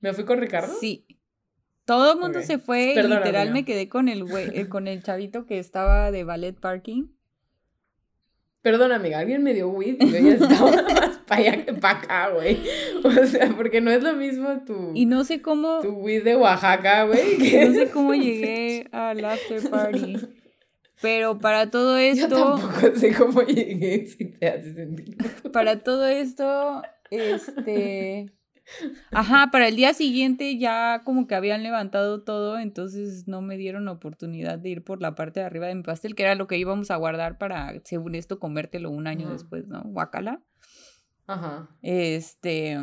¿Me 0.00 0.12
fui 0.12 0.24
con 0.24 0.38
Ricardo? 0.38 0.74
sí. 0.78 1.06
Todo 1.86 2.12
el 2.12 2.20
mundo 2.20 2.40
se 2.42 2.58
fue 2.58 2.92
y 2.92 2.94
Perdona, 2.94 3.16
literal 3.16 3.52
me 3.52 3.64
quedé 3.64 3.88
con 3.88 4.08
el 4.08 4.22
güey, 4.22 4.48
eh, 4.56 4.68
con 4.68 4.86
el 4.86 5.02
chavito 5.02 5.44
que 5.46 5.58
estaba 5.58 6.12
de 6.12 6.22
ballet 6.22 6.52
parking. 6.52 7.08
Perdón, 8.62 8.92
amiga, 8.92 9.18
alguien 9.18 9.42
me 9.42 9.54
dio 9.54 9.70
weed 9.70 9.96
y 9.98 10.10
yo 10.12 10.18
ya 10.18 10.34
estaba 10.34 10.70
más 10.94 11.18
para 11.26 11.40
allá 11.40 11.64
que 11.64 11.72
para 11.72 11.98
acá, 11.98 12.28
güey. 12.28 12.58
O 13.02 13.26
sea, 13.26 13.48
porque 13.56 13.80
no 13.80 13.90
es 13.90 14.04
lo 14.04 14.12
mismo 14.12 14.62
tu, 14.64 14.92
Y 14.94 15.06
no 15.06 15.24
sé 15.24 15.42
cómo, 15.42 15.80
tu 15.80 15.90
weed 15.92 16.22
de 16.22 16.36
Oaxaca, 16.36 17.04
güey. 17.04 17.38
no 17.66 17.74
sé 17.74 17.90
cómo 17.90 18.14
llegué 18.14 18.86
al 18.92 19.24
after 19.24 19.68
party. 19.68 20.16
Pero 21.00 21.38
para 21.38 21.70
todo 21.70 21.94
Yo 21.98 22.04
esto, 22.04 22.56
tampoco 22.56 22.96
sé 22.96 23.14
cómo 23.14 23.42
llegué, 23.42 24.06
si 24.06 24.26
te 24.26 24.48
hace 24.48 24.74
sentido. 24.74 25.16
para 25.52 25.80
todo 25.82 26.06
esto, 26.06 26.82
este, 27.10 28.30
ajá, 29.10 29.48
para 29.50 29.68
el 29.68 29.76
día 29.76 29.94
siguiente 29.94 30.58
ya 30.58 31.02
como 31.04 31.26
que 31.26 31.34
habían 31.34 31.62
levantado 31.62 32.22
todo, 32.22 32.58
entonces 32.58 33.26
no 33.26 33.40
me 33.40 33.56
dieron 33.56 33.88
oportunidad 33.88 34.58
de 34.58 34.68
ir 34.68 34.84
por 34.84 35.00
la 35.00 35.14
parte 35.14 35.40
de 35.40 35.46
arriba 35.46 35.66
de 35.66 35.74
mi 35.74 35.82
pastel, 35.82 36.14
que 36.14 36.22
era 36.24 36.34
lo 36.34 36.46
que 36.46 36.58
íbamos 36.58 36.90
a 36.90 36.96
guardar 36.96 37.38
para, 37.38 37.72
según 37.84 38.14
esto, 38.14 38.38
comértelo 38.38 38.90
un 38.90 39.06
año 39.06 39.26
Ajá. 39.26 39.32
después, 39.34 39.66
¿no? 39.66 39.82
Guacala. 39.84 40.40
Ajá. 41.26 41.68
Este, 41.80 42.76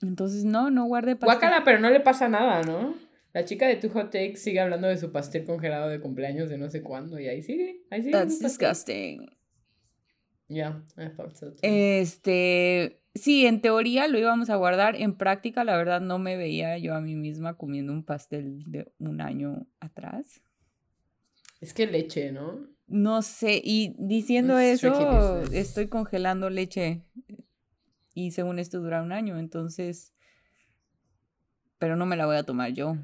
entonces 0.00 0.44
no, 0.44 0.70
no 0.70 0.84
guardé 0.86 1.16
pastel. 1.16 1.38
Guácala, 1.40 1.64
pero 1.64 1.78
no 1.80 1.90
le 1.90 2.00
pasa 2.00 2.28
nada, 2.28 2.62
¿no? 2.62 2.94
La 3.34 3.44
chica 3.44 3.66
de 3.66 3.74
Tu 3.74 3.88
Hot 3.90 4.12
Take 4.12 4.36
sigue 4.36 4.60
hablando 4.60 4.86
de 4.86 4.96
su 4.96 5.10
pastel 5.10 5.44
congelado 5.44 5.88
de 5.88 6.00
cumpleaños 6.00 6.48
de 6.48 6.56
no 6.56 6.70
sé 6.70 6.82
cuándo 6.82 7.18
y 7.18 7.26
ahí 7.26 7.42
sigue, 7.42 7.82
ahí 7.90 8.00
sigue. 8.00 8.12
That's 8.12 8.38
disgusting. 8.38 9.28
Yeah, 10.46 10.84
I 10.96 11.08
thought 11.08 11.34
so 11.34 11.50
too. 11.50 11.58
Este, 11.62 13.02
sí, 13.12 13.44
en 13.46 13.60
teoría 13.60 14.06
lo 14.06 14.20
íbamos 14.20 14.50
a 14.50 14.56
guardar, 14.56 14.94
en 14.94 15.16
práctica 15.16 15.64
la 15.64 15.76
verdad 15.76 16.00
no 16.00 16.20
me 16.20 16.36
veía 16.36 16.78
yo 16.78 16.94
a 16.94 17.00
mí 17.00 17.16
misma 17.16 17.56
comiendo 17.56 17.92
un 17.92 18.04
pastel 18.04 18.62
de 18.70 18.92
un 18.98 19.20
año 19.20 19.66
atrás. 19.80 20.40
Es 21.60 21.74
que 21.74 21.88
leche, 21.88 22.30
¿no? 22.30 22.68
No 22.86 23.22
sé, 23.22 23.60
y 23.64 23.96
diciendo 23.98 24.60
It's 24.60 24.84
eso, 24.84 25.42
estoy 25.52 25.88
congelando 25.88 26.50
leche 26.50 27.02
y 28.14 28.30
según 28.30 28.60
esto 28.60 28.80
dura 28.80 29.02
un 29.02 29.10
año, 29.10 29.40
entonces, 29.40 30.14
pero 31.78 31.96
no 31.96 32.06
me 32.06 32.16
la 32.16 32.26
voy 32.26 32.36
a 32.36 32.44
tomar 32.44 32.72
yo. 32.72 32.96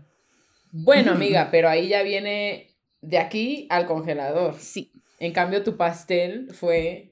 Bueno, 0.72 1.12
amiga, 1.12 1.48
pero 1.50 1.68
ahí 1.68 1.88
ya 1.88 2.02
viene 2.02 2.76
de 3.00 3.18
aquí 3.18 3.66
al 3.70 3.86
congelador. 3.86 4.54
Sí, 4.58 4.92
En 5.18 5.32
cambio, 5.32 5.62
tu 5.62 5.76
pastel 5.76 6.48
fue. 6.52 7.06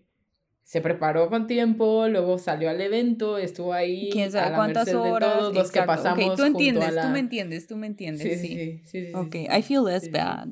Se 0.63 0.83
preparó 0.83 1.31
con 1.31 1.47
tiempo, 1.47 2.09
luego 2.09 2.37
salió 2.39 2.69
al 2.69 2.79
evento, 2.83 3.39
estuvo 3.39 3.73
ahí. 3.73 4.11
quién 4.13 4.29
a 4.29 4.31
sabe 4.33 4.51
la 4.51 4.57
cuántas 4.57 4.93
horas. 4.93 5.33
todos 5.39 5.55
los 5.55 5.71
que 5.73 5.81
pasamos. 5.83 6.27
Ok, 6.27 6.37
tú 6.37 6.45
entiendes, 6.45 6.85
a 6.89 6.91
la... 6.91 7.03
tú 7.03 7.09
me 7.09 7.19
entiendes, 7.21 7.67
tú 7.67 7.77
me 7.77 7.87
entiendes, 7.87 8.23
Sí, 8.23 8.37
sí. 8.37 8.49
sí, 8.55 8.83
sí. 8.85 9.07
sí, 9.07 9.13
Ok, 9.15 9.33
sí, 9.33 9.47
I 9.51 9.63
feel 9.63 9.83
less 9.85 10.11
bad. 10.11 10.49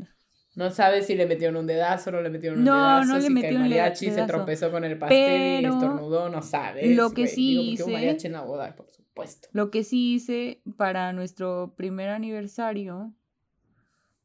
No 0.54 0.70
sabes 0.70 1.06
si 1.06 1.16
le 1.16 1.26
metieron 1.26 1.56
un 1.58 1.66
dedazo 1.66 2.08
o 2.08 2.12
no 2.14 2.22
le 2.22 2.30
metieron 2.30 2.60
un 2.60 2.64
No, 2.64 2.74
dedazo. 2.74 3.08
no 3.08 3.18
le 3.18 3.26
si 3.26 3.32
metió 3.34 3.50
un 3.56 3.58
mariachi 3.64 4.06
se 4.06 4.10
dedazo. 4.12 4.32
tropezó 4.32 4.70
con 4.70 4.84
el 4.84 4.96
pastel 4.98 5.18
y 5.18 5.56
Pero 5.60 5.74
estornudó, 5.74 6.28
no 6.30 6.40
sabes. 6.40 6.96
lo 6.96 7.10
que 7.10 7.22
güey. 7.22 7.34
sí 7.34 7.46
Digo, 7.76 7.84
hice- 7.88 7.92
mariachi 7.92 8.26
en 8.28 8.32
la 8.32 8.40
boda, 8.40 8.74
por 8.74 8.86
supuesto. 8.86 9.05
Lo 9.52 9.70
que 9.70 9.82
sí 9.84 10.14
hice 10.14 10.62
para 10.76 11.12
nuestro 11.12 11.74
primer 11.76 12.10
aniversario, 12.10 13.14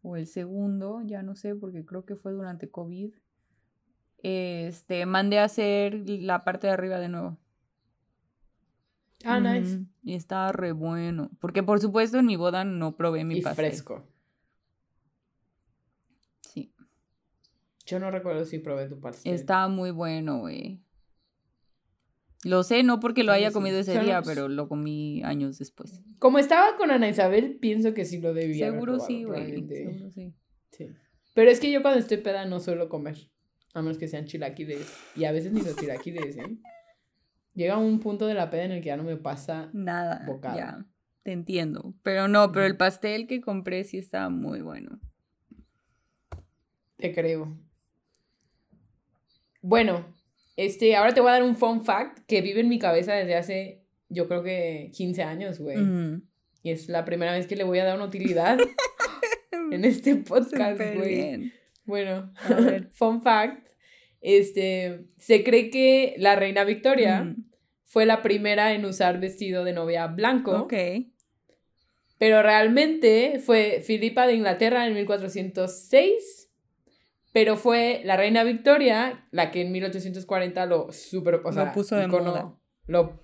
o 0.01 0.17
el 0.17 0.27
segundo, 0.27 1.01
ya 1.05 1.23
no 1.23 1.35
sé, 1.35 1.55
porque 1.55 1.85
creo 1.85 2.05
que 2.05 2.15
fue 2.15 2.33
durante 2.33 2.69
COVID, 2.69 3.13
este, 4.23 5.05
mandé 5.05 5.39
a 5.39 5.45
hacer 5.45 6.03
la 6.07 6.43
parte 6.43 6.67
de 6.67 6.73
arriba 6.73 6.99
de 6.99 7.09
nuevo. 7.09 7.37
Ah, 9.23 9.39
nice. 9.39 9.79
Y 10.03 10.15
estaba 10.15 10.51
re 10.51 10.71
bueno. 10.71 11.29
Porque 11.39 11.63
por 11.63 11.79
supuesto 11.79 12.17
en 12.17 12.25
mi 12.25 12.35
boda 12.35 12.63
no 12.65 12.95
probé 12.95 13.23
mi 13.23 13.37
Y 13.37 13.41
pastel. 13.41 13.65
fresco. 13.67 14.03
Sí. 16.41 16.73
Yo 17.85 17.99
no 17.99 18.09
recuerdo 18.09 18.45
si 18.45 18.57
probé 18.59 18.87
tu 18.87 18.99
pastel. 18.99 19.33
Estaba 19.33 19.67
muy 19.67 19.91
bueno, 19.91 20.39
güey. 20.39 20.81
Lo 22.43 22.63
sé, 22.63 22.81
no 22.83 22.99
porque 22.99 23.23
lo 23.23 23.31
haya 23.31 23.49
sí. 23.49 23.53
comido 23.53 23.77
ese 23.79 23.91
Claro, 23.91 24.05
día, 24.07 24.21
pero 24.23 24.47
lo 24.49 24.67
comí 24.67 25.21
años 25.23 25.59
después. 25.59 26.01
Como 26.19 26.39
estaba 26.39 26.75
con 26.75 26.89
Ana 26.91 27.07
Isabel, 27.07 27.57
pienso 27.59 27.93
que 27.93 28.03
sí 28.05 28.19
lo 28.19 28.33
debía. 28.33 28.67
haber 28.67 28.79
Seguro 28.79 28.93
probado, 28.93 29.07
sí, 29.07 29.23
güey. 29.23 29.67
Seguro 29.67 30.09
sí. 30.11 30.33
Sí. 30.71 30.87
Pero 31.35 31.51
es 31.51 31.59
que 31.59 31.71
yo 31.71 31.81
cuando 31.81 31.99
estoy 31.99 32.17
peda 32.17 32.45
no 32.45 32.59
suelo 32.59 32.89
comer. 32.89 33.17
A 33.73 33.81
menos 33.81 33.97
que 33.97 34.07
sean 34.07 34.25
chilaquiles. 34.25 34.91
Y 35.15 35.25
a 35.25 35.31
veces 35.31 35.51
ni 35.53 35.61
los 35.61 35.75
chilaquiles, 35.77 36.35
¿eh? 36.37 36.57
Llega 37.53 37.77
un 37.77 37.99
punto 37.99 38.25
de 38.27 38.33
la 38.33 38.49
peda 38.49 38.63
en 38.63 38.71
el 38.71 38.79
que 38.81 38.87
ya 38.87 38.97
no 38.97 39.03
me 39.03 39.17
pasa. 39.17 39.69
Nada, 39.73 40.23
Bocado. 40.25 40.57
ya, 40.57 40.85
te 41.23 41.31
entiendo. 41.33 41.93
Pero 42.01 42.27
no, 42.27 42.51
pero 42.51 42.65
el 42.65 42.75
pastel 42.77 43.27
que 43.27 43.39
compré 43.41 43.83
sí 43.83 43.97
estaba 43.97 44.29
muy 44.29 44.61
bueno. 44.61 44.99
Te 46.97 47.13
creo. 47.13 47.57
Bueno, 49.61 50.05
este, 50.55 50.95
ahora 50.95 51.13
te 51.13 51.21
voy 51.21 51.29
a 51.29 51.33
dar 51.33 51.43
un 51.43 51.55
fun 51.55 51.83
fact 51.83 52.19
que 52.27 52.41
vive 52.41 52.61
en 52.61 52.69
mi 52.69 52.79
cabeza 52.79 53.13
desde 53.13 53.35
hace, 53.35 53.83
yo 54.09 54.27
creo 54.27 54.43
que 54.43 54.91
15 54.93 55.23
años, 55.23 55.59
güey. 55.59 55.77
Y 56.63 56.71
es 56.71 56.89
la 56.89 57.05
primera 57.05 57.31
vez 57.31 57.47
que 57.47 57.55
le 57.55 57.63
voy 57.63 57.79
a 57.79 57.85
dar 57.85 57.95
una 57.95 58.05
utilidad 58.05 58.59
en 59.71 59.85
este 59.85 60.15
podcast, 60.15 60.79
güey. 60.79 61.51
Bueno, 61.85 62.31
A 62.35 62.53
ver. 62.53 62.89
fun 62.93 63.21
fact. 63.21 63.67
Este, 64.21 65.07
se 65.17 65.43
cree 65.43 65.69
que 65.71 66.13
la 66.17 66.35
reina 66.35 66.63
Victoria 66.63 67.35
fue 67.85 68.05
la 68.05 68.21
primera 68.21 68.73
en 68.73 68.85
usar 68.85 69.19
vestido 69.19 69.63
de 69.63 69.73
novia 69.73 70.07
blanco. 70.07 70.51
Ok. 70.61 70.73
Pero 72.17 72.43
realmente 72.43 73.39
fue 73.39 73.81
Filipa 73.83 74.27
de 74.27 74.35
Inglaterra 74.35 74.85
en 74.85 74.93
1406. 74.93 76.40
Pero 77.33 77.55
fue 77.55 78.01
la 78.03 78.17
reina 78.17 78.43
Victoria 78.43 79.25
la 79.31 79.51
que 79.51 79.61
en 79.61 79.71
1840 79.71 80.65
lo 80.65 80.91
super, 80.91 81.35
o 81.35 81.41
Lo 81.43 81.51
sea, 81.53 81.71
puso 81.71 81.95
de 81.95 82.05
icono- 82.07 82.25
moda. 82.31 82.57
Lo, 82.87 83.21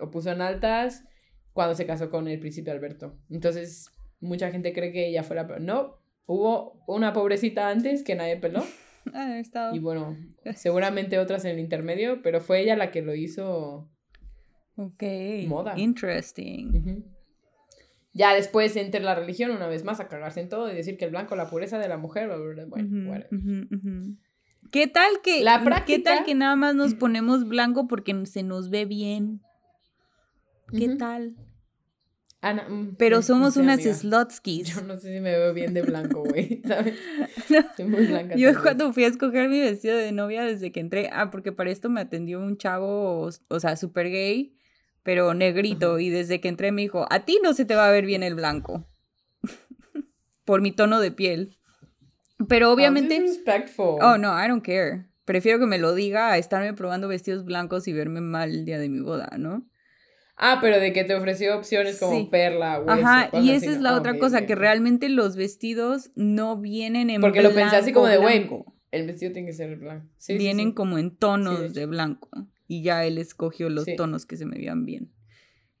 lo 0.00 0.10
puso 0.10 0.30
en 0.32 0.40
altas 0.40 1.04
cuando 1.52 1.74
se 1.74 1.86
casó 1.86 2.10
con 2.10 2.26
el 2.28 2.40
príncipe 2.40 2.70
Alberto. 2.70 3.16
Entonces, 3.30 3.90
mucha 4.20 4.50
gente 4.50 4.72
cree 4.72 4.92
que 4.92 5.08
ella 5.08 5.22
fue 5.22 5.36
la... 5.36 5.44
No, 5.60 5.98
hubo 6.26 6.82
una 6.88 7.12
pobrecita 7.12 7.68
antes 7.68 8.02
que 8.02 8.14
nadie 8.14 8.36
peló. 8.36 8.62
Ah, 9.14 9.38
estado- 9.38 9.74
Y 9.74 9.78
bueno, 9.78 10.16
seguramente 10.54 11.18
otras 11.18 11.44
en 11.46 11.52
el 11.52 11.60
intermedio, 11.60 12.20
pero 12.20 12.42
fue 12.42 12.60
ella 12.60 12.76
la 12.76 12.90
que 12.90 13.00
lo 13.00 13.14
hizo 13.14 13.88
Ok. 14.76 15.02
Moda. 15.46 15.78
Interesting. 15.78 17.04
Ya 18.18 18.34
después 18.34 18.74
entra 18.74 19.00
la 19.00 19.14
religión 19.14 19.52
una 19.52 19.68
vez 19.68 19.84
más 19.84 20.00
a 20.00 20.08
cagarse 20.08 20.40
en 20.40 20.48
todo 20.48 20.70
y 20.70 20.74
decir 20.74 20.98
que 20.98 21.04
el 21.04 21.12
blanco, 21.12 21.36
la 21.36 21.48
pureza 21.48 21.78
de 21.78 21.88
la 21.88 21.96
mujer, 21.98 22.28
bueno, 22.66 23.24
ujú. 23.30 24.16
¿Qué 24.72 24.88
tal 24.88 25.20
que 25.22 25.44
La 25.44 25.60
qué 25.60 25.64
práctica- 25.64 26.16
tal 26.16 26.24
que 26.24 26.34
nada 26.34 26.56
más 26.56 26.74
nos 26.74 26.94
ponemos 26.98 27.46
blanco 27.48 27.86
porque 27.86 28.26
se 28.26 28.42
nos 28.42 28.70
ve 28.70 28.86
bien? 28.86 29.40
¿Qué 30.76 30.88
tal? 30.96 31.36
Ana, 32.40 32.68
mm, 32.68 32.96
Pero 32.98 33.16
no 33.16 33.22
somos 33.22 33.54
sé, 33.54 33.60
unas 33.60 33.82
slotskis. 33.82 34.74
Yo 34.74 34.82
no 34.82 34.96
sé 34.98 35.12
si 35.14 35.20
me 35.20 35.30
veo 35.30 35.54
bien 35.54 35.72
de 35.74 35.82
blanco, 35.82 36.22
güey, 36.24 36.60
¿sabes? 36.66 36.98
Estoy 37.48 37.86
muy 37.86 38.04
blanca. 38.06 38.36
Yo 38.36 38.48
vez. 38.48 38.58
cuando 38.58 38.92
fui 38.92 39.04
a 39.04 39.08
escoger 39.08 39.48
mi 39.48 39.60
vestido 39.60 39.96
de 39.96 40.12
novia 40.12 40.42
desde 40.44 40.70
que 40.72 40.80
entré, 40.80 41.08
ah, 41.12 41.30
porque 41.30 41.52
para 41.52 41.70
esto 41.70 41.88
me 41.88 42.00
atendió 42.00 42.40
un 42.40 42.56
chavo, 42.56 43.22
o, 43.26 43.30
o 43.48 43.60
sea, 43.60 43.76
súper 43.76 44.08
gay, 44.10 44.54
pero 45.02 45.34
negrito, 45.34 45.98
y 45.98 46.10
desde 46.10 46.40
que 46.40 46.48
entré 46.48 46.72
me 46.72 46.82
dijo, 46.82 47.06
a 47.10 47.24
ti 47.24 47.38
no 47.42 47.54
se 47.54 47.64
te 47.64 47.74
va 47.74 47.88
a 47.88 47.92
ver 47.92 48.04
bien 48.06 48.22
el 48.22 48.34
blanco, 48.34 48.86
por 50.44 50.60
mi 50.60 50.72
tono 50.72 51.00
de 51.00 51.10
piel. 51.10 51.56
Pero 52.48 52.68
How 52.68 52.74
obviamente, 52.74 53.24
oh 53.76 54.16
no, 54.18 54.44
I 54.44 54.48
don't 54.48 54.64
care. 54.64 55.06
Prefiero 55.24 55.58
que 55.58 55.66
me 55.66 55.78
lo 55.78 55.94
diga 55.94 56.30
a 56.32 56.38
estarme 56.38 56.72
probando 56.72 57.08
vestidos 57.08 57.44
blancos 57.44 57.86
y 57.88 57.92
verme 57.92 58.20
mal 58.20 58.50
el 58.50 58.64
día 58.64 58.78
de 58.78 58.88
mi 58.88 59.00
boda, 59.00 59.30
¿no? 59.38 59.68
Ah, 60.36 60.58
pero 60.60 60.78
de 60.78 60.92
que 60.92 61.02
te 61.02 61.14
ofreció 61.14 61.56
opciones 61.56 61.98
como 61.98 62.12
Sí. 62.16 62.28
perla, 62.30 62.78
hueso, 62.78 62.92
Ajá, 62.92 63.28
y 63.32 63.50
así, 63.50 63.52
esa 63.52 63.72
es 63.72 63.80
la 63.80 63.90
Ah, 63.90 63.98
otra 63.98 64.18
cosa, 64.18 64.46
que 64.46 64.54
realmente 64.54 65.08
los 65.08 65.34
vestidos 65.34 66.12
no 66.14 66.56
vienen 66.56 67.10
en 67.10 67.20
Porque 67.20 67.42
lo 67.42 67.52
pensé 67.52 67.74
así 67.74 67.92
como 67.92 68.06
de, 68.06 68.18
güey, 68.18 68.38
blanco. 68.38 68.72
El 68.92 69.06
vestido 69.08 69.32
tiene 69.32 69.48
que 69.48 69.52
ser 69.52 69.76
blanco. 69.76 70.06
Sí, 70.16 70.38
vienen 70.38 70.68
sí. 70.68 70.74
como 70.74 70.96
en 70.96 71.16
tonos 71.16 71.74
de 71.74 71.86
blanco. 71.86 72.30
Y 72.68 72.82
ya 72.82 73.04
él 73.04 73.18
escogió 73.18 73.68
los 73.70 73.84
Sí. 73.86 73.96
tonos 73.96 74.26
que 74.26 74.36
se 74.36 74.46
me 74.46 74.56
veían 74.56 74.84
bien. 74.84 75.10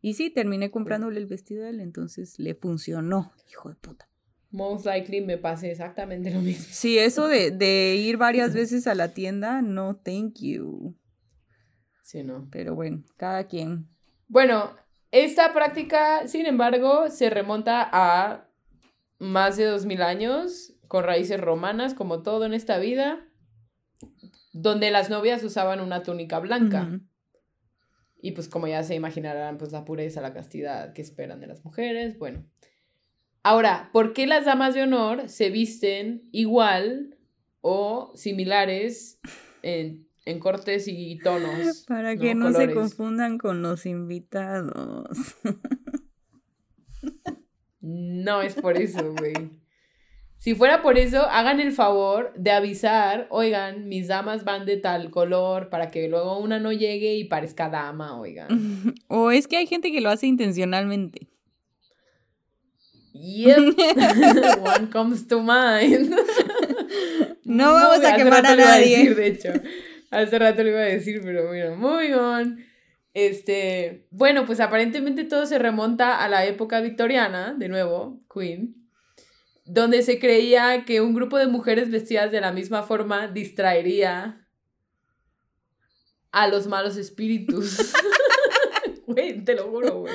Y 0.00 0.14
sí, 0.14 0.30
terminé 0.30 0.70
comprándole 0.70 1.20
el 1.20 1.26
vestido 1.26 1.64
a 1.64 1.68
él, 1.68 1.80
entonces 1.80 2.38
le 2.38 2.54
funcionó, 2.54 3.32
hijo 3.50 3.68
de 3.68 3.76
puta. 3.76 4.08
Most 4.50 4.86
likely 4.86 5.20
me 5.20 5.36
pase 5.36 5.70
exactamente 5.70 6.30
lo 6.30 6.40
mismo. 6.40 6.64
Sí, 6.70 6.98
eso 6.98 7.28
de, 7.28 7.50
de 7.50 7.96
ir 7.96 8.16
varias 8.16 8.54
veces 8.54 8.86
a 8.86 8.94
la 8.94 9.12
tienda, 9.12 9.60
no, 9.60 9.96
thank 9.96 10.38
you. 10.40 10.96
Sí, 12.02 12.22
no. 12.22 12.48
Pero 12.50 12.74
bueno, 12.74 13.02
cada 13.18 13.46
quien. 13.46 13.86
Bueno, 14.28 14.74
esta 15.10 15.52
práctica, 15.52 16.26
sin 16.26 16.46
embargo, 16.46 17.10
se 17.10 17.28
remonta 17.28 17.86
a 17.92 18.48
más 19.18 19.56
de 19.58 19.64
2000 19.66 20.00
años, 20.00 20.72
con 20.86 21.04
raíces 21.04 21.38
romanas, 21.40 21.92
como 21.92 22.22
todo 22.22 22.46
en 22.46 22.54
esta 22.54 22.78
vida, 22.78 23.27
donde 24.60 24.90
las 24.90 25.08
novias 25.08 25.42
usaban 25.44 25.80
una 25.80 26.02
túnica 26.02 26.40
blanca. 26.40 27.00
Y 28.20 28.32
pues 28.32 28.48
como 28.48 28.66
ya 28.66 28.82
se 28.82 28.96
imaginarán, 28.96 29.56
pues 29.56 29.70
la 29.70 29.84
pureza, 29.84 30.20
la 30.20 30.34
castidad 30.34 30.92
que 30.92 31.02
esperan 31.02 31.40
de 31.40 31.46
las 31.46 31.64
mujeres, 31.64 32.18
bueno. 32.18 32.44
Ahora, 33.44 33.90
¿por 33.92 34.12
qué 34.12 34.26
las 34.26 34.44
damas 34.44 34.74
de 34.74 34.82
honor 34.82 35.28
se 35.28 35.50
visten 35.50 36.28
igual 36.32 37.16
o 37.60 38.12
similares 38.16 39.20
en, 39.62 40.08
en 40.24 40.40
cortes 40.40 40.88
y 40.88 41.18
tonos? 41.18 41.84
Para 41.88 42.16
que 42.16 42.34
no, 42.34 42.48
se 42.48 42.54
Colores. 42.54 42.74
confundan 42.74 43.38
con 43.38 43.62
los 43.62 43.86
invitados. 43.86 45.08
No 47.80 48.42
es 48.42 48.54
por 48.54 48.76
eso, 48.76 49.14
güey. 49.14 49.32
Si 50.38 50.54
fuera 50.54 50.82
por 50.82 50.98
eso, 50.98 51.22
hagan 51.22 51.58
el 51.58 51.72
favor 51.72 52.32
de 52.36 52.52
avisar, 52.52 53.26
oigan, 53.30 53.88
mis 53.88 54.06
damas 54.06 54.44
van 54.44 54.66
de 54.66 54.76
tal 54.76 55.10
color 55.10 55.68
para 55.68 55.90
que 55.90 56.08
luego 56.08 56.38
una 56.38 56.60
no 56.60 56.72
llegue 56.72 57.16
y 57.16 57.24
parezca 57.24 57.68
dama, 57.68 58.18
oigan. 58.18 58.48
o 59.08 59.32
es 59.32 59.48
que 59.48 59.56
hay 59.56 59.66
gente 59.66 59.90
que 59.90 60.00
lo 60.00 60.10
hace 60.10 60.28
intencionalmente. 60.28 61.26
Yep. 63.14 63.58
One 64.62 64.90
comes 64.90 65.26
to 65.26 65.40
mind. 65.40 66.14
No 67.44 67.72
vamos 67.72 68.04
a 68.04 68.14
quemar 68.14 68.44
a 68.44 68.54
nadie. 68.54 68.98
decir, 68.98 69.16
de 69.16 69.26
hecho. 69.26 69.48
Hace 70.10 70.38
rato 70.38 70.62
lo 70.62 70.68
iba 70.68 70.80
a 70.80 70.84
decir, 70.84 71.20
pero 71.22 71.50
mira, 71.50 71.74
moving 71.74 72.12
on. 72.12 72.64
Este, 73.14 74.06
bueno, 74.10 74.44
pues 74.44 74.60
aparentemente 74.60 75.24
todo 75.24 75.46
se 75.46 75.58
remonta 75.58 76.22
a 76.22 76.28
la 76.28 76.44
época 76.44 76.82
victoriana, 76.82 77.54
de 77.54 77.68
nuevo, 77.68 78.20
Queen, 78.32 78.77
donde 79.68 80.02
se 80.02 80.18
creía 80.18 80.84
que 80.84 81.00
un 81.00 81.14
grupo 81.14 81.36
de 81.38 81.46
mujeres 81.46 81.90
vestidas 81.90 82.32
de 82.32 82.40
la 82.40 82.52
misma 82.52 82.82
forma 82.82 83.28
distraería 83.28 84.48
a 86.32 86.48
los 86.48 86.66
malos 86.66 86.96
espíritus. 86.96 87.92
Güey, 89.06 89.42
te 89.42 89.54
lo 89.54 89.70
juro, 89.70 90.00
güey. 90.00 90.12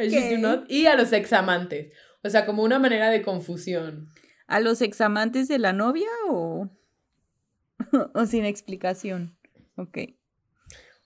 I 0.00 0.08
shit 0.08 0.30
you 0.30 0.36
Ok. 0.38 0.40
not. 0.42 0.64
Y 0.70 0.86
a 0.86 0.96
los 0.96 1.12
examantes. 1.12 1.92
O 2.24 2.28
sea, 2.28 2.44
como 2.44 2.64
una 2.64 2.80
manera 2.80 3.08
de 3.08 3.22
confusión. 3.22 4.08
¿A 4.48 4.58
los 4.58 4.82
examantes 4.82 5.46
de 5.46 5.60
la 5.60 5.72
novia 5.72 6.08
o, 6.28 6.68
o 8.14 8.26
sin 8.26 8.44
explicación? 8.44 9.38
Ok. 9.76 9.96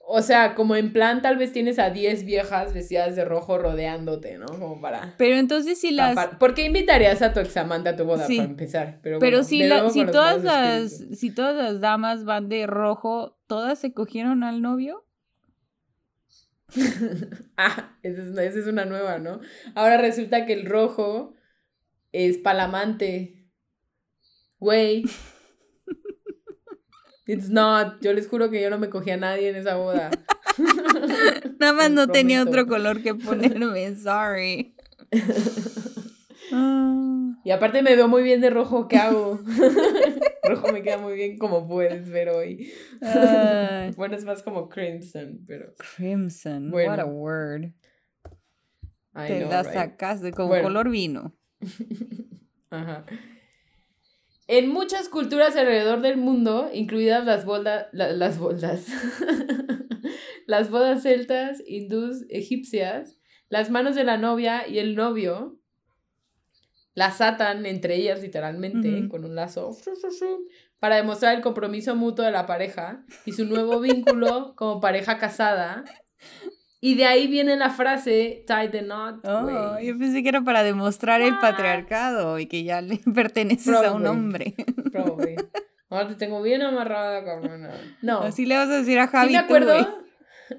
O 0.09 0.23
sea, 0.23 0.55
como 0.55 0.77
en 0.77 0.93
plan, 0.93 1.21
tal 1.21 1.37
vez 1.37 1.53
tienes 1.53 1.81
a 1.81 1.91
10 1.91 2.25
viejas 2.25 2.73
vestidas 2.73 3.17
de 3.17 3.25
rojo 3.25 3.59
rodeándote, 3.59 4.39
¿no? 4.39 4.47
Como 4.47 4.81
para. 4.81 5.15
Pero 5.19 5.35
entonces 5.37 5.81
si 5.81 5.91
las... 5.91 6.17
¿Por 6.37 6.55
qué 6.55 6.63
invitarías 6.65 7.23
a 7.23 7.33
tu 7.33 7.41
examante 7.41 7.89
a 7.89 7.97
tu 7.97 8.05
boda 8.05 8.25
Sí. 8.27 8.37
para 8.37 8.49
empezar? 8.49 9.01
Pero, 9.03 9.19
Pero 9.19 9.39
bueno, 9.39 9.49
si, 9.49 9.65
la- 10.05 10.13
todas 10.13 10.45
las, 10.45 10.93
si 11.19 11.33
todas 11.33 11.57
las 11.57 11.81
damas 11.81 12.25
van 12.25 12.49
de 12.49 12.69
rojo, 12.69 13.37
¿todas 13.49 13.81
se 13.81 13.93
cogieron 13.93 14.45
al 14.45 14.63
novio? 14.63 15.05
Ah, 17.57 17.97
esa 18.03 18.23
es, 18.23 18.29
esa 18.29 18.59
es 18.61 18.67
una 18.67 18.85
nueva, 18.85 19.19
¿no? 19.19 19.41
Ahora 19.75 19.97
resulta 19.97 20.45
que 20.47 20.53
el 20.53 20.67
rojo 20.67 21.35
es 22.13 22.39
palamante. 22.39 23.49
Güey. 24.59 25.05
It's 27.27 27.49
not. 27.49 28.01
Yo 28.01 28.13
les 28.13 28.29
juro 28.29 28.51
que 28.51 28.61
yo 28.63 28.71
no 28.71 28.79
me 28.79 28.89
cogí 28.89 29.11
a 29.11 29.17
nadie 29.17 29.49
en 29.49 29.57
esa 29.57 29.77
boda. 29.77 30.11
Nada 31.59 31.73
más 31.73 31.91
no 31.91 32.07
tenía 32.09 32.43
otro 32.43 32.67
color 32.67 33.03
que 33.03 33.15
ponerme, 33.15 33.95
sorry. 33.97 34.75
Y 37.45 37.51
aparte 37.51 37.83
me 37.83 37.95
veo 37.97 38.09
muy 38.09 38.23
bien 38.23 38.41
de 38.41 38.51
rojo, 38.51 38.87
¿qué 38.89 38.97
hago? 38.97 39.39
rojo 40.45 40.73
me 40.73 40.83
queda 40.83 40.99
muy 40.99 41.15
bien 41.15 41.39
como 41.39 41.67
puedes 41.69 42.09
ver 42.09 42.29
hoy. 42.31 42.73
Bueno, 43.97 44.17
es 44.17 44.25
más 44.25 44.43
como 44.43 44.69
crimson, 44.69 45.41
pero... 45.47 45.75
crimson, 45.97 46.71
Bueno. 46.71 46.91
what 46.91 47.01
a 47.01 47.05
word. 47.07 47.73
I 49.15 49.27
Te 49.29 49.39
know, 49.41 49.49
la 49.51 49.63
right? 49.63 49.73
sacaste 49.73 50.33
como 50.33 50.49
Bueno. 50.51 50.65
color 50.65 50.91
vino. 50.91 51.35
Ajá. 52.71 53.05
En 54.49 54.69
muchas 54.69 55.09
culturas 55.09 55.57
alrededor 55.57 56.03
del 56.03 56.17
mundo, 56.17 56.71
incluidas 56.73 57.25
las 57.25 57.45
bodas, 57.45 57.89
las 57.93 58.39
bodas, 58.39 58.87
las 60.47 60.71
bodas 60.71 61.03
celtas, 61.03 61.63
hindús, 61.67 62.25
egipcias, 62.29 63.19
las 63.49 63.71
manos 63.71 63.97
de 63.97 64.05
la 64.05 64.17
novia 64.19 64.69
y 64.69 64.79
el 64.79 64.95
novio 64.95 65.59
las 66.95 67.21
atan 67.21 67.67
entre 67.67 67.97
ellas 67.97 68.23
literalmente 68.23 69.07
con 69.09 69.25
un 69.25 69.35
lazo 69.35 69.77
para 70.79 70.97
demostrar 70.97 71.37
el 71.37 71.43
compromiso 71.43 71.95
mutuo 71.95 72.25
de 72.25 72.31
la 72.31 72.47
pareja 72.47 73.05
y 73.27 73.33
su 73.33 73.45
nuevo 73.45 73.81
vínculo 73.81 74.55
como 74.57 74.81
pareja 74.81 75.19
casada. 75.19 75.85
Y 76.87 76.95
de 76.95 77.05
ahí 77.05 77.27
viene 77.27 77.57
la 77.57 77.71
frase 77.71 78.45
tie 78.47 78.69
the 78.69 78.83
knot. 78.83 79.27
Oh, 79.27 79.43
güey". 79.43 79.87
yo 79.87 79.99
pensé 79.99 80.23
que 80.23 80.29
era 80.29 80.43
para 80.43 80.63
demostrar 80.63 81.21
el 81.21 81.37
patriarcado 81.41 82.39
y 82.39 82.47
que 82.47 82.63
ya 82.63 82.81
le 82.81 82.99
perteneces 83.15 83.75
a 83.75 83.93
un 83.93 84.07
hombre. 84.07 84.55
Probably. 84.93 85.35
Ahora 85.91 86.07
te 86.07 86.15
tengo 86.15 86.41
bien 86.43 86.63
amarrada, 86.63 87.25
cabrona. 87.25 87.75
No. 88.03 88.21
Así 88.21 88.47
le 88.47 88.57
vas 88.57 88.69
a 88.69 88.77
decir 88.77 89.01
a 89.01 89.07
Sí 89.07 89.11
Javi. 89.11 89.33
me 89.33 89.39
tú, 89.41 89.45
acuerdo. 89.47 90.05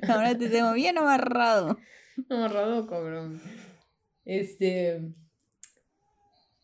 Ahora 0.10 0.38
te 0.38 0.50
tengo 0.50 0.74
bien 0.74 0.98
amarrado. 0.98 1.78
Amarrado, 2.30 2.88
cabrón. 2.88 3.42
Este. 4.26 5.00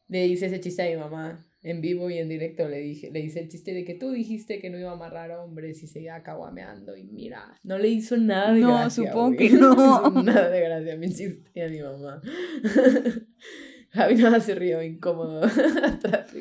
Le 0.09 0.25
hice 0.25 0.47
ese 0.47 0.59
chiste 0.59 0.81
a 0.81 0.89
mi 0.89 0.97
mamá. 0.97 1.45
En 1.63 1.79
vivo 1.81 2.09
y 2.09 2.17
en 2.17 2.27
directo 2.29 2.67
le 2.67 2.79
dije, 2.79 3.09
le 3.11 3.21
hice 3.21 3.39
el 3.39 3.47
chiste 3.47 3.73
de 3.73 3.85
que 3.85 3.93
tú 3.95 4.11
dijiste 4.11 4.59
que 4.59 4.69
no 4.69 4.77
iba 4.77 4.89
a 4.91 4.93
amarrar 4.93 5.31
a 5.31 5.41
hombres 5.41 5.81
y 5.81 5.87
seguía 5.87 6.21
caguameando 6.21 6.97
y 6.97 7.05
mira, 7.05 7.57
no 7.63 7.77
le 7.77 7.87
hizo 7.87 8.17
nada 8.17 8.53
de 8.53 8.59
No, 8.59 8.73
gracia. 8.77 9.05
supongo 9.05 9.35
güey. 9.35 9.37
que 9.49 9.49
no. 9.57 9.71
hizo 9.73 10.23
nada 10.23 10.49
de 10.49 10.59
gracia 10.61 10.93
a 10.93 10.97
mi 10.97 11.07
chiste 11.09 11.49
y 11.53 11.61
a 11.61 11.69
mi 11.69 11.79
mamá. 11.81 12.21
Javi 13.91 14.15
nada 14.15 14.39
se 14.39 14.55
rió 14.55 14.81
incómodo 14.81 15.43
atrás. 15.83 16.33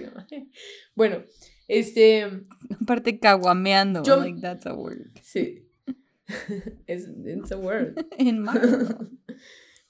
Bueno, 0.95 1.23
este, 1.69 2.27
Aparte 2.81 3.19
caguameando. 3.19 4.03
Yo- 4.03 4.17
like 4.23 4.41
that's 4.41 4.67
a 4.67 4.75
word. 4.75 5.11
sí. 5.23 5.69
Es 6.87 7.09
it's 7.27 7.53
a 7.53 7.59
word. 7.59 7.95
En. 8.19 8.47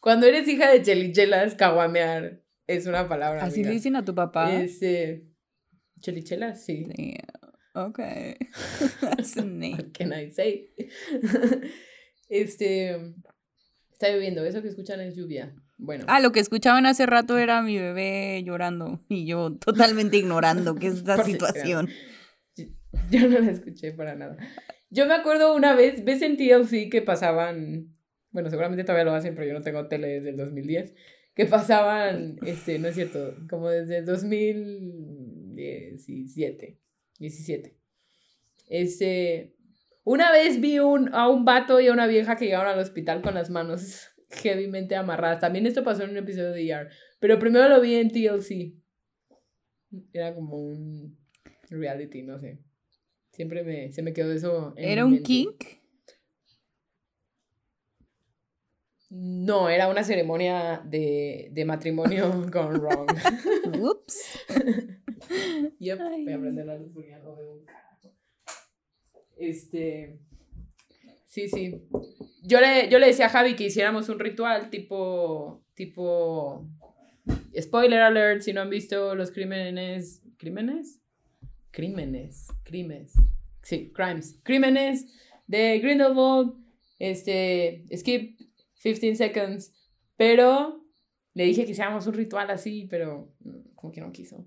Cuando 0.01 0.27
eres 0.27 0.49
hija 0.49 0.71
de 0.73 0.83
chelichelas, 0.83 1.55
caguamear 1.55 2.42
es 2.77 2.87
una 2.87 3.09
palabra. 3.09 3.43
Así 3.45 3.57
amiga. 3.61 3.69
le 3.71 3.75
dicen 3.75 3.97
a 3.97 4.05
tu 4.05 4.15
papá. 4.15 4.53
Este, 4.63 5.27
chelichelas, 6.01 6.65
sí. 6.65 6.87
Yeah. 6.97 7.29
Okay. 7.75 8.37
That's 9.01 9.37
a 9.37 9.43
name. 9.45 9.73
What 9.77 9.93
can 9.93 10.13
I 10.13 10.31
say? 10.31 10.71
este, 12.29 13.15
está 13.93 14.11
lloviendo, 14.11 14.45
eso 14.45 14.63
que 14.63 14.69
escuchan 14.69 15.01
es 15.01 15.17
lluvia. 15.17 15.55
Bueno, 15.79 16.05
Ah, 16.09 16.21
lo 16.21 16.33
que 16.33 16.41
escuchaban 16.41 16.87
hace 16.87 17.07
rato 17.07 17.39
era 17.39 17.63
mi 17.63 17.79
bebé 17.79 18.43
llorando 18.45 19.01
y 19.09 19.27
yo 19.27 19.57
totalmente 19.57 20.17
ignorando 20.17 20.75
que 20.77 20.89
es 20.89 20.95
esta 20.99 21.25
situación. 21.25 21.89
yo 23.11 23.29
no 23.29 23.39
la 23.41 23.51
escuché 23.51 23.93
para 23.93 24.15
nada. 24.15 24.37
Yo 24.91 25.07
me 25.07 25.15
acuerdo 25.15 25.55
una 25.55 25.75
vez, 25.75 26.05
ves 26.05 26.21
en 26.23 26.37
TLC 26.37 26.91
que 26.91 27.01
pasaban, 27.03 27.97
bueno, 28.31 28.51
seguramente 28.51 28.85
todavía 28.85 29.05
lo 29.05 29.15
hacen, 29.15 29.35
pero 29.35 29.47
yo 29.49 29.55
no 29.55 29.63
tengo 29.63 29.89
tele 29.89 30.09
desde 30.09 30.31
el 30.31 30.37
2010, 30.37 30.95
que 31.35 31.47
pasaban, 31.47 32.37
este, 32.45 32.79
no 32.79 32.89
es 32.89 32.95
cierto, 32.95 33.35
como 33.49 33.71
desde 33.71 33.97
el 33.99 34.05
2017, 34.05 36.79
17. 37.19 37.77
Este, 38.69 39.55
una 40.05 40.31
vez 40.33 40.61
vi 40.61 40.79
un, 40.79 41.13
a 41.15 41.29
un 41.29 41.45
vato 41.45 41.81
y 41.81 41.89
a 41.89 41.93
una 41.93 42.07
vieja 42.07 42.37
que 42.37 42.45
llegaron 42.47 42.73
al 42.73 42.79
hospital 42.79 43.21
con 43.23 43.35
las 43.35 43.51
manos 43.51 44.09
heavymente 44.43 44.97
amarradas. 44.97 45.41
También 45.41 45.67
esto 45.67 45.85
pasó 45.85 46.05
en 46.05 46.11
un 46.11 46.17
episodio 46.19 46.53
de 46.53 46.69
ER, 46.69 46.89
pero 47.21 47.39
primero 47.39 47.69
lo 47.69 47.81
vi 47.81 47.95
en 47.97 48.11
TLC. 48.11 48.75
Era 50.13 50.35
como 50.35 50.57
un 50.57 51.19
reality, 51.71 52.23
no 52.23 52.39
sé. 52.41 52.59
Siempre 53.33 53.63
me, 53.63 53.93
se 53.93 54.03
me 54.03 54.13
quedó 54.13 54.33
eso. 54.33 54.75
en 54.77 54.89
¿Era 54.89 55.05
un 55.05 55.13
mente. 55.13 55.27
kink? 55.27 55.65
No, 59.15 59.69
era 59.69 59.89
una 59.89 60.05
ceremonia 60.05 60.81
de, 60.87 61.51
de 61.53 61.65
matrimonio 61.67 62.47
con 62.53 62.81
wrong. 62.81 63.07
Whoops. 63.79 64.39
Yep, 65.79 66.01
Ay. 66.01 66.25
voy 66.25 66.33
a 66.33 66.41
prender 66.41 66.67
la 66.67 66.77
luz 66.77 66.91
porque 66.93 67.11
veo 67.11 67.55
un 67.55 67.65
carajo. 67.65 68.13
Este. 69.37 70.19
Sí, 71.27 71.49
sí. 71.49 71.81
Yo 72.43 72.61
le, 72.61 72.89
yo 72.91 72.99
le 72.99 73.07
decía 73.07 73.27
a 73.27 73.31
Javi 73.31 73.55
que 73.55 73.65
hiciéramos 73.65 74.09
un 74.09 74.19
ritual 74.19 74.69
tipo. 74.69 75.65
Tipo. 75.75 76.69
Spoiler 77.59 78.01
alert, 78.01 78.43
si 78.43 78.53
no 78.53 78.61
han 78.61 78.71
visto 78.71 79.15
los 79.15 79.31
crímenes. 79.31 80.23
¿Crímenes? 80.39 81.01
Crímenes. 81.71 82.49
Crímenes. 82.65 83.15
Sí, 83.63 83.93
crimes. 83.95 84.39
Crímenes 84.43 85.07
de 85.47 85.79
Grindelwald. 85.79 86.55
Este. 86.99 87.85
Skip 87.97 88.39
15 88.83 89.15
seconds. 89.17 89.73
Pero 90.17 90.85
le 91.35 91.45
dije 91.45 91.65
que 91.65 91.73
hiciéramos 91.73 92.07
un 92.07 92.15
ritual 92.15 92.51
así, 92.51 92.87
pero 92.91 93.35
como 93.75 93.93
que 93.93 94.01
no 94.01 94.13
quiso. 94.13 94.47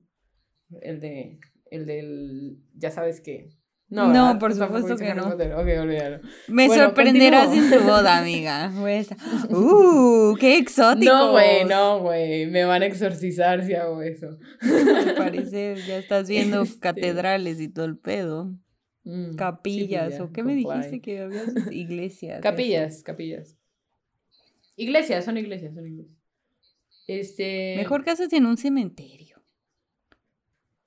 El 0.81 0.99
de. 0.99 1.39
El 1.71 1.85
del. 1.85 2.57
Ya 2.75 2.91
sabes 2.91 3.21
que. 3.21 3.49
No, 3.87 4.07
¿verdad? 4.07 4.39
por 4.39 4.53
supuesto 4.53 4.97
que 4.97 5.13
no. 5.13 5.29
Potter. 5.29 5.53
Ok, 5.53 5.67
olvídalo. 5.79 6.19
Me 6.47 6.67
Bueno, 6.67 6.85
sorprenderás 6.85 7.55
en 7.55 7.69
tu 7.69 7.85
boda, 7.85 8.17
amiga. 8.17 8.71
Pues, 8.79 9.09
¡Uh! 9.49 10.35
¡Qué 10.39 10.57
exótico! 10.57 11.13
No, 11.13 11.31
güey, 11.31 11.65
no, 11.65 11.99
güey. 11.99 12.47
Me 12.47 12.65
van 12.65 12.81
a 12.81 12.87
exorcizar 12.87 13.63
si 13.63 13.75
hago 13.75 14.01
eso. 14.01 14.37
Al 14.61 15.15
parecer 15.15 15.77
ya 15.85 15.97
estás 15.99 16.27
viendo 16.27 16.61
Este. 16.63 16.79
catedrales 16.79 17.61
y 17.61 17.67
todo 17.67 17.85
el 17.85 17.97
pedo. 17.97 18.55
Mm, 19.03 19.31
sí, 19.31 19.35
Capillas, 19.35 20.05
pues 20.05 20.17
ya, 20.17 20.23
¿o 20.23 20.31
qué 20.31 20.43
me 20.43 20.55
dijiste 20.55 20.99
que 20.99 21.19
había? 21.21 21.43
Iglesias. 21.71 22.41
Capillas, 22.41 23.03
capillas. 23.03 23.55
Iglesias, 24.75 25.25
son 25.25 25.37
iglesias, 25.37 25.73
son 25.73 25.87
iglesias. 25.87 26.17
Este. 27.07 27.75
Mejor 27.77 28.03
casas 28.03 28.31
en 28.33 28.45
un 28.45 28.57
cementerio. 28.57 29.43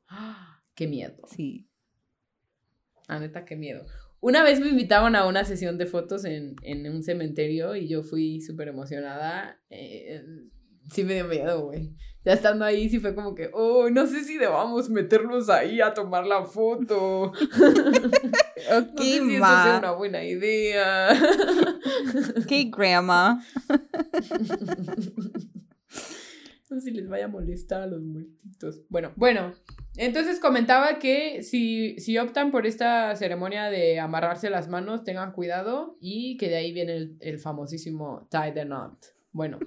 ¡Ah! 0.09 0.63
Qué 0.75 0.87
miedo. 0.87 1.17
Sí. 1.27 1.69
Ah, 3.09 3.19
neta, 3.19 3.45
qué 3.45 3.57
miedo. 3.57 3.87
Una 4.21 4.43
vez 4.43 4.61
me 4.61 4.69
invitaban 4.69 5.15
a 5.17 5.27
una 5.27 5.45
sesión 5.45 5.79
de 5.79 5.87
fotos 5.87 6.25
en, 6.25 6.57
en 6.63 6.91
un 6.93 7.03
cementerio 7.03 7.77
y 7.77 7.89
yo 7.89 8.03
fui 8.03 8.41
súper 8.41 8.69
emocionada. 8.69 9.61
Eh, 9.71 10.23
sí 10.91 11.05
me 11.05 11.15
dio 11.15 11.25
miedo, 11.27 11.67
güey. 11.67 11.95
Ya 12.25 12.35
estando 12.35 12.65
ahí 12.65 12.91
sí 12.91 12.99
fue 12.99 13.15
como 13.15 13.35
que, 13.35 13.49
oh, 13.55 13.89
no 13.91 14.07
sé 14.07 14.23
si 14.25 14.37
debamos 14.37 14.91
meternos 14.91 15.49
ahí 15.49 15.81
a 15.81 15.95
tomar 15.95 16.27
la 16.27 16.45
foto. 16.45 17.33
Ok, 18.77 18.99
No 18.99 19.03
sé 19.05 19.21
si 19.23 19.35
esto 19.35 19.47
sea 19.47 19.79
una 19.79 19.93
buena 19.93 20.25
idea. 20.25 21.11
Ok, 22.37 22.77
grandma. 22.77 23.41
No 26.71 26.77
sé 26.77 26.81
si 26.81 26.91
les 26.91 27.09
vaya 27.09 27.27
a 27.27 27.29
molestar 27.29 27.83
a 27.83 27.87
los 27.87 28.03
muertitos. 28.03 28.83
Bueno, 28.89 29.13
bueno. 29.15 29.55
Entonces 29.97 30.41
comentaba 30.41 30.99
que 30.99 31.43
si, 31.45 31.99
si 32.01 32.19
optan 32.19 32.51
por 32.51 32.67
esta 32.67 33.15
ceremonia 33.17 33.71
de 33.71 34.01
amarrarse 34.01 34.51
las 34.51 34.69
manos, 34.69 35.05
tengan 35.05 35.33
cuidado 35.33 35.97
y 36.01 36.37
que 36.37 36.49
de 36.49 36.57
ahí 36.57 36.73
viene 36.73 36.97
el, 36.97 37.17
el 37.21 37.39
famosísimo 37.39 38.29
tie 38.29 38.53
the 38.53 38.65
knot. 38.65 38.99
Bueno. 39.33 39.59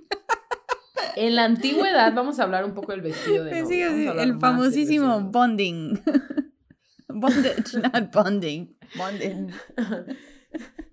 En 1.15 1.36
la 1.36 1.45
antigüedad 1.45 2.13
vamos 2.13 2.39
a 2.39 2.43
hablar 2.43 2.65
un 2.65 2.74
poco 2.74 2.91
del 2.91 3.02
vestido 3.02 3.43
de 3.43 3.62
novia. 3.62 3.89
sí, 3.91 4.08
el 4.19 4.39
famosísimo 4.39 5.21
bonding. 5.21 6.00
Bondage, 7.13 7.78
not 7.78 8.12
bonding. 8.13 8.76
Bonding. 8.95 9.50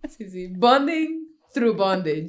Sí, 0.09 0.29
sí. 0.31 0.47
Bonding 0.57 1.27
through 1.53 1.77
bondage. 1.77 2.29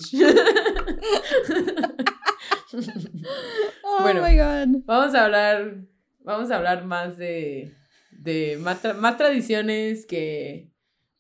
Oh 3.84 3.98
Bueno. 4.02 4.22
my 4.22 4.36
god. 4.38 4.82
Vamos 4.86 5.16
a 5.16 5.26
hablar, 5.26 5.76
vamos 6.20 6.52
a 6.52 6.58
hablar 6.58 6.86
más 6.86 7.18
de, 7.18 7.74
de 8.12 8.58
más, 8.60 8.84
tra- 8.84 8.96
más 8.96 9.18
tradiciones 9.18 10.06
que, 10.06 10.72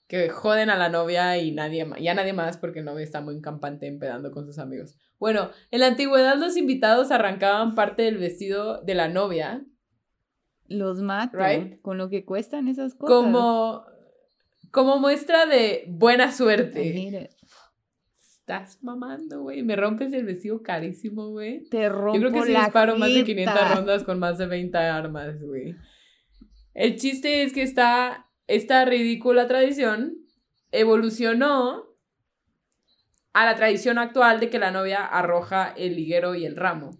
que 0.07 0.29
joden 0.29 0.69
a 0.69 0.77
la 0.77 0.89
novia 0.89 1.37
y, 1.37 1.51
nadie, 1.51 1.85
ma- 1.85 1.99
y 1.99 2.07
a 2.07 2.13
nadie 2.13 2.33
más 2.33 2.57
porque 2.57 2.79
el 2.79 2.85
novio 2.85 3.03
está 3.03 3.21
muy 3.21 3.39
campante 3.41 3.87
empedando 3.87 4.31
con 4.31 4.45
sus 4.45 4.59
amigos. 4.59 4.95
Bueno, 5.19 5.51
en 5.71 5.81
la 5.81 5.87
antigüedad 5.87 6.37
los 6.37 6.55
invitados 6.55 7.11
arrancaban 7.11 7.75
parte 7.75 8.03
del 8.03 8.17
vestido 8.17 8.81
de 8.81 8.95
la 8.95 9.09
novia 9.09 9.65
Los 10.67 11.01
mato. 11.01 11.37
Right? 11.37 11.81
Con 11.81 11.97
lo 11.97 12.09
que 12.09 12.23
cuestan 12.23 12.67
esas 12.67 12.95
cosas. 12.95 13.15
como, 13.15 13.83
como 14.71 14.99
muestra 14.99 15.45
de 15.45 15.85
buena 15.87 16.31
suerte. 16.31 17.29
Estás 18.17 18.81
mamando, 18.81 19.41
güey. 19.41 19.61
Me 19.61 19.75
rompes 19.75 20.13
el 20.13 20.25
vestido 20.25 20.63
carísimo, 20.63 21.29
güey. 21.29 21.65
Te 21.69 21.89
rompo 21.89 22.15
Yo 22.15 22.29
creo 22.29 22.43
que 22.43 22.51
la 22.51 22.63
disparo 22.63 22.97
más 22.97 23.09
de 23.09 23.25
jeta. 23.25 23.53
500 23.53 23.75
rondas 23.75 24.03
con 24.03 24.19
más 24.19 24.37
de 24.37 24.47
20 24.47 24.77
armas, 24.77 25.41
güey. 25.41 25.75
El 26.73 26.95
chiste 26.95 27.43
es 27.43 27.51
que 27.51 27.61
esta, 27.61 28.27
esta 28.47 28.85
ridícula 28.85 29.47
tradición 29.47 30.15
evolucionó 30.71 31.88
a 33.41 33.45
la 33.45 33.55
tradición 33.55 33.97
actual 33.97 34.39
de 34.39 34.49
que 34.49 34.59
la 34.59 34.71
novia 34.71 35.05
arroja 35.05 35.73
el 35.77 35.95
liguero 35.95 36.35
y 36.35 36.45
el 36.45 36.55
ramo. 36.55 36.91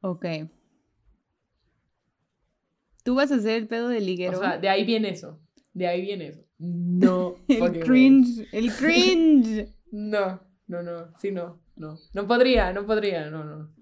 Ok. 0.00 0.26
¿Tú 3.04 3.14
vas 3.16 3.32
a 3.32 3.36
hacer 3.36 3.56
el 3.56 3.66
pedo 3.66 3.88
del 3.88 4.06
liguero? 4.06 4.38
O 4.38 4.40
sea, 4.40 4.58
de 4.58 4.68
ahí 4.68 4.84
viene 4.84 5.10
eso. 5.10 5.40
De 5.72 5.86
ahí 5.88 6.02
viene 6.02 6.28
eso. 6.28 6.42
No. 6.58 7.34
el 7.48 7.60
way. 7.62 7.80
cringe. 7.80 8.48
El 8.52 8.72
cringe. 8.76 9.74
No, 9.90 10.40
no, 10.66 10.82
no. 10.82 11.12
Sí, 11.18 11.30
no. 11.32 11.60
No. 11.76 11.98
No 12.14 12.26
podría, 12.26 12.72
no 12.72 12.86
podría. 12.86 13.28
No, 13.30 13.44
no. 13.44 13.74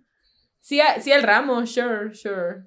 Sí, 0.60 0.80
sí 1.00 1.10
el 1.12 1.22
ramo, 1.22 1.66
sure, 1.66 2.14
sure. 2.14 2.64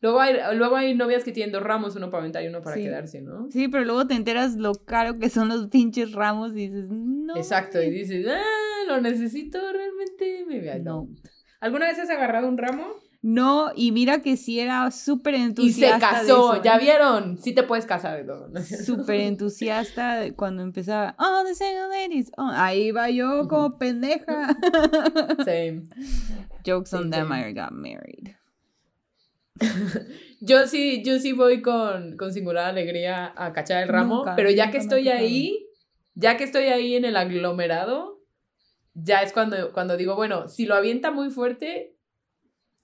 Luego 0.00 0.20
hay, 0.20 0.34
luego 0.56 0.76
hay 0.76 0.94
novias 0.94 1.24
que 1.24 1.32
tienen 1.32 1.50
dos 1.52 1.62
ramos, 1.62 1.96
uno 1.96 2.10
para 2.10 2.20
aventar 2.22 2.44
y 2.44 2.48
uno 2.48 2.60
para 2.60 2.76
Sí. 2.76 2.82
quedarse, 2.82 3.22
¿no? 3.22 3.50
Sí, 3.50 3.68
pero 3.68 3.84
luego 3.84 4.06
te 4.06 4.14
enteras 4.14 4.54
lo 4.56 4.74
caro 4.74 5.18
que 5.18 5.30
son 5.30 5.48
los 5.48 5.68
pinches 5.68 6.12
ramos 6.12 6.52
y 6.52 6.68
dices, 6.68 6.88
no. 7.24 7.36
Exacto, 7.36 7.80
y 7.82 7.86
mames". 7.86 8.08
dices, 8.08 8.26
ah, 8.28 8.84
lo 8.86 9.00
necesito 9.00 9.58
realmente, 9.72 10.44
maybe 10.46 10.66
I 10.76 10.80
No. 10.80 10.92
don't. 11.06 11.18
¿Alguna 11.60 11.86
vez 11.86 11.98
has 11.98 12.10
agarrado 12.10 12.48
un 12.48 12.58
ramo? 12.58 12.86
No, 13.26 13.72
y 13.74 13.90
mira 13.90 14.20
que 14.20 14.36
sí 14.36 14.60
era 14.60 14.90
súper 14.90 15.32
Y 15.32 15.38
se 15.38 15.44
entusiasta. 15.44 15.94
de 15.96 16.00
casó, 16.00 16.52
eso, 16.54 16.62
¿ya 16.62 16.76
¿eh? 16.76 16.80
vieron? 16.80 17.38
Sí 17.38 17.54
te 17.54 17.62
puedes 17.62 17.86
casar. 17.86 18.22
¿no? 18.26 18.48
Súper 18.62 19.20
entusiasta 19.20 20.16
de 20.20 20.34
cuando 20.34 20.62
empezaba. 20.62 21.16
Oh, 21.18 21.42
the 21.46 21.54
single 21.54 21.88
ladies. 21.88 22.30
Oh, 22.36 22.50
ahí 22.52 22.90
va 22.90 23.08
yo 23.08 23.48
como 23.48 23.78
pendeja. 23.78 24.54
Same. 25.44 25.84
Jokes 26.66 26.92
on 26.92 27.08
them. 27.10 27.32
I 27.32 27.52
got 27.54 27.72
married. 27.72 28.34
yo 30.40 30.66
sí, 30.66 31.02
yo 31.04 31.18
sí 31.18 31.32
voy 31.32 31.62
con, 31.62 32.16
con 32.16 32.32
singular 32.32 32.66
alegría 32.66 33.32
a 33.36 33.52
cachar 33.52 33.82
el 33.84 33.88
ramo, 33.88 34.16
Nunca, 34.18 34.36
pero 34.36 34.50
ya 34.50 34.70
que 34.70 34.78
me 34.78 34.82
estoy 34.84 35.08
ahí, 35.08 35.63
ya 36.14 36.36
que 36.36 36.44
estoy 36.44 36.64
ahí 36.64 36.96
en 36.96 37.04
el 37.04 37.16
aglomerado, 37.16 38.20
ya 38.94 39.22
es 39.22 39.32
cuando, 39.32 39.72
cuando 39.72 39.96
digo, 39.96 40.14
bueno, 40.16 40.48
si 40.48 40.66
lo 40.66 40.74
avienta 40.74 41.10
muy 41.10 41.30
fuerte, 41.30 41.96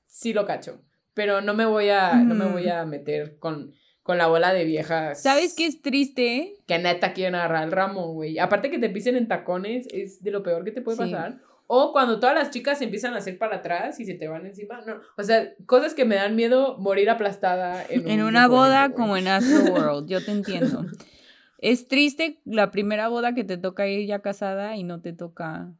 sí 0.06 0.32
lo 0.32 0.44
cacho. 0.46 0.82
Pero 1.14 1.40
no 1.40 1.54
me 1.54 1.64
voy 1.66 1.88
a, 1.90 2.22
no 2.24 2.34
me 2.34 2.46
Mm. 2.46 2.52
voy 2.52 2.68
a 2.68 2.84
meter 2.84 3.38
con, 3.38 3.72
con 4.02 4.16
la 4.18 4.26
bola 4.26 4.52
de 4.52 4.64
viejas. 4.64 5.22
¿Sabes 5.22 5.54
qué 5.54 5.66
es 5.66 5.82
triste? 5.82 6.54
Que 6.66 6.78
neta 6.78 7.12
quieren 7.12 7.34
agarrar 7.34 7.64
el 7.64 7.72
ramo, 7.72 8.12
güey. 8.12 8.38
Aparte 8.38 8.70
que 8.70 8.78
te 8.78 8.90
pisen 8.90 9.16
en 9.16 9.28
tacones, 9.28 9.86
es 9.92 10.22
de 10.22 10.30
lo 10.30 10.42
peor 10.42 10.64
que 10.64 10.72
te 10.72 10.82
puede 10.82 10.96
Sí. 10.96 11.02
pasar. 11.04 11.38
O 11.72 11.92
cuando 11.92 12.18
todas 12.18 12.34
las 12.34 12.50
chicas 12.50 12.78
se 12.78 12.84
empiezan 12.84 13.14
a 13.14 13.18
hacer 13.18 13.38
para 13.38 13.56
atrás 13.58 14.00
y 14.00 14.04
se 14.04 14.14
te 14.14 14.26
van 14.26 14.44
encima. 14.46 14.80
No, 14.84 15.00
o 15.16 15.22
sea, 15.22 15.52
cosas 15.66 15.94
que 15.94 16.04
me 16.04 16.16
dan 16.16 16.34
miedo 16.34 16.76
morir 16.78 17.08
aplastada 17.10 17.84
en, 17.88 18.08
En 18.08 18.22
un 18.22 18.28
una 18.28 18.48
grupo 18.48 18.56
boda 18.62 18.90
como 18.92 19.16
en 19.16 19.28
Astroworld, 19.28 20.08
yo 20.08 20.24
te 20.24 20.32
entiendo. 20.32 20.84
Es 21.62 21.88
triste 21.88 22.40
la 22.44 22.70
primera 22.70 23.08
boda 23.08 23.34
que 23.34 23.44
te 23.44 23.58
toca 23.58 23.86
ir 23.86 24.06
ya 24.06 24.20
casada 24.20 24.76
y 24.76 24.82
no 24.82 25.00
te 25.02 25.12
toca 25.12 25.72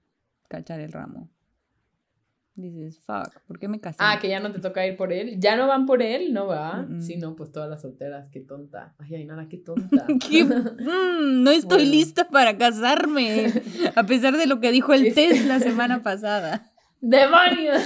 cachar 0.49 0.81
el 0.81 0.93
ramo. 0.93 1.29
Dices, 2.55 2.99
fuck, 3.01 3.41
¿por 3.47 3.59
qué 3.59 3.69
me 3.69 3.81
casé? 3.81 3.97
Ah, 4.01 4.19
que 4.21 4.29
ya 4.29 4.39
no 4.41 4.53
te 4.53 4.59
toca 4.59 4.87
ir 4.87 4.97
por 4.99 5.13
él. 5.15 5.37
Ya 5.41 5.57
no 5.57 5.67
van 5.67 5.87
por 5.87 6.03
él, 6.03 6.35
no 6.35 6.47
va. 6.47 6.83
Mm, 6.83 6.97
mm. 6.97 7.01
Sí, 7.01 7.17
no, 7.17 7.35
pues 7.35 7.51
todas 7.53 7.71
las 7.71 7.81
solteras, 7.81 8.29
qué 8.29 8.41
tonta. 8.41 8.95
Ay, 8.99 9.15
ay, 9.15 9.25
nada, 9.25 9.49
qué 9.49 9.57
tonta. 9.57 10.07
¿Qué? 10.29 10.45
Mm, 10.45 11.43
no 11.43 11.51
estoy 11.51 11.79
Bueno. 11.85 11.91
lista 11.93 12.29
para 12.29 12.59
casarme, 12.59 13.51
a 13.97 14.05
pesar 14.05 14.37
de 14.37 14.47
lo 14.47 14.61
que 14.61 14.73
dijo 14.73 14.93
el 14.93 15.07
Es- 15.07 15.15
test 15.15 15.47
la 15.47 15.61
semana 15.61 16.03
pasada. 16.03 16.71
¡Demonios! 17.01 17.83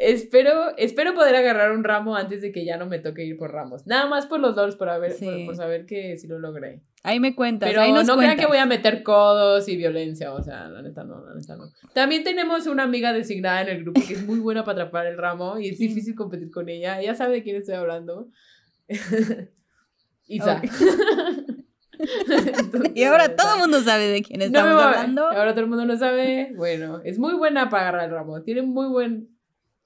Espero, 0.00 0.76
espero 0.76 1.12
poder 1.14 1.34
agarrar 1.36 1.72
un 1.72 1.82
ramo 1.84 2.14
antes 2.16 2.40
de 2.40 2.52
que 2.52 2.64
ya 2.64 2.76
no 2.76 2.86
me 2.86 2.98
toque 3.00 3.24
ir 3.24 3.36
por 3.36 3.52
ramos. 3.52 3.86
Nada 3.86 4.06
más 4.06 4.26
por 4.26 4.38
los 4.40 4.54
dos, 4.54 4.76
por, 4.76 4.88
haber, 4.88 5.10
por, 5.10 5.18
Sí. 5.18 5.42
por 5.44 5.56
saber 5.56 5.84
que 5.86 6.16
sí 6.16 6.26
lo 6.28 6.38
logré. 6.38 6.80
Ahí 7.02 7.20
me 7.20 7.34
cuentas, 7.34 7.68
Pero 7.68 7.82
ahí 7.82 7.92
no 7.92 8.02
nos 8.02 8.16
crean 8.16 8.30
que 8.36 8.44
cuentas. 8.44 8.48
voy 8.48 8.58
a 8.58 8.66
meter 8.66 9.02
codos 9.02 9.68
y 9.68 9.76
violencia, 9.76 10.32
o 10.32 10.42
sea, 10.42 10.68
la 10.68 10.82
neta 10.82 11.04
no, 11.04 11.24
la 11.24 11.34
neta 11.34 11.56
no. 11.56 11.64
También 11.94 12.24
tenemos 12.24 12.66
una 12.66 12.84
amiga 12.84 13.12
designada 13.12 13.62
en 13.62 13.68
el 13.68 13.82
grupo 13.82 14.00
que 14.06 14.14
es 14.14 14.24
muy 14.26 14.38
buena 14.40 14.64
para 14.64 14.82
atrapar 14.82 15.06
el 15.06 15.18
ramo 15.18 15.58
y 15.58 15.68
es 15.68 15.78
difícil 15.78 16.14
competir 16.14 16.50
con 16.50 16.68
ella. 16.68 17.00
Ella 17.00 17.14
sabe 17.14 17.34
de 17.34 17.42
quién 17.42 17.56
estoy 17.56 17.74
hablando. 17.74 18.28
Isa. 20.26 20.60
Entonces, 21.98 22.92
Y 22.94 23.02
ahora 23.04 23.34
todo 23.34 23.54
el 23.54 23.60
mundo 23.60 23.80
sabe 23.80 24.06
de 24.08 24.22
quién 24.22 24.38
no 24.40 24.44
estamos 24.46 24.80
a- 24.82 24.88
hablando. 24.90 25.24
Ahora 25.30 25.50
todo 25.52 25.62
el 25.62 25.66
mundo 25.68 25.84
lo 25.84 25.96
sabe. 25.96 26.52
Bueno, 26.56 27.00
es 27.04 27.18
muy 27.18 27.34
buena 27.34 27.70
para 27.70 27.88
agarrar 27.88 28.04
el 28.06 28.10
ramo. 28.14 28.42
Tiene 28.42 28.62
muy 28.62 28.86
buen 28.88 29.28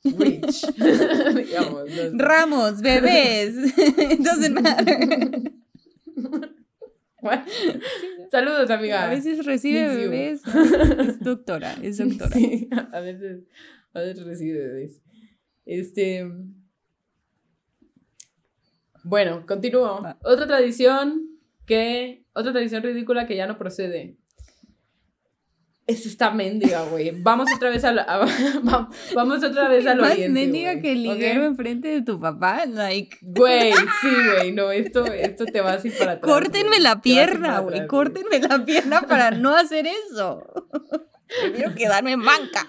digamos. 0.05 1.91
sé. 1.91 2.11
Ramos, 2.15 2.81
bebés, 2.81 3.57
it 3.79 4.21
doesn't 4.21 4.61
matter. 4.61 5.53
Bueno, 7.23 7.45
Saludos, 8.33 8.71
amiga. 8.71 9.05
A 9.05 9.11
veces 9.11 9.45
recibe 9.45 9.95
bebés. 9.95 10.41
Es 11.07 11.21
doctora, 11.21 11.77
es 11.83 11.99
doctora. 11.99 12.31
Sí, 12.31 12.69
a 12.93 13.01
veces, 13.01 13.45
a 13.93 14.01
veces 14.01 14.25
recibe 14.25 14.59
bebés. 14.59 15.03
Este. 15.67 16.33
Bueno, 19.05 19.45
continúo. 19.47 20.01
Otra 20.25 20.47
tradición 20.47 21.39
que. 21.67 22.25
Otra 22.33 22.53
tradición 22.53 22.83
ridícula 22.83 23.27
que 23.27 23.37
ya 23.37 23.47
no 23.47 23.59
procede. 23.59 24.17
Es 25.93 26.07
esta 26.07 26.31
mendiga, 26.31 26.83
güey. 26.85 27.11
Vamos 27.23 27.49
otra 27.55 27.71
vez 27.71 27.85
a- 27.85 27.93
va- 27.93 28.89
vamos 29.15 29.43
otra 29.45 29.69
vez 29.69 29.87
al 29.87 30.01
Más 30.01 30.17
mendiga 30.19 30.81
que 30.81 30.93
el 30.93 31.03
liguero 31.03 31.45
enfrente 31.45 31.89
de 31.89 32.03
tu 32.03 32.19
papá, 32.21 32.65
like, 32.67 33.17
Güey, 33.21 33.73
sí, 34.01 34.09
güey. 34.37 34.53
No, 34.53 34.71
esto, 34.71 35.05
esto 35.07 35.45
te 35.47 35.61
vas 35.61 35.85
a 35.85 35.87
ir 35.89 35.97
para 35.99 36.13
atrás. 36.13 36.33
córtenme 36.33 36.69
güey. 36.69 36.81
la 36.81 36.93
a 36.93 37.01
pierna, 37.03 37.59
güey, 37.61 37.87
córtenme 37.87 38.39
la 38.41 38.65
pierna 38.65 39.03
para 39.03 39.31
no 39.33 39.55
hacer 39.55 39.87
eso. 39.87 40.43
Prefiero 41.43 41.75
quedarme 41.77 42.13
en 42.13 42.25
banca. 42.25 42.65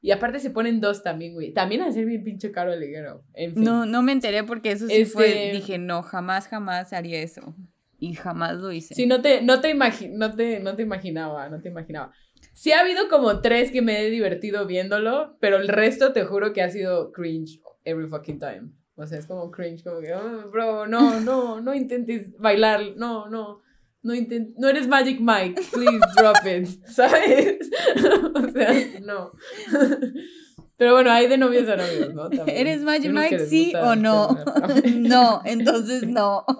Y 0.00 0.10
aparte 0.10 0.38
se 0.38 0.50
ponen 0.50 0.80
dos 0.80 1.02
también, 1.02 1.32
güey. 1.32 1.52
También 1.54 1.80
a 1.82 1.90
ser 1.90 2.04
bien 2.04 2.24
pinche 2.24 2.52
caro 2.52 2.72
el 2.74 2.80
liguero. 2.80 3.24
En 3.32 3.54
fin. 3.54 3.64
No, 3.64 3.86
no 3.86 4.02
me 4.02 4.12
enteré 4.12 4.44
porque 4.44 4.72
eso 4.72 4.86
sí 4.86 4.92
Este- 4.96 5.06
fue, 5.12 5.50
dije, 5.52 5.78
no, 5.78 6.02
jamás, 6.02 6.46
jamás 6.48 6.92
haría 6.92 7.20
eso. 7.22 7.54
Y 7.98 8.14
jamás 8.14 8.58
lo 8.58 8.72
hice. 8.72 8.94
Sí, 8.94 9.06
no 9.06 9.20
te, 9.22 9.40
no 9.42 9.60
te, 9.60 9.74
imagi- 9.74 10.10
no 10.10 10.34
te, 10.34 10.60
no 10.60 10.74
te 10.76 10.82
imaginaba, 10.82 11.48
no 11.48 11.60
te 11.60 11.68
imaginaba. 11.68 12.12
Sí 12.52 12.72
ha 12.72 12.80
habido 12.80 13.08
como 13.08 13.40
tres 13.40 13.70
que 13.70 13.82
me 13.82 14.00
he 14.02 14.10
divertido 14.10 14.66
viéndolo, 14.66 15.36
pero 15.40 15.56
el 15.56 15.68
resto 15.68 16.12
te 16.12 16.24
juro 16.24 16.52
que 16.52 16.62
ha 16.62 16.70
sido 16.70 17.10
cringe 17.12 17.60
every 17.84 18.06
fucking 18.08 18.38
time. 18.38 18.70
O 18.96 19.06
sea, 19.06 19.18
es 19.18 19.26
como 19.26 19.50
cringe, 19.50 19.82
como 19.82 20.00
que, 20.00 20.14
"Oh, 20.14 20.50
bro, 20.50 20.86
no, 20.86 21.18
no, 21.20 21.60
no 21.60 21.74
intentes 21.74 22.36
bailar, 22.38 22.80
no, 22.96 23.28
no, 23.28 23.60
no 24.02 24.14
intent 24.14 24.54
no 24.58 24.68
eres 24.68 24.86
Magic 24.86 25.18
Mike, 25.20 25.60
please 25.72 25.98
drop 26.16 26.36
it, 26.46 26.68
¿sabes? 26.86 27.58
o 28.34 28.50
sea, 28.50 28.72
no. 29.02 29.32
Pero 30.76 30.92
bueno, 30.92 31.10
hay 31.12 31.28
de 31.28 31.38
novios 31.38 31.68
a 31.68 31.76
novios, 31.76 32.12
¿no? 32.14 32.28
También. 32.30 32.58
¿Eres 32.58 32.80
Magic 32.82 33.12
Mike, 33.12 33.46
sí 33.46 33.72
o 33.80 33.94
no? 33.94 34.36
no, 34.96 35.42
entonces 35.44 36.06
no. 36.08 36.44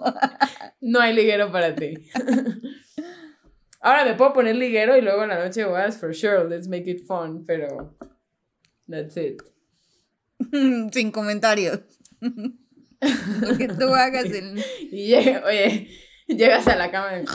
No 0.81 0.99
hay 0.99 1.15
liguero 1.15 1.51
para 1.51 1.73
ti. 1.73 1.95
Ahora 3.81 4.05
me 4.05 4.13
puedo 4.13 4.33
poner 4.33 4.55
liguero 4.55 4.95
y 4.95 5.01
luego 5.01 5.23
en 5.23 5.29
la 5.29 5.43
noche 5.43 5.63
vas, 5.63 5.97
for 5.97 6.13
sure, 6.15 6.47
let's 6.47 6.67
make 6.67 6.87
it 6.89 7.05
fun, 7.07 7.43
pero 7.43 7.95
that's 8.87 9.17
it. 9.17 9.41
Sin 10.93 11.11
comentarios. 11.11 11.79
Lo 12.21 13.57
que 13.57 13.67
tú 13.67 13.93
hagas 13.95 14.25
el... 14.25 14.63
Y 14.91 15.07
llega- 15.07 15.43
oye, 15.45 15.89
llegas 16.27 16.67
a 16.67 16.75
la 16.75 16.91
cama 16.91 17.19
y, 17.21 17.25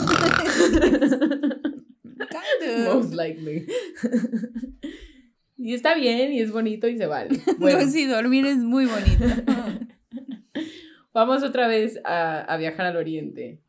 Kind 2.31 2.87
of. 2.87 2.95
most 2.95 3.15
likely. 3.15 3.67
Y 5.63 5.75
está 5.75 5.95
bien 5.95 6.33
y 6.33 6.41
es 6.41 6.51
bonito 6.53 6.89
y 6.89 6.97
se 6.97 7.07
vale. 7.07 7.39
Bueno, 7.59 7.81
No, 7.83 7.91
sí, 7.91 8.07
dormir 8.07 8.47
es 8.47 8.57
muy 8.57 8.87
bonito. 8.87 9.25
vamos 11.13 11.43
otra 11.43 11.69
vez 11.69 12.01
a, 12.05 12.41
a 12.41 12.57
viajar 12.57 12.87
al 12.87 12.97
oriente. 12.97 13.61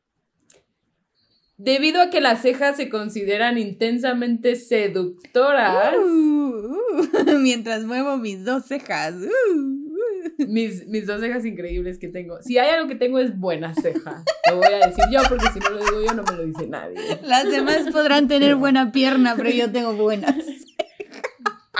Debido 1.57 2.01
a 2.01 2.09
que 2.09 2.21
las 2.21 2.41
cejas 2.41 2.77
se 2.77 2.89
consideran 2.89 3.57
intensamente 3.57 4.55
seductoras, 4.55 5.93
Uh, 5.95 6.75
uh, 7.29 7.39
mientras 7.39 7.83
muevo 7.83 8.17
mis 8.17 8.43
dos 8.45 8.65
cejas. 8.65 9.13
uh, 9.13 9.27
uh. 9.59 10.47
mis, 10.47 10.87
mis 10.87 11.05
dos 11.05 11.19
cejas 11.21 11.45
increíbles 11.45 11.99
que 11.99 12.07
tengo. 12.07 12.41
Si 12.41 12.57
hay 12.57 12.69
algo 12.69 12.87
que 12.87 12.95
tengo 12.95 13.19
es 13.19 13.37
buena 13.37 13.75
ceja. 13.75 14.23
Lo 14.49 14.57
voy 14.57 14.73
a 14.73 14.87
decir 14.87 15.03
yo 15.11 15.19
porque 15.29 15.45
si 15.53 15.59
no 15.59 15.69
lo 15.71 15.79
digo 15.83 16.01
yo 16.05 16.13
no 16.15 16.23
me 16.23 16.35
lo 16.37 16.45
dice 16.45 16.65
nadie. 16.67 16.95
Las 17.23 17.51
demás 17.51 17.83
podrán 17.91 18.27
tener 18.27 18.55
buena 18.55 18.91
pierna, 18.91 19.35
pero 19.35 19.49
yo 19.51 19.71
tengo 19.71 19.93
buenas. 19.93 20.35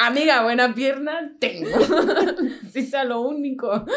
Amiga, 0.04 0.42
buena 0.42 0.74
pierna 0.74 1.36
tengo. 1.40 1.70
Si 2.72 2.82
sea 2.84 3.04
lo 3.04 3.22
único. 3.22 3.86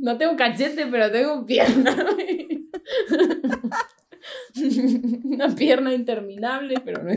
No 0.00 0.16
tengo 0.16 0.36
cachete, 0.36 0.86
pero 0.86 1.10
tengo 1.10 1.44
pierna. 1.44 1.96
Una 5.24 5.54
pierna 5.54 5.92
interminable, 5.92 6.76
pero 6.84 7.02
no 7.02 7.10
es. 7.10 7.16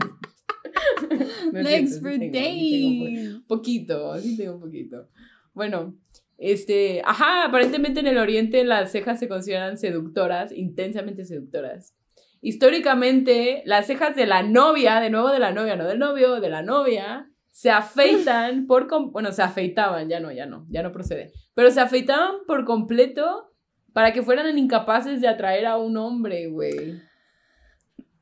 no 1.52 1.60
Legs 1.62 2.00
for 2.00 2.12
sí 2.12 2.18
sí 2.18 2.30
days. 2.30 3.36
Poquito, 3.46 4.18
sí 4.18 4.36
tengo 4.36 4.56
un 4.56 4.60
poquito. 4.62 5.08
Bueno, 5.54 5.94
este, 6.38 7.02
ajá, 7.04 7.44
aparentemente 7.44 8.00
en 8.00 8.08
el 8.08 8.18
oriente 8.18 8.64
las 8.64 8.90
cejas 8.90 9.20
se 9.20 9.28
consideran 9.28 9.78
seductoras, 9.78 10.50
intensamente 10.50 11.24
seductoras. 11.24 11.94
Históricamente, 12.46 13.62
las 13.64 13.86
cejas 13.86 14.14
de 14.14 14.26
la 14.26 14.42
novia, 14.42 15.00
de 15.00 15.08
nuevo 15.08 15.30
de 15.30 15.38
la 15.38 15.52
novia, 15.52 15.76
no 15.76 15.86
del 15.86 15.98
novio, 15.98 16.40
de 16.40 16.50
la 16.50 16.60
novia, 16.60 17.30
se 17.48 17.70
afeitan 17.70 18.66
por, 18.66 18.86
bueno, 19.12 19.32
se 19.32 19.40
afeitaban, 19.40 20.10
ya 20.10 20.20
no, 20.20 20.30
ya 20.30 20.44
no, 20.44 20.66
ya 20.68 20.82
no 20.82 20.92
procede, 20.92 21.32
pero 21.54 21.70
se 21.70 21.80
afeitaban 21.80 22.34
por 22.46 22.66
completo 22.66 23.50
para 23.94 24.12
que 24.12 24.22
fueran 24.22 24.58
incapaces 24.58 25.22
de 25.22 25.28
atraer 25.28 25.64
a 25.64 25.78
un 25.78 25.96
hombre, 25.96 26.48
güey. 26.48 27.00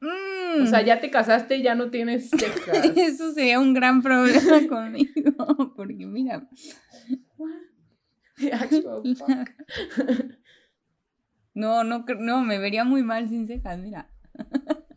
Mm. 0.00 0.62
O 0.62 0.66
sea, 0.66 0.82
ya 0.82 1.00
te 1.00 1.10
casaste, 1.10 1.60
ya 1.60 1.74
no 1.74 1.90
tienes 1.90 2.30
cejas. 2.30 2.92
Eso 2.96 3.32
sería 3.32 3.58
un 3.58 3.74
gran 3.74 4.02
problema 4.02 4.60
conmigo, 4.68 5.74
porque 5.74 6.06
mira, 6.06 6.48
no, 11.54 11.82
no, 11.82 12.04
no, 12.20 12.44
me 12.44 12.60
vería 12.60 12.84
muy 12.84 13.02
mal 13.02 13.28
sin 13.28 13.48
cejas, 13.48 13.80
mira. 13.80 14.11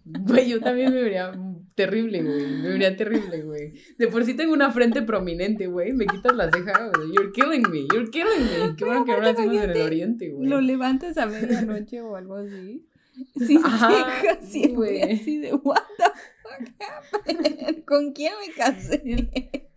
Güey, 0.06 0.50
yo 0.50 0.60
también 0.62 0.94
me 0.94 1.02
vería 1.02 1.32
terrible, 1.76 2.22
güey. 2.24 2.46
Me 2.62 2.70
vería 2.70 2.96
terrible, 2.96 3.42
güey. 3.42 3.74
De 3.98 4.08
por 4.08 4.24
sí 4.24 4.34
tengo 4.36 4.54
una 4.54 4.72
frente 4.72 5.02
prominente, 5.02 5.68
güey. 5.68 5.94
Me 5.94 6.06
quitas 6.06 6.36
la 6.36 6.50
ceja, 6.52 6.92
güey. 6.96 7.12
You're 7.14 7.32
killing 7.32 7.64
me, 7.70 7.82
you're 7.92 8.10
killing 8.12 8.44
me. 8.70 8.76
Qué 8.76 8.86
bueno 8.86 9.04
que 9.04 9.12
no 9.14 9.22
lo 9.22 9.30
hacemos 9.30 9.56
en 9.64 9.70
el 9.72 9.82
oriente, 9.82 10.30
güey. 10.30 10.48
Lo 10.48 10.62
levantas 10.62 11.18
a 11.18 11.26
medianoche 11.26 12.02
o 12.02 12.16
algo 12.16 12.36
así. 12.36 12.86
Sin 13.48 13.66
Ajá, 13.66 13.90
cejas, 13.90 14.38
sí, 14.42 14.60
siempre 14.60 14.76
güey. 14.76 15.02
así 15.02 15.38
de, 15.40 15.54
what 15.54 15.82
the 15.98 16.04
fuck 16.42 16.70
happened? 16.82 17.84
¿Con 17.86 18.12
quién 18.14 18.34
me 18.46 18.54
casé? 18.54 19.02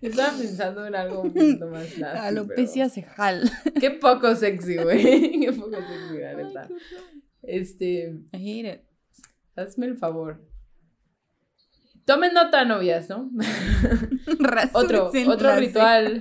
Estaba 0.00 0.30
pensando 0.38 0.86
en 0.86 0.94
algo 0.94 1.20
un 1.22 1.32
poquito 1.34 1.66
más 1.66 1.82
nasty, 1.98 2.18
Alopecia 2.26 2.88
cejal. 2.88 3.50
pero- 3.64 3.80
Qué 3.80 3.90
poco 3.90 4.34
sexy, 4.34 4.76
güey. 4.76 5.40
Qué 5.40 5.52
poco 5.52 5.72
sexy, 5.76 6.18
la 6.20 6.34
neta. 6.34 6.68
Este, 7.42 8.14
I 8.32 8.36
hate 8.36 8.74
it. 8.74 8.80
hazme 9.56 9.86
el 9.86 9.96
favor. 9.96 10.40
Tomen 12.04 12.34
nota, 12.34 12.64
novias, 12.64 13.08
¿no? 13.08 13.30
otro, 14.72 15.10
otro 15.28 15.56
ritual. 15.56 16.20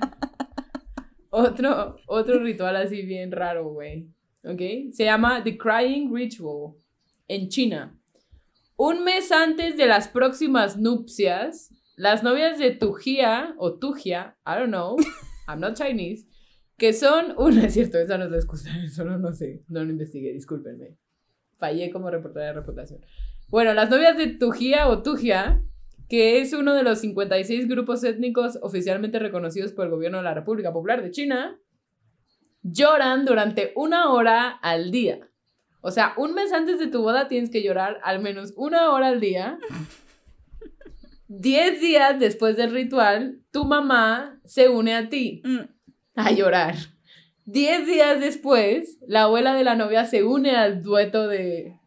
otro, 1.29 1.97
otro 2.07 2.39
ritual 2.43 2.75
así 2.75 3.01
bien 3.01 3.31
raro, 3.31 3.69
güey. 3.69 4.07
¿Ok? 4.43 4.91
Se 4.91 5.05
llama 5.05 5.43
The 5.43 5.57
Crying 5.57 6.13
Ritual 6.13 6.75
en 7.27 7.49
China. 7.49 7.95
Un 8.77 9.03
mes 9.03 9.31
antes 9.31 9.77
de 9.77 9.87
las 9.87 10.07
próximas 10.07 10.77
nupcias, 10.77 11.73
las 11.97 12.23
novias 12.23 12.57
de 12.57 12.71
Tujia 12.71 13.53
o 13.57 13.77
Tujia, 13.77 14.37
I 14.45 14.51
don't 14.57 14.69
know, 14.69 14.95
I'm 15.47 15.59
not 15.59 15.75
Chinese, 15.75 16.25
que 16.77 16.93
son 16.93 17.33
una, 17.37 17.65
es 17.65 17.73
cierto, 17.73 17.97
esa 17.97 18.17
no 18.17 18.25
es 18.25 18.31
la 18.31 18.37
excusa, 18.37 18.69
solo 18.89 19.17
no 19.17 19.33
sé, 19.33 19.63
no 19.67 19.83
lo 19.83 19.91
investigué, 19.91 20.31
discúlpenme. 20.31 20.97
Fallé 21.59 21.91
como 21.91 22.09
reportera 22.09 22.47
de 22.47 22.53
reputación. 22.53 23.01
Bueno, 23.49 23.73
las 23.73 23.89
novias 23.89 24.17
de 24.17 24.27
Tujia 24.27 24.87
o 24.87 25.03
Tujia, 25.03 25.61
que 26.07 26.41
es 26.41 26.53
uno 26.53 26.73
de 26.73 26.83
los 26.83 26.99
56 26.99 27.67
grupos 27.67 28.03
étnicos 28.03 28.57
oficialmente 28.61 29.19
reconocidos 29.19 29.73
por 29.73 29.85
el 29.85 29.91
gobierno 29.91 30.17
de 30.19 30.23
la 30.23 30.33
República 30.33 30.71
Popular 30.73 31.03
de 31.03 31.11
China, 31.11 31.59
lloran 32.63 33.25
durante 33.25 33.73
una 33.75 34.11
hora 34.11 34.49
al 34.49 34.89
día. 34.91 35.29
O 35.81 35.91
sea, 35.91 36.13
un 36.17 36.33
mes 36.33 36.51
antes 36.51 36.79
de 36.79 36.87
tu 36.87 37.01
boda 37.01 37.27
tienes 37.27 37.49
que 37.49 37.63
llorar 37.63 37.99
al 38.03 38.19
menos 38.21 38.53
una 38.57 38.91
hora 38.91 39.07
al 39.07 39.19
día. 39.19 39.57
Diez 41.27 41.79
días 41.79 42.19
después 42.19 42.57
del 42.57 42.71
ritual, 42.71 43.41
tu 43.51 43.63
mamá 43.65 44.39
se 44.45 44.67
une 44.67 44.95
a 44.95 45.09
ti 45.09 45.41
Mm. 45.45 45.59
a 46.15 46.31
llorar. 46.31 46.75
Diez 47.51 47.87
días 47.87 48.19
después, 48.19 48.99
la 49.07 49.23
abuela 49.23 49.55
de 49.55 49.63
la 49.63 49.75
novia 49.75 50.05
se 50.05 50.23
une 50.23 50.51
al 50.51 50.83
dueto 50.83 51.27
de, 51.27 51.79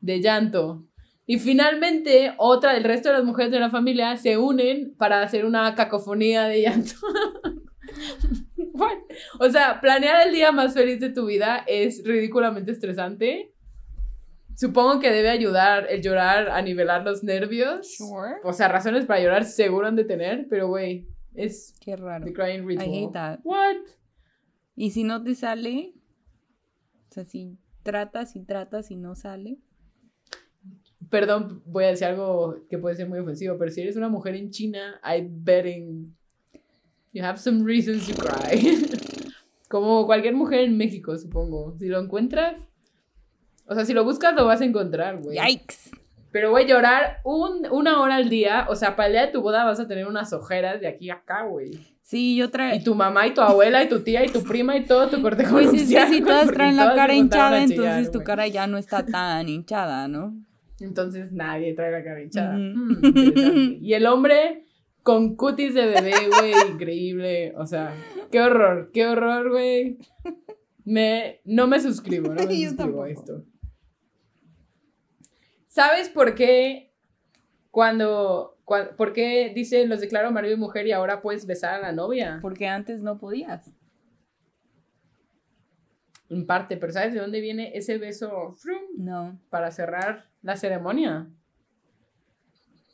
de 0.00 0.20
llanto. 0.20 0.84
Y 1.26 1.40
finalmente, 1.40 2.34
otra 2.38 2.74
del 2.74 2.84
resto 2.84 3.08
de 3.08 3.16
las 3.16 3.24
mujeres 3.24 3.50
de 3.50 3.58
la 3.58 3.70
familia 3.70 4.16
se 4.16 4.38
unen 4.38 4.94
para 4.96 5.22
hacer 5.22 5.44
una 5.44 5.74
cacofonía 5.74 6.44
de 6.44 6.62
llanto. 6.62 6.94
What? 8.56 8.98
O 9.40 9.50
sea, 9.50 9.80
planear 9.80 10.28
el 10.28 10.32
día 10.32 10.52
más 10.52 10.74
feliz 10.74 11.00
de 11.00 11.10
tu 11.10 11.26
vida 11.26 11.64
es 11.66 12.04
ridículamente 12.04 12.70
estresante. 12.70 13.52
Supongo 14.54 15.00
que 15.00 15.10
debe 15.10 15.30
ayudar 15.30 15.88
el 15.90 16.02
llorar 16.02 16.50
a 16.50 16.62
nivelar 16.62 17.02
los 17.02 17.24
nervios. 17.24 17.96
Sure. 17.96 18.36
O 18.44 18.52
sea, 18.52 18.68
razones 18.68 19.06
para 19.06 19.20
llorar 19.20 19.44
seguro 19.44 19.88
han 19.88 19.96
de 19.96 20.04
tener, 20.04 20.46
pero 20.48 20.68
güey, 20.68 21.08
es 21.34 21.74
Qué 21.80 21.96
raro. 21.96 22.24
the 22.24 22.32
crying 22.32 22.64
ritual. 22.64 22.88
I 22.88 23.04
hate 23.06 23.12
that. 23.12 23.40
What? 23.42 23.76
Y 24.82 24.92
si 24.92 25.04
no 25.04 25.22
te 25.22 25.34
sale, 25.34 25.92
o 27.10 27.12
sea, 27.12 27.24
si 27.26 27.58
tratas 27.82 28.34
y 28.34 28.40
tratas 28.40 28.90
y 28.90 28.96
no 28.96 29.14
sale. 29.14 29.58
Perdón, 31.10 31.62
voy 31.66 31.84
a 31.84 31.88
decir 31.88 32.06
algo 32.06 32.56
que 32.70 32.78
puede 32.78 32.96
ser 32.96 33.06
muy 33.06 33.18
ofensivo, 33.18 33.58
pero 33.58 33.70
si 33.70 33.82
eres 33.82 33.96
una 33.96 34.08
mujer 34.08 34.36
en 34.36 34.48
China, 34.50 34.98
I 35.04 35.26
betting 35.28 36.16
you 37.12 37.22
have 37.22 37.36
some 37.36 37.62
reasons 37.62 38.06
to 38.08 38.14
cry. 38.14 38.78
Como 39.68 40.06
cualquier 40.06 40.34
mujer 40.34 40.60
en 40.60 40.78
México, 40.78 41.14
supongo. 41.18 41.76
Si 41.78 41.86
lo 41.86 42.00
encuentras, 42.00 42.66
o 43.66 43.74
sea, 43.74 43.84
si 43.84 43.92
lo 43.92 44.02
buscas, 44.02 44.34
lo 44.34 44.46
vas 44.46 44.62
a 44.62 44.64
encontrar, 44.64 45.20
güey. 45.20 45.36
Yikes. 45.38 45.90
Pero, 46.32 46.52
güey, 46.52 46.66
llorar 46.66 47.18
un- 47.24 47.66
una 47.70 48.00
hora 48.00 48.14
al 48.16 48.30
día, 48.30 48.66
o 48.70 48.76
sea, 48.76 48.96
para 48.96 49.08
el 49.08 49.12
día 49.12 49.26
de 49.26 49.32
tu 49.32 49.42
boda 49.42 49.66
vas 49.66 49.78
a 49.78 49.86
tener 49.86 50.06
unas 50.06 50.32
ojeras 50.32 50.80
de 50.80 50.86
aquí 50.88 51.10
a 51.10 51.16
acá, 51.16 51.42
güey. 51.42 51.72
Sí, 52.10 52.34
yo 52.34 52.46
Y 52.46 52.48
traigo. 52.48 52.82
tu 52.84 52.96
mamá 52.96 53.28
y 53.28 53.34
tu 53.34 53.40
abuela 53.40 53.84
y 53.84 53.88
tu 53.88 54.00
tía 54.00 54.24
y 54.26 54.28
tu 54.30 54.42
prima 54.42 54.76
y 54.76 54.84
todo 54.84 55.08
tu 55.08 55.22
cortejo 55.22 55.52
Pues 55.52 55.66
es 55.66 55.72
que 55.72 55.78
nupcial, 55.78 56.08
si 56.08 56.20
güey, 56.20 56.24
todas 56.32 56.50
traen 56.50 56.74
la 56.74 56.82
todas 56.82 56.96
cara 56.96 57.14
hinchada, 57.14 57.64
chillar, 57.66 57.84
entonces 57.84 58.10
tu 58.10 58.24
cara 58.24 58.48
ya 58.48 58.66
no 58.66 58.78
está 58.78 59.06
tan 59.06 59.48
hinchada, 59.48 60.08
¿no? 60.08 60.34
Entonces 60.80 61.30
nadie 61.30 61.72
trae 61.74 61.92
la 61.92 62.02
cara 62.02 62.20
hinchada. 62.20 62.56
Mm, 62.58 63.76
y 63.80 63.94
el 63.94 64.06
hombre 64.06 64.64
con 65.04 65.36
cutis 65.36 65.72
de 65.72 65.86
bebé, 65.86 66.14
güey, 66.36 66.52
increíble. 66.72 67.52
O 67.56 67.64
sea, 67.66 67.94
qué 68.32 68.40
horror, 68.40 68.90
qué 68.92 69.06
horror, 69.06 69.48
güey. 69.48 69.98
Me, 70.84 71.40
no 71.44 71.68
me 71.68 71.78
suscribo, 71.78 72.34
no 72.34 72.44
me 72.44 72.56
suscribo 72.68 73.04
a 73.04 73.10
esto. 73.10 73.44
¿Sabes 75.68 76.08
por 76.08 76.34
qué 76.34 76.89
cuando, 77.70 78.58
cua- 78.64 78.94
por 78.96 79.12
qué 79.12 79.52
dice 79.54 79.86
los 79.86 80.00
declaro 80.00 80.30
marido 80.30 80.54
y 80.54 80.58
mujer 80.58 80.86
y 80.86 80.92
ahora 80.92 81.22
puedes 81.22 81.46
besar 81.46 81.74
a 81.74 81.80
la 81.80 81.92
novia? 81.92 82.38
Porque 82.42 82.68
antes 82.68 83.02
no 83.02 83.18
podías. 83.18 83.70
En 86.28 86.46
parte, 86.46 86.76
pero 86.76 86.92
¿sabes 86.92 87.12
de 87.12 87.20
dónde 87.20 87.40
viene 87.40 87.76
ese 87.76 87.98
beso 87.98 88.54
No. 88.96 89.38
para 89.50 89.70
cerrar 89.72 90.28
la 90.42 90.56
ceremonia? 90.56 91.26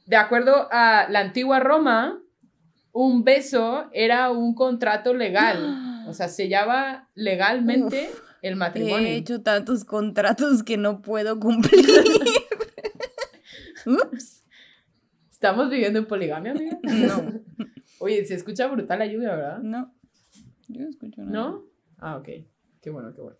De 0.06 0.16
acuerdo 0.16 0.68
a 0.70 1.06
la 1.10 1.20
antigua 1.20 1.60
Roma, 1.60 2.22
un 2.92 3.24
beso 3.24 3.90
era 3.92 4.30
un 4.30 4.54
contrato 4.54 5.14
legal. 5.14 5.82
O 6.08 6.14
sea, 6.14 6.28
sellaba 6.28 7.08
legalmente 7.16 8.08
el 8.40 8.54
matrimonio. 8.54 9.08
He 9.08 9.16
hecho 9.16 9.42
tantos 9.42 9.84
contratos 9.84 10.62
que 10.62 10.76
no 10.76 11.02
puedo 11.02 11.40
cumplir. 11.40 11.84
Ups. 13.86 14.35
¿Estamos 15.46 15.70
viviendo 15.70 15.98
en 16.00 16.06
poligamia, 16.06 16.52
amiga? 16.52 16.78
No, 16.82 17.40
Oye, 18.00 18.24
se 18.26 18.34
escucha 18.34 18.66
brutal 18.66 18.98
la 18.98 19.06
lluvia, 19.06 19.34
¿verdad? 19.36 19.58
no. 19.60 19.92
Yo 20.68 20.82
no 20.82 20.88
escucho 20.88 21.22
nada. 21.22 21.32
¿No? 21.32 21.62
Ah, 21.98 22.16
ok. 22.16 22.28
Qué 22.82 22.90
bueno, 22.90 23.14
qué 23.14 23.20
bueno. 23.20 23.38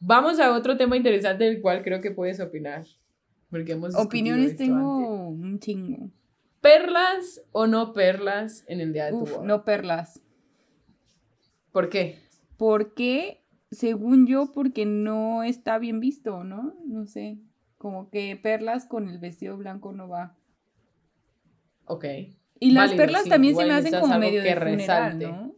Vamos 0.00 0.40
a 0.40 0.52
otro 0.52 0.76
tema 0.76 0.96
interesante 0.96 1.44
del 1.44 1.62
cual 1.62 1.82
creo 1.84 2.00
que 2.00 2.10
puedes 2.10 2.40
opinar. 2.40 2.84
Porque 3.48 3.72
hemos 3.72 3.94
Opiniones 3.94 4.50
esto 4.52 4.64
tengo 4.64 5.28
antes. 5.28 5.44
un 5.44 5.58
chingo. 5.60 6.10
¿Perlas 6.60 7.42
o 7.52 7.68
no 7.68 7.92
perlas 7.92 8.64
en 8.66 8.80
el 8.80 8.92
día 8.92 9.04
de 9.06 9.12
tu 9.12 9.18
Uf, 9.20 9.34
boda? 9.36 9.46
no 9.46 9.64
perlas. 9.64 10.20
¿Por 11.70 11.88
qué? 11.88 12.18
Porque, 12.56 13.44
según 13.70 14.26
yo, 14.26 14.50
porque 14.52 14.84
no 14.84 15.44
está 15.44 15.78
bien 15.78 16.00
visto, 16.00 16.42
¿no? 16.42 16.74
No 16.84 17.06
sé. 17.06 17.38
Como 17.78 18.10
que 18.10 18.36
perlas 18.36 18.84
con 18.86 19.08
el 19.08 19.18
vestido 19.18 19.56
blanco 19.56 19.92
no 19.92 20.08
va. 20.08 20.36
Ok. 21.86 22.04
Y 22.58 22.70
las 22.70 22.90
Válido, 22.90 22.96
perlas 23.04 23.22
sí, 23.24 23.30
también 23.30 23.56
se 23.56 23.64
me 23.66 23.72
hacen 23.72 24.00
como 24.00 24.18
medio 24.18 24.42
que 24.42 24.48
de 24.48 24.56
funeral, 24.56 24.78
resalte. 24.78 25.26
¿no? 25.26 25.54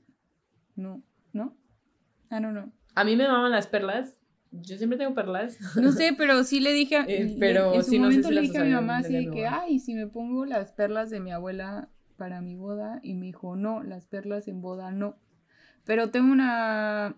No, 0.77 1.03
¿no? 1.33 1.57
I 2.31 2.43
don't 2.43 2.51
know. 2.51 2.73
A 2.95 3.05
mí 3.05 3.17
me 3.17 3.29
maman 3.29 3.53
las 3.53 3.67
perlas. 3.67 4.19
Yo 4.51 4.77
siempre 4.77 4.99
tengo 4.99 5.15
perlas. 5.15 5.59
No 5.77 5.93
sé, 5.93 6.15
pero 6.19 6.43
sí 6.45 6.61
le 6.61 6.73
dije 6.73 6.97
a, 6.97 7.05
Eh, 7.07 7.37
pero 7.39 7.75
en 7.75 7.85
su 7.85 7.91
sí, 7.91 7.99
no 7.99 8.05
sé 8.07 8.11
momento 8.11 8.29
si 8.29 8.35
le 8.35 8.41
dije 8.43 8.59
a 8.59 8.65
mi 8.65 8.71
mamá 8.73 8.99
así 8.99 9.15
de 9.15 9.31
que, 9.31 9.47
ay, 9.47 9.79
si 9.79 9.95
me 9.95 10.07
pongo 10.07 10.45
las 10.45 10.73
perlas 10.73 11.11
de 11.11 11.21
mi 11.21 11.31
abuela 11.31 11.89
para 12.17 12.41
mi 12.41 12.57
boda 12.57 12.99
y 13.03 13.15
me 13.15 13.27
dijo, 13.27 13.55
"No, 13.57 13.83
las 13.83 14.07
perlas 14.07 14.49
en 14.49 14.61
boda 14.61 14.91
no." 14.91 15.17
Pero 15.85 16.11
tengo 16.11 16.33
una 16.33 17.15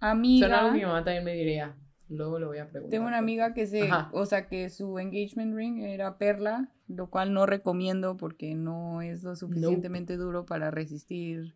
amiga 0.00 0.46
Son 0.46 0.54
algo 0.54 0.70
que 0.72 0.78
mi 0.78 0.84
mamá 0.84 1.04
también 1.04 1.24
me 1.24 1.34
diría. 1.34 1.76
Luego 2.08 2.38
le 2.38 2.46
voy 2.46 2.58
a 2.58 2.68
preguntar. 2.68 2.90
Tengo 2.90 3.06
una 3.06 3.18
amiga 3.18 3.54
que 3.54 3.66
se, 3.66 3.82
Ajá. 3.82 4.10
o 4.12 4.26
sea, 4.26 4.46
que 4.46 4.68
su 4.70 4.98
engagement 4.98 5.54
ring 5.56 5.80
era 5.82 6.18
perla, 6.18 6.68
lo 6.86 7.08
cual 7.08 7.32
no 7.32 7.46
recomiendo 7.46 8.16
porque 8.16 8.54
no 8.54 9.00
es 9.02 9.22
lo 9.22 9.36
suficientemente 9.36 10.16
duro 10.16 10.44
para 10.44 10.70
resistir 10.70 11.54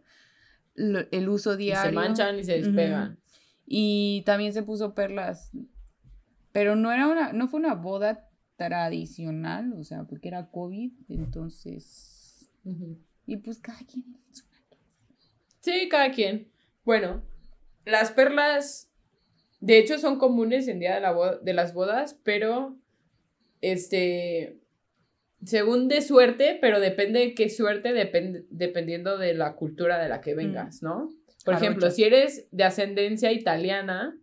lo- 0.75 1.07
el 1.11 1.29
uso 1.29 1.55
Y 1.55 1.59
diario. 1.59 1.91
se 1.91 1.95
manchan 1.95 2.39
y 2.39 2.45
se 2.45 2.53
despegan. 2.63 3.19
Y 3.67 4.23
también 4.25 4.53
se 4.55 4.63
puso 4.63 4.95
perlas, 4.95 5.53
pero 6.53 6.77
no 6.77 6.91
era 6.93 7.07
una, 7.09 7.33
no 7.35 7.47
fue 7.49 7.61
una 7.61 7.75
boda 7.75 8.27
tradicional, 8.57 9.75
o 9.75 9.85
sea, 9.85 10.05
porque 10.05 10.29
era 10.29 10.51
COVID, 10.51 10.93
entonces, 11.11 12.49
Ujú. 12.65 12.99
y 13.27 13.37
pues 13.37 13.59
cada 13.59 13.79
quien. 13.81 14.05
Sí, 15.61 15.89
cada 15.91 16.11
quien. 16.11 16.49
Bueno, 16.85 17.23
las 17.85 18.11
perlas, 18.13 18.88
de 19.61 19.79
hecho, 19.79 19.99
son 19.99 20.19
comunes 20.19 20.69
en 20.69 20.79
día 20.81 20.95
de, 20.95 21.01
la 21.01 21.13
bo- 21.13 21.39
de 21.39 21.53
las 21.53 21.75
bodas, 21.75 22.19
pero, 22.23 22.77
este, 23.61 24.57
según 25.45 25.89
de 25.89 26.03
suerte, 26.03 26.59
pero 26.61 26.81
depende 26.81 27.21
de 27.21 27.35
qué 27.35 27.49
suerte, 27.49 27.93
dependiendo 28.51 29.19
de 29.19 29.35
la 29.35 29.55
cultura 29.55 29.99
de 29.99 30.09
la 30.09 30.21
que 30.21 30.35
vengas, 30.35 30.83
¿no? 30.83 31.11
Por 31.45 31.55
ejemplo, 31.55 31.91
si 31.91 32.05
eres 32.05 32.47
de 32.51 32.65
ascendencia 32.65 33.33
italiana, 33.33 34.17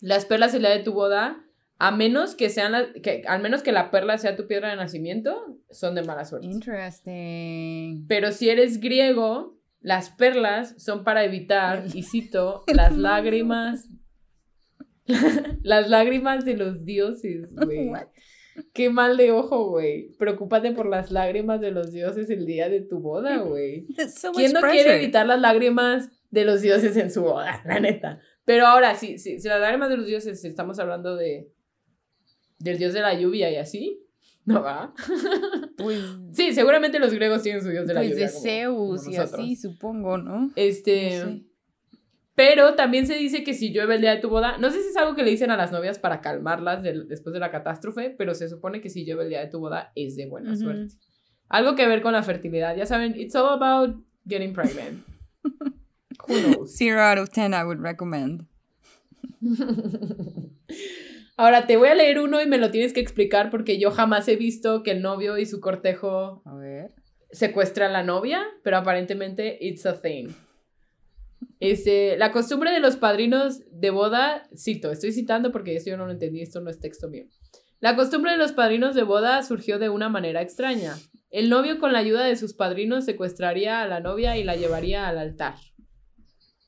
las 0.00 0.24
perlas 0.24 0.54
en 0.54 0.62
la 0.62 0.70
de 0.70 0.82
tu 0.82 0.92
boda, 0.92 1.44
a 1.78 1.90
menos 1.90 2.34
que 2.34 2.48
sean, 2.50 2.72
la- 2.72 2.92
que, 2.92 3.22
al 3.26 3.42
menos 3.42 3.62
que 3.62 3.72
la 3.72 3.90
perla 3.90 4.18
sea 4.18 4.36
tu 4.36 4.46
piedra 4.46 4.70
de 4.70 4.76
nacimiento, 4.76 5.58
son 5.70 5.94
de 5.94 6.02
mala 6.02 6.24
suerte. 6.24 6.46
Interesting. 6.46 8.06
Pero 8.08 8.32
si 8.32 8.48
eres 8.50 8.80
griego, 8.80 9.56
las 9.80 10.10
perlas 10.10 10.74
son 10.82 11.04
para 11.04 11.24
evitar, 11.24 11.84
y 11.94 12.02
cito, 12.02 12.64
las 12.74 12.96
lágrimas. 12.96 13.88
las 15.62 15.88
lágrimas 15.90 16.44
de 16.44 16.56
los 16.56 16.84
dioses, 16.84 17.48
güey. 17.54 17.90
Qué 18.74 18.90
mal 18.90 19.16
de 19.16 19.32
ojo, 19.32 19.70
güey. 19.70 20.10
Preocúpate 20.18 20.72
por 20.72 20.86
las 20.86 21.10
lágrimas 21.10 21.60
de 21.60 21.70
los 21.70 21.92
dioses 21.92 22.28
el 22.30 22.44
día 22.46 22.68
de 22.68 22.80
tu 22.82 22.98
boda, 23.00 23.36
güey. 23.42 23.86
So 24.14 24.32
¿Quién 24.32 24.52
no 24.52 24.60
quiere 24.60 24.96
evitar 24.96 25.26
las 25.26 25.40
lágrimas 25.40 26.10
de 26.30 26.44
los 26.44 26.60
dioses 26.60 26.96
en 26.96 27.10
su 27.10 27.22
boda? 27.22 27.62
La 27.64 27.80
neta. 27.80 28.20
Pero 28.44 28.66
ahora, 28.66 28.94
sí, 28.96 29.18
sí, 29.18 29.38
si 29.40 29.48
las 29.48 29.60
lágrimas 29.60 29.88
de 29.88 29.96
los 29.96 30.06
dioses, 30.06 30.44
estamos 30.44 30.78
hablando 30.78 31.16
de. 31.16 31.50
del 32.58 32.78
dios 32.78 32.92
de 32.92 33.00
la 33.00 33.14
lluvia 33.14 33.50
y 33.50 33.56
así. 33.56 34.02
¿No 34.46 34.62
va? 34.62 34.92
Pues, 35.76 36.00
Sí, 36.32 36.52
seguramente 36.52 36.98
los 36.98 37.12
griegos 37.12 37.42
tienen 37.42 37.62
su 37.62 37.68
dios 37.68 37.86
de 37.86 37.94
la 37.94 38.00
pues 38.00 38.10
lluvia. 38.10 38.26
de 38.26 38.32
como- 38.32 38.42
Zeus 38.42 39.06
y 39.08 39.16
así, 39.16 39.54
supongo, 39.56 40.18
¿no? 40.18 40.50
Este. 40.56 41.20
No 41.24 41.30
sé. 41.30 41.42
Pero 42.42 42.74
también 42.74 43.06
se 43.06 43.16
dice 43.16 43.44
que 43.44 43.52
si 43.52 43.70
llueve 43.70 43.96
el 43.96 44.00
día 44.00 44.14
de 44.14 44.20
tu 44.22 44.30
boda, 44.30 44.56
no 44.56 44.70
sé 44.70 44.80
si 44.82 44.88
es 44.88 44.96
algo 44.96 45.14
que 45.14 45.22
le 45.22 45.30
dicen 45.30 45.50
a 45.50 45.58
las 45.58 45.72
novias 45.72 45.98
para 45.98 46.22
calmarlas 46.22 46.82
del- 46.82 47.06
después 47.06 47.34
de 47.34 47.38
la 47.40 47.50
catástrofe, 47.50 48.14
pero 48.16 48.34
se 48.34 48.48
supone 48.48 48.80
que 48.80 48.88
si 48.88 49.04
llueve 49.04 49.24
el 49.24 49.28
día 49.28 49.40
de 49.40 49.48
tu 49.48 49.58
boda 49.60 49.92
es 49.94 50.16
de 50.16 50.24
buena 50.26 50.56
suerte. 50.56 50.94
Algo 51.50 51.74
que 51.74 51.86
ver 51.86 52.00
con 52.00 52.14
la 52.14 52.22
fertilidad. 52.22 52.74
Ya 52.76 52.86
saben, 52.86 53.14
it's 53.20 53.34
all 53.34 53.48
about 53.62 53.94
getting 54.26 54.54
pregnant. 54.54 55.04
Who 56.28 56.34
knows? 56.40 56.74
Zero 56.78 57.00
out 57.02 57.18
of 57.18 57.28
ten 57.30 57.52
I 57.52 57.62
would 57.62 57.80
recommend. 57.82 58.46
Ahora 61.36 61.66
te 61.66 61.76
voy 61.76 61.88
a 61.88 61.94
leer 61.94 62.20
uno 62.20 62.40
y 62.40 62.46
me 62.46 62.56
lo 62.58 62.70
tienes 62.70 62.92
que 62.92 63.00
explicar 63.00 63.50
porque 63.50 63.78
yo 63.78 63.90
jamás 63.90 64.28
he 64.28 64.36
visto 64.36 64.82
que 64.82 64.92
el 64.92 65.02
novio 65.02 65.36
y 65.38 65.44
su 65.46 65.60
cortejo 65.60 66.42
A 66.44 66.54
ver. 66.54 66.92
secuestra 67.32 67.86
a 67.86 67.90
la 67.90 68.02
novia, 68.02 68.42
pero 68.62 68.76
aparentemente 68.78 69.58
it's 69.60 69.84
a 69.86 70.00
thing. 70.00 70.28
Este, 71.60 72.16
la 72.16 72.32
costumbre 72.32 72.70
de 72.72 72.80
los 72.80 72.96
padrinos 72.96 73.60
de 73.70 73.90
boda, 73.90 74.48
cito, 74.56 74.90
estoy 74.90 75.12
citando 75.12 75.52
porque 75.52 75.76
esto 75.76 75.90
yo 75.90 75.96
no 75.98 76.06
lo 76.06 76.12
entendí, 76.12 76.40
esto 76.40 76.60
no 76.60 76.70
es 76.70 76.80
texto 76.80 77.08
mío. 77.08 77.26
La 77.80 77.96
costumbre 77.96 78.32
de 78.32 78.38
los 78.38 78.52
padrinos 78.52 78.94
de 78.94 79.02
boda 79.02 79.42
surgió 79.42 79.78
de 79.78 79.90
una 79.90 80.08
manera 80.08 80.42
extraña. 80.42 80.96
El 81.30 81.48
novio 81.48 81.78
con 81.78 81.92
la 81.92 81.98
ayuda 82.00 82.24
de 82.24 82.36
sus 82.36 82.54
padrinos 82.54 83.04
secuestraría 83.04 83.82
a 83.82 83.86
la 83.86 84.00
novia 84.00 84.36
y 84.36 84.44
la 84.44 84.56
llevaría 84.56 85.06
al 85.06 85.18
altar. 85.18 85.54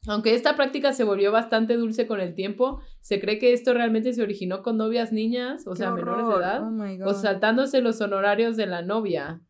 Aunque 0.08 0.34
esta 0.34 0.56
práctica 0.56 0.92
se 0.92 1.04
volvió 1.04 1.30
bastante 1.30 1.76
dulce 1.76 2.06
con 2.06 2.20
el 2.20 2.34
tiempo, 2.34 2.80
se 3.00 3.20
cree 3.20 3.38
que 3.38 3.52
esto 3.52 3.72
realmente 3.72 4.12
se 4.12 4.22
originó 4.22 4.62
con 4.62 4.76
novias 4.76 5.12
niñas, 5.12 5.66
o 5.66 5.72
Qué 5.72 5.78
sea, 5.78 5.90
menores 5.92 6.26
de 6.26 6.34
edad, 6.34 6.62
Oh 6.62 7.08
o 7.08 7.14
saltándose 7.14 7.80
los 7.80 8.00
honorarios 8.00 8.56
de 8.56 8.66
la 8.66 8.82
novia. 8.82 9.40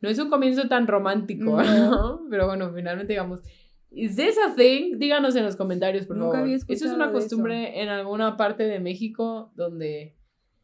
No 0.00 0.08
es 0.08 0.18
un 0.18 0.30
comienzo 0.30 0.68
tan 0.68 0.86
romántico, 0.86 1.62
No. 1.62 1.90
¿no? 1.90 2.20
Pero 2.30 2.46
bueno, 2.46 2.72
finalmente 2.74 3.12
digamos, 3.12 3.40
¿is 3.94 4.16
this 4.16 4.36
a 4.38 4.54
thing? 4.54 4.98
Díganos 4.98 5.34
en 5.36 5.44
los 5.44 5.56
comentarios, 5.56 6.06
por 6.06 6.16
Nunca 6.16 6.32
favor. 6.38 6.44
había 6.48 6.56
Eso 6.56 6.86
es 6.86 6.92
una 6.92 7.12
costumbre 7.12 7.80
en 7.82 7.88
alguna 7.88 8.36
parte 8.36 8.64
de 8.64 8.80
México 8.80 9.52
donde 9.54 10.16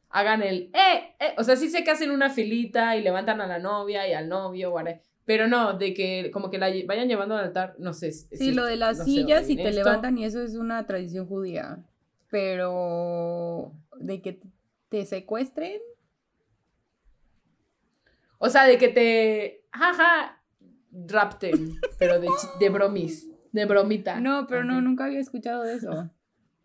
hagan 0.08 0.42
el, 0.42 0.70
eh, 0.74 1.14
eh, 1.20 1.34
o 1.38 1.44
sea, 1.44 1.56
sí 1.56 1.68
sé 1.70 1.84
que 1.84 1.90
hacen 1.92 2.10
una 2.10 2.30
filita 2.30 2.96
y 2.96 3.02
levantan 3.02 3.40
a 3.40 3.46
la 3.46 3.58
novia 3.58 4.08
y 4.08 4.12
al 4.12 4.28
novio, 4.28 4.72
whatever, 4.72 5.00
pero 5.24 5.46
no, 5.46 5.74
de 5.78 5.94
que 5.94 6.30
como 6.32 6.50
que 6.50 6.58
la 6.58 6.70
vayan 6.86 7.06
llevando 7.08 7.36
al 7.36 7.44
altar, 7.44 7.76
no 7.78 7.92
sé. 7.92 8.10
si- 8.12 8.26
Sí, 8.36 8.52
lo 8.52 8.64
de 8.64 8.76
las 8.76 8.98
no 8.98 9.04
sillas 9.04 9.48
y 9.48 9.56
te 9.56 9.70
levantan 9.72 10.18
y 10.18 10.24
eso 10.24 10.42
es 10.42 10.54
una 10.56 10.84
tradición 10.86 11.26
judía. 11.26 11.78
Pero 12.30 13.72
de 13.98 14.20
que 14.22 14.40
te 14.88 15.04
secuestren, 15.06 15.80
O 18.38 18.48
sea, 18.48 18.64
de 18.64 18.78
que 18.78 18.88
te, 18.88 19.64
jaja, 19.72 20.39
rapten, 20.92 21.74
pero 21.98 22.20
de, 22.20 22.28
de 22.58 22.68
bromis, 22.70 23.28
de 23.52 23.64
bromita. 23.66 24.20
no, 24.20 24.46
pero 24.48 24.64
no, 24.64 24.80
nunca 24.80 25.04
había 25.06 25.20
escuchado 25.20 25.62
de 25.62 25.74
eso. 25.74 26.10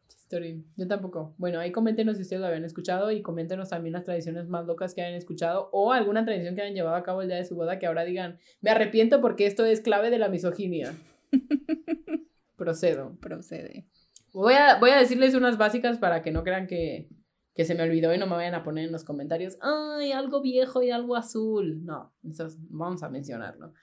Story. 0.09 0.65
Yo 0.75 0.87
tampoco. 0.87 1.35
Bueno, 1.37 1.59
ahí 1.59 1.71
coméntenos 1.71 2.15
si 2.17 2.23
ustedes 2.23 2.39
lo 2.41 2.47
habían 2.47 2.65
escuchado 2.65 3.11
y 3.11 3.21
coméntenos 3.21 3.69
también 3.69 3.93
las 3.93 4.03
tradiciones 4.05 4.47
más 4.47 4.65
locas 4.65 4.95
que 4.95 5.01
hayan 5.03 5.13
escuchado 5.15 5.69
o 5.71 5.93
alguna 5.93 6.25
tradición 6.25 6.55
que 6.55 6.61
hayan 6.63 6.73
llevado 6.73 6.95
a 6.95 7.03
cabo 7.03 7.21
el 7.21 7.27
día 7.27 7.37
de 7.37 7.45
su 7.45 7.55
boda 7.55 7.77
que 7.77 7.85
ahora 7.85 8.03
digan, 8.05 8.39
me 8.61 8.71
arrepiento 8.71 9.21
porque 9.21 9.45
esto 9.45 9.65
es 9.65 9.81
clave 9.81 10.09
de 10.09 10.17
la 10.17 10.27
misoginia. 10.29 10.95
Procedo. 12.55 13.15
Procede. 13.21 13.85
Voy 14.33 14.53
a, 14.55 14.79
voy 14.79 14.89
a 14.89 14.97
decirles 14.97 15.35
unas 15.35 15.57
básicas 15.57 15.97
para 15.97 16.21
que 16.21 16.31
no 16.31 16.43
crean 16.43 16.67
que, 16.67 17.09
que 17.53 17.65
se 17.65 17.75
me 17.75 17.83
olvidó 17.83 18.13
y 18.13 18.17
no 18.17 18.25
me 18.27 18.35
vayan 18.35 18.55
a 18.55 18.63
poner 18.63 18.85
en 18.85 18.91
los 18.91 19.03
comentarios, 19.03 19.57
ay, 19.61 20.11
algo 20.11 20.41
viejo 20.41 20.81
y 20.81 20.91
algo 20.91 21.15
azul. 21.15 21.83
No, 21.85 22.13
eso 22.27 22.47
es- 22.47 22.57
vamos 22.69 23.03
a 23.03 23.09
mencionarlo. 23.09 23.73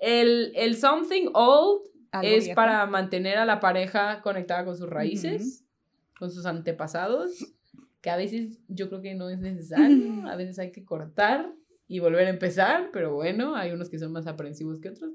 El, 0.00 0.52
el 0.56 0.76
something 0.76 1.28
old 1.34 1.82
¿Algo 2.10 2.28
es 2.28 2.44
viejo? 2.44 2.56
para 2.56 2.84
mantener 2.86 3.38
a 3.38 3.44
la 3.44 3.60
pareja 3.60 4.20
conectada 4.22 4.64
con 4.64 4.76
sus 4.76 4.88
raíces, 4.88 5.64
con 6.18 6.30
sus 6.30 6.46
antepasados, 6.46 7.54
que 8.00 8.10
a 8.10 8.16
veces 8.16 8.58
yo 8.68 8.88
creo 8.88 9.02
que 9.02 9.14
no 9.14 9.28
es 9.30 9.38
necesario, 9.38 10.26
a 10.26 10.36
veces 10.36 10.58
hay 10.58 10.72
que 10.72 10.84
cortar 10.84 11.52
y 11.86 11.98
volver 11.98 12.26
a 12.26 12.30
empezar, 12.30 12.90
pero 12.92 13.14
bueno, 13.14 13.54
hay 13.56 13.72
unos 13.72 13.90
que 13.90 13.98
son 13.98 14.12
más 14.12 14.26
aprensivos 14.26 14.80
que 14.80 14.88
otros. 14.88 15.12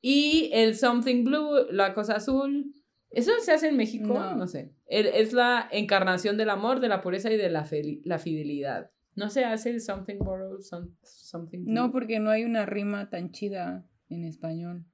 Y 0.00 0.50
el 0.52 0.76
something 0.76 1.24
blue, 1.24 1.66
la 1.70 1.94
cosa 1.94 2.14
azul, 2.16 2.72
¿eso 3.10 3.32
se 3.40 3.52
hace 3.52 3.68
en 3.68 3.76
México? 3.76 4.08
No, 4.14 4.36
No. 4.36 4.46
sé. 4.46 4.72
El- 4.86 5.06
es 5.06 5.32
la 5.32 5.68
encarnación 5.72 6.36
del 6.36 6.50
amor, 6.50 6.80
de 6.80 6.88
la 6.88 7.00
pureza 7.02 7.30
y 7.32 7.36
de 7.36 7.50
la, 7.50 7.66
la 8.04 8.18
fidelidad. 8.18 8.90
No 9.14 9.28
se 9.30 9.44
hace 9.44 9.70
el 9.70 9.80
something 9.80 10.18
borrowed, 10.18 10.60
some- 10.62 10.90
something 11.02 11.64
blue. 11.64 11.72
No, 11.74 11.92
porque 11.92 12.18
no 12.20 12.30
hay 12.30 12.44
una 12.44 12.66
rima 12.66 13.10
tan 13.10 13.30
chida 13.30 13.84
en 14.14 14.24
español. 14.24 14.84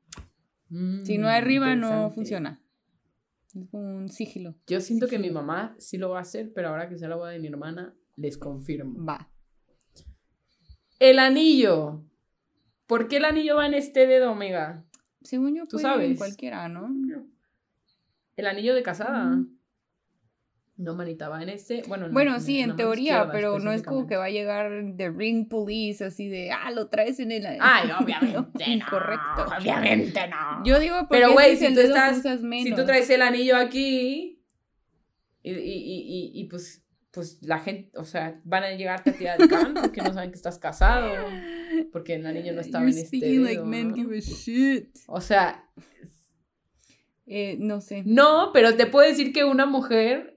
Mm, 0.68 1.04
Si 1.04 1.18
no 1.18 1.28
hay 1.28 1.40
rima, 1.42 1.74
no 1.76 2.10
funciona. 2.10 2.62
Es 3.54 3.66
como 3.70 3.96
un 3.96 4.08
sigilo. 4.08 4.54
Yo 4.66 4.80
siento 4.80 5.08
que 5.08 5.18
mi 5.18 5.30
mamá 5.30 5.74
sí 5.78 5.96
lo 5.98 6.10
va 6.10 6.18
a 6.18 6.22
hacer, 6.22 6.52
pero 6.54 6.68
ahora 6.68 6.88
que 6.88 6.98
sea 6.98 7.08
la 7.08 7.16
boda 7.16 7.30
de 7.30 7.38
mi 7.38 7.48
hermana, 7.48 7.94
les 8.16 8.36
confirmo. 8.36 9.04
Va. 9.04 9.30
El 10.98 11.18
anillo. 11.18 12.04
¿Por 12.86 13.08
qué 13.08 13.18
el 13.18 13.24
anillo 13.24 13.56
va 13.56 13.66
en 13.66 13.74
este 13.74 14.06
dedo, 14.06 14.32
Omega? 14.32 14.84
Según 15.22 15.54
yo, 15.54 15.66
Tú 15.66 15.78
puede 15.78 16.06
en 16.06 16.16
cualquiera, 16.16 16.68
¿no? 16.68 16.88
El 18.36 18.46
anillo 18.46 18.74
de 18.74 18.82
casada. 18.82 19.42
No, 20.78 20.94
manita, 20.94 21.28
va 21.28 21.42
en 21.42 21.48
este. 21.48 21.82
Bueno, 21.88 22.06
en- 22.06 22.12
Bueno, 22.12 22.38
sí, 22.38 22.60
en 22.60 22.76
teoría, 22.76 23.28
pero 23.32 23.58
no 23.58 23.72
es 23.72 23.82
como 23.82 24.06
que 24.06 24.14
va 24.16 24.26
a 24.26 24.30
llegar 24.30 24.70
The 24.96 25.10
Ring 25.10 25.48
Police 25.48 26.04
así 26.04 26.28
de, 26.28 26.52
ah, 26.52 26.70
lo 26.70 26.86
traes 26.88 27.18
en 27.18 27.32
el... 27.32 27.44
Ay, 27.60 27.90
obviamente. 28.00 28.64
no, 28.64 28.72
Incorrecto. 28.72 29.46
Obviamente 29.58 30.20
no. 30.28 30.64
Yo 30.64 30.78
digo, 30.78 30.94
porque 31.00 31.16
Pero, 31.16 31.26
ese 31.26 31.34
güey, 31.34 31.56
si 31.56 31.74
tú 31.74 31.80
estás. 31.80 32.22
Si 32.62 32.72
tú 32.74 32.84
traes 32.86 33.10
el 33.10 33.22
anillo 33.22 33.56
aquí. 33.56 34.40
Y, 35.42 35.50
y, 35.50 35.54
y, 35.54 36.30
y, 36.40 36.44
pues. 36.44 36.84
Pues 37.10 37.38
la 37.42 37.58
gente, 37.58 37.90
o 37.98 38.04
sea, 38.04 38.38
van 38.44 38.62
a 38.62 38.70
llegarte 38.72 39.10
a 39.10 39.12
ti 39.14 39.26
al 39.26 39.48
can 39.48 39.74
porque 39.74 40.02
no 40.02 40.12
saben 40.12 40.30
que 40.30 40.36
estás 40.36 40.58
casado. 40.58 41.10
Porque 41.90 42.14
el 42.14 42.24
anillo 42.26 42.52
no 42.52 42.60
estaba 42.60 42.84
You're 42.84 42.98
en 42.98 43.04
este 43.04 43.38
like 43.38 43.62
men 43.64 43.88
¿no? 43.88 43.94
give 43.96 44.16
a 44.16 44.20
shit. 44.20 44.90
O 45.08 45.20
sea, 45.20 45.64
Eh, 47.26 47.56
no 47.58 47.80
sé. 47.80 48.02
No, 48.06 48.50
pero 48.52 48.74
te 48.76 48.86
puedo 48.86 49.08
decir 49.08 49.32
que 49.32 49.44
una 49.44 49.66
mujer, 49.66 50.34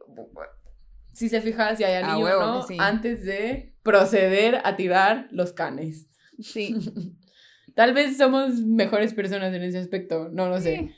si 1.14 1.30
se 1.30 1.42
fija 1.42 1.76
si 1.76 1.84
hay 1.84 2.02
anillo 2.04 2.26
huevo 2.26 2.42
o 2.42 2.46
no, 2.46 2.62
sí. 2.64 2.78
antes 2.80 3.24
de 3.26 3.76
proceder 3.84 4.62
a 4.64 4.76
tirar 4.76 5.28
los 5.32 5.54
canes. 5.54 6.08
Sí. 6.40 6.76
Tal 7.76 7.94
vez 7.94 8.18
somos 8.18 8.62
mejores 8.62 9.14
personas 9.14 9.54
en 9.54 9.64
ese 9.64 9.78
aspecto, 9.78 10.30
no 10.30 10.50
lo 10.50 10.60
sé. 10.60 10.78
Sí. 10.78 10.92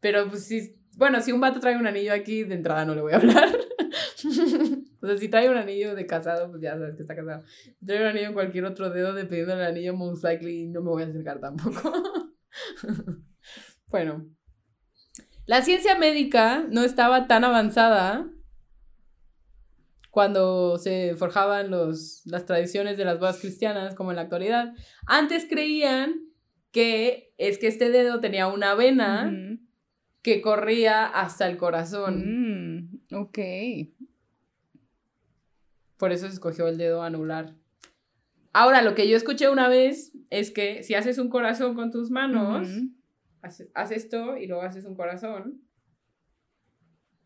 Pero 0.00 0.28
pues 0.28 0.44
si, 0.44 0.76
bueno, 0.96 1.20
si 1.20 1.32
un 1.32 1.40
vato 1.40 1.60
trae 1.60 1.76
un 1.76 1.86
anillo 1.86 2.12
aquí, 2.12 2.44
de 2.44 2.54
entrada 2.54 2.84
no 2.84 2.94
le 2.94 3.00
voy 3.00 3.12
a 3.12 3.16
hablar. 3.16 3.48
o 5.02 5.06
sea, 5.06 5.16
si 5.16 5.28
trae 5.28 5.48
un 5.48 5.56
anillo 5.56 5.94
de 5.94 6.06
casado, 6.06 6.50
pues 6.50 6.62
ya 6.62 6.72
sabes 6.72 6.94
que 6.94 7.02
está 7.02 7.16
casado. 7.16 7.42
Si 7.78 7.86
trae 7.86 8.00
un 8.00 8.08
anillo 8.08 8.28
en 8.28 8.34
cualquier 8.34 8.64
otro 8.64 8.90
dedo, 8.90 9.12
dependiendo 9.12 9.56
del 9.56 9.66
anillo, 9.66 9.94
most 9.94 10.22
likely 10.22 10.66
no 10.66 10.82
me 10.82 10.90
voy 10.90 11.02
a 11.02 11.06
acercar 11.06 11.40
tampoco. 11.40 11.92
bueno. 13.88 14.28
La 15.46 15.62
ciencia 15.62 15.98
médica 15.98 16.64
no 16.70 16.84
estaba 16.84 17.26
tan 17.26 17.44
avanzada 17.44 18.30
cuando 20.14 20.78
se 20.78 21.16
forjaban 21.16 21.72
los, 21.72 22.22
las 22.24 22.46
tradiciones 22.46 22.96
de 22.96 23.04
las 23.04 23.18
bodas 23.18 23.40
cristianas 23.40 23.96
como 23.96 24.12
en 24.12 24.16
la 24.16 24.22
actualidad. 24.22 24.72
Antes 25.06 25.44
creían 25.50 26.20
que 26.70 27.34
es 27.36 27.58
que 27.58 27.66
este 27.66 27.90
dedo 27.90 28.20
tenía 28.20 28.46
una 28.46 28.76
vena 28.76 29.36
que 30.22 30.40
corría 30.40 31.04
hasta 31.04 31.48
el 31.48 31.56
corazón. 31.56 33.00
Mm, 33.10 33.14
ok. 33.16 33.38
Por 35.96 36.12
eso 36.12 36.28
se 36.28 36.34
escogió 36.34 36.68
el 36.68 36.78
dedo 36.78 37.02
anular. 37.02 37.56
Ahora, 38.52 38.82
lo 38.82 38.94
que 38.94 39.08
yo 39.08 39.16
escuché 39.16 39.48
una 39.48 39.68
vez 39.68 40.12
es 40.30 40.52
que 40.52 40.84
si 40.84 40.94
haces 40.94 41.18
un 41.18 41.28
corazón 41.28 41.74
con 41.74 41.90
tus 41.90 42.12
manos, 42.12 42.68
haces, 43.42 43.68
haz 43.74 43.90
esto 43.90 44.36
y 44.36 44.46
luego 44.46 44.62
haces 44.62 44.84
un 44.84 44.94
corazón, 44.94 45.60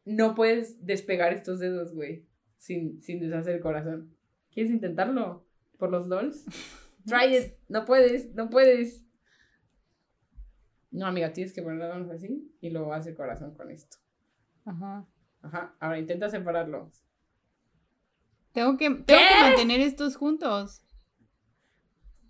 no 0.06 0.34
puedes 0.34 0.86
despegar 0.86 1.34
estos 1.34 1.60
dedos, 1.60 1.92
güey, 1.92 2.27
sin, 2.58 3.00
sin 3.00 3.20
deshacer 3.20 3.56
el 3.56 3.60
corazón. 3.60 4.14
¿Quieres 4.52 4.72
intentarlo? 4.72 5.46
¿Por 5.78 5.90
los 5.90 6.06
LOLs? 6.08 6.44
Try 7.06 7.36
it. 7.36 7.54
No 7.68 7.84
puedes, 7.84 8.34
no 8.34 8.50
puedes. 8.50 9.04
No, 10.90 11.06
amiga, 11.06 11.32
tienes 11.32 11.52
que 11.52 11.62
poner 11.62 11.78
las 11.78 11.90
manos 11.90 12.10
así 12.10 12.52
y 12.60 12.70
luego 12.70 12.92
hacer 12.92 13.14
corazón 13.14 13.54
con 13.54 13.70
esto. 13.70 13.98
Ajá. 14.64 15.06
Ajá. 15.42 15.76
Ahora 15.80 15.98
intenta 15.98 16.28
separarlo. 16.28 16.90
Tengo 18.52 18.76
que, 18.76 18.90
tengo 18.90 19.04
que 19.06 19.40
mantener 19.40 19.80
estos 19.80 20.16
juntos. 20.16 20.82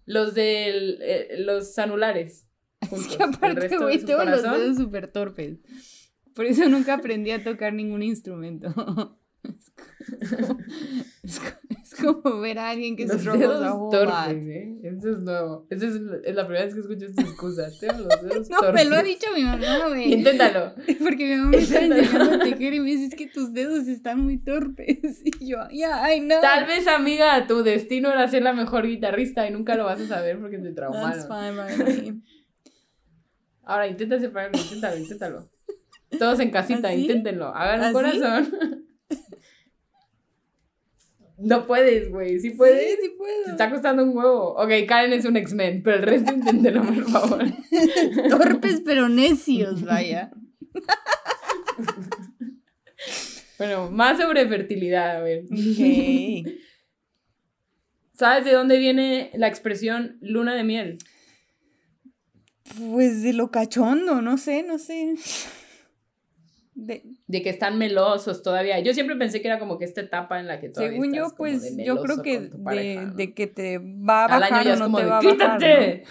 Los 0.04 0.34
de 0.34 1.36
los 1.38 1.78
anulares. 1.78 2.46
Juntos. 2.88 3.06
Es 3.10 3.16
que 3.16 3.22
aparte, 3.22 3.76
güey, 3.78 4.04
tengo 4.04 4.24
los 4.24 4.42
dedos 4.42 4.76
súper 4.76 5.10
torpes. 5.10 5.58
Por 6.34 6.46
eso 6.46 6.68
nunca 6.68 6.94
aprendí 6.94 7.30
a 7.30 7.42
tocar 7.42 7.72
ningún 7.72 8.02
instrumento. 8.02 8.72
Es 11.82 11.94
como, 12.00 12.40
ver 12.40 12.58
a 12.58 12.70
alguien 12.70 12.96
que 12.96 13.06
se 13.06 13.18
roba 13.18 13.36
los 13.36 13.90
torpes, 13.90 14.46
¿eh? 14.46 14.78
Eso 14.82 15.10
es 15.10 15.18
nuevo. 15.20 15.66
Esa 15.70 15.86
es, 15.86 15.94
la 16.34 16.46
primera 16.46 16.64
vez 16.64 16.74
que 16.74 16.80
escucho 16.80 17.06
esta 17.06 17.22
excusa. 17.22 17.68
Tengo 17.80 17.98
los 17.98 18.22
dedos 18.22 18.50
no, 18.50 18.72
me 18.72 18.84
lo 18.84 18.96
ha 18.96 19.02
dicho 19.02 19.26
mi 19.34 19.42
mamá, 19.42 19.88
güey. 19.88 20.12
Inténtalo. 20.18 20.74
Porque 21.02 21.26
mi 21.26 21.36
mamá 21.36 21.50
me 21.50 21.58
está 21.58 21.84
enseñando 21.84 22.34
a 22.34 22.38
tejer 22.38 22.74
y 22.74 22.80
me 22.80 22.90
dice, 22.90 23.06
es 23.06 23.14
que 23.14 23.26
tus 23.26 23.52
dedos 23.52 23.86
están 23.88 24.20
muy 24.20 24.38
torpes. 24.38 25.22
Y 25.24 25.46
yo, 25.46 25.58
ya, 25.72 26.02
ay, 26.04 26.20
no. 26.20 26.40
Tal 26.40 26.66
vez, 26.66 26.86
amiga, 26.86 27.46
tu 27.46 27.62
destino 27.62 28.10
era 28.10 28.28
ser 28.28 28.42
la 28.42 28.52
mejor 28.52 28.86
guitarrista 28.86 29.46
y 29.46 29.52
nunca 29.52 29.74
lo 29.74 29.84
vas 29.84 30.00
a 30.00 30.06
saber 30.06 30.38
porque 30.40 30.58
te 30.58 30.72
traumaron. 30.72 31.10
That's 31.10 31.26
fine, 31.26 32.22
Ahora, 33.64 33.86
intenta 33.86 34.18
separarlo, 34.18 34.58
inténtalo, 34.58 34.96
inténtalo. 34.96 35.50
Todos 36.18 36.40
en 36.40 36.50
casita, 36.50 36.94
inténtenlo. 36.94 37.54
Hagan 37.54 37.88
un 37.88 37.92
corazón. 37.92 38.87
No 41.38 41.68
puedes, 41.68 42.10
güey. 42.10 42.40
¿Sí 42.40 42.50
puedes? 42.50 42.96
Sí, 42.96 42.96
sí 43.02 43.14
puedo. 43.16 43.44
Te 43.44 43.50
está 43.52 43.70
costando 43.70 44.02
un 44.02 44.16
huevo. 44.16 44.54
Ok, 44.54 44.70
Karen 44.88 45.12
es 45.12 45.24
un 45.24 45.36
X-Men, 45.36 45.82
pero 45.84 45.98
el 45.98 46.02
resto 46.02 46.32
inténtelo, 46.32 46.82
por 46.82 47.08
favor. 47.08 47.44
Torpes 48.28 48.82
pero 48.84 49.08
necios, 49.08 49.84
vaya. 49.84 50.32
bueno, 53.56 53.88
más 53.90 54.18
sobre 54.18 54.48
fertilidad, 54.48 55.18
a 55.18 55.20
ver. 55.20 55.44
¿Sabes 58.14 58.44
de 58.44 58.52
dónde 58.52 58.78
viene 58.78 59.30
la 59.34 59.46
expresión 59.46 60.18
luna 60.20 60.56
de 60.56 60.64
miel? 60.64 60.98
Pues 62.90 63.22
de 63.22 63.32
lo 63.32 63.52
cachondo, 63.52 64.20
no 64.22 64.38
sé, 64.38 64.64
no 64.64 64.78
sé. 64.78 65.14
De, 66.74 67.04
que 67.30 67.50
están 67.50 67.78
melosos 67.78 68.42
todavía. 68.42 68.80
Yo 68.80 68.94
siempre 68.94 69.14
pensé 69.16 69.42
que 69.42 69.48
era 69.48 69.58
como 69.58 69.78
que 69.78 69.84
esta 69.84 70.00
etapa 70.00 70.40
en 70.40 70.46
la 70.46 70.60
que 70.60 70.70
todavía 70.70 70.92
Según 70.92 71.14
yo, 71.14 71.34
pues 71.36 71.76
yo 71.76 72.00
creo 72.02 72.22
que 72.22 72.50
de, 72.50 73.34
que 73.34 73.46
te 73.46 73.78
va 73.78 74.24
a 74.24 74.28
bajar 74.28 74.54
año 74.54 74.70
ya 74.70 74.76
no 74.76 74.96
te 74.96 75.04
va 75.04 75.18
a 75.18 75.22
bajar. 75.22 75.60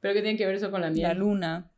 ¿Pero 0.00 0.14
qué 0.14 0.22
tiene 0.22 0.38
que 0.38 0.46
ver 0.46 0.54
eso 0.54 0.70
con 0.70 0.80
la 0.80 0.90
miel? 0.90 1.02
La 1.02 1.14
luna. 1.14 1.70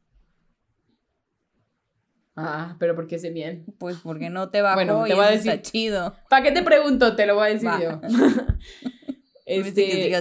Ah, 2.36 2.76
pero 2.78 2.94
¿por 2.94 3.08
qué 3.08 3.16
ese 3.16 3.32
miel? 3.32 3.64
Pues 3.78 3.96
porque 3.96 4.30
no 4.30 4.50
te 4.50 4.62
bajó 4.62 4.76
bueno, 4.76 5.04
te 5.04 5.14
voy 5.14 5.24
a 5.24 5.30
decir, 5.30 5.50
está 5.50 5.62
chido. 5.62 6.14
¿Para 6.30 6.44
qué 6.44 6.52
te 6.52 6.62
pregunto? 6.62 7.16
Te 7.16 7.26
lo 7.26 7.34
voy 7.34 7.48
a 7.48 7.54
decir 7.54 7.70
yo. 7.82 8.00
este, 9.46 10.12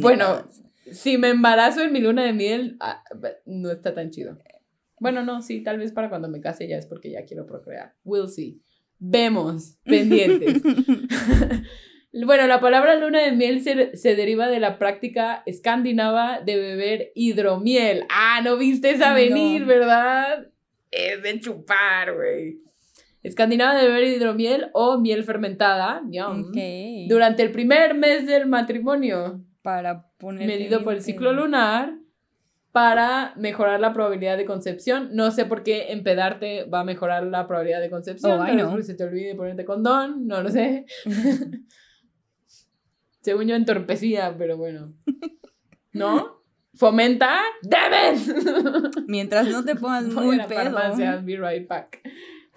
bueno, 0.00 0.48
si 0.90 1.16
me 1.18 1.28
embarazo 1.28 1.82
en 1.82 1.92
mi 1.92 2.00
luna 2.00 2.24
de 2.24 2.32
miel, 2.32 2.76
ah, 2.80 3.04
no 3.46 3.70
está 3.70 3.94
tan 3.94 4.10
chido. 4.10 4.36
Bueno, 5.00 5.24
no, 5.24 5.40
sí, 5.40 5.62
tal 5.62 5.78
vez 5.78 5.92
para 5.92 6.10
cuando 6.10 6.28
me 6.28 6.40
case 6.40 6.68
ya 6.68 6.76
es 6.76 6.86
porque 6.86 7.10
ya 7.10 7.24
quiero 7.24 7.46
procrear. 7.46 7.94
We'll 8.04 8.28
see. 8.28 8.60
Vemos, 8.98 9.78
pendientes. 9.82 10.62
bueno, 12.26 12.46
la 12.46 12.60
palabra 12.60 12.96
luna 12.96 13.20
de 13.22 13.32
miel 13.32 13.62
se, 13.62 14.14
deriva 14.14 14.48
de 14.48 14.60
la 14.60 14.78
práctica 14.78 15.42
escandinava 15.46 16.40
de 16.40 16.56
beber 16.56 17.12
hidromiel. 17.14 18.04
Ah, 18.10 18.42
no 18.44 18.58
viste 18.58 18.90
esa 18.90 19.14
venir, 19.14 19.64
¿verdad? 19.64 20.48
Es 20.90 21.22
de 21.22 21.40
chupar, 21.40 22.14
güey. 22.14 22.60
Escandinava 23.22 23.80
de 23.80 23.88
beber 23.88 24.04
hidromiel 24.04 24.68
o 24.74 25.00
miel 25.00 25.24
fermentada, 25.24 26.02
durante 27.08 27.42
el 27.42 27.52
primer 27.52 27.94
mes 27.94 28.26
del 28.26 28.46
matrimonio. 28.46 29.42
Para 29.62 30.10
poner. 30.18 30.46
Medido 30.46 30.84
por 30.84 30.94
el 30.94 31.02
ciclo 31.02 31.32
lunar 31.32 31.99
para 32.72 33.34
mejorar 33.36 33.80
la 33.80 33.92
probabilidad 33.92 34.36
de 34.36 34.44
concepción. 34.44 35.10
No 35.12 35.30
sé 35.30 35.44
por 35.44 35.62
qué 35.62 35.92
empedarte 35.92 36.64
va 36.64 36.80
a 36.80 36.84
mejorar 36.84 37.24
la 37.24 37.46
probabilidad 37.46 37.80
de 37.80 37.90
concepción. 37.90 38.40
Oh, 38.40 38.54
no. 38.54 38.82
se 38.82 38.94
te 38.94 39.04
olvide 39.04 39.34
ponerte 39.34 39.64
condón, 39.64 40.26
no 40.26 40.42
lo 40.42 40.50
sé. 40.50 40.86
Según 43.20 43.48
yo 43.48 43.56
entorpecida, 43.56 44.36
pero 44.38 44.56
bueno. 44.56 44.94
¿No? 45.92 46.40
Fomenta. 46.74 47.40
¡Damn 47.62 48.16
Mientras 49.08 49.48
no 49.48 49.64
te 49.64 49.74
pongas 49.74 50.04
muy 50.04 50.36
a 50.36 50.38
la 50.38 50.48
farmacia, 50.48 51.16
be 51.16 51.36
right 51.36 51.68
back. 51.68 52.00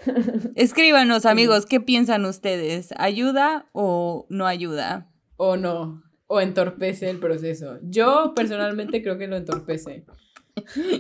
Escríbanos, 0.56 1.26
amigos, 1.26 1.66
¿qué 1.66 1.82
piensan 1.82 2.26
ustedes? 2.26 2.94
¿Ayuda 2.98 3.68
o 3.74 4.28
no 4.30 4.46
ayuda? 4.46 5.10
O 5.38 5.58
no 5.58 6.04
o 6.28 6.42
entorpece 6.42 7.10
el 7.10 7.20
proceso. 7.20 7.80
Yo 7.84 8.34
personalmente 8.36 9.02
creo 9.02 9.18
que 9.18 9.28
lo 9.28 9.38
entorpece. 9.38 10.06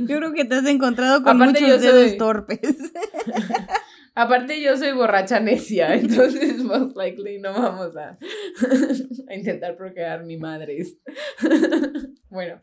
Yo 0.02 0.18
creo 0.18 0.34
que 0.34 0.46
te 0.46 0.56
has 0.56 0.66
encontrado 0.66 1.24
con 1.24 1.38
muchos 1.38 1.82
dedos 1.82 2.18
torpes. 2.18 2.60
Aparte 4.16 4.62
yo 4.62 4.78
soy 4.78 4.92
borracha 4.92 5.40
necia, 5.40 5.96
entonces 5.96 6.64
most 6.64 6.96
likely 6.96 7.40
no 7.40 7.52
vamos 7.52 7.96
a, 7.98 8.20
a 9.30 9.36
intentar 9.36 9.76
procrear 9.76 10.24
ni 10.24 10.38
madres. 10.38 10.98
bueno, 12.30 12.62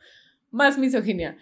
más 0.51 0.79
misoginia. 0.79 1.37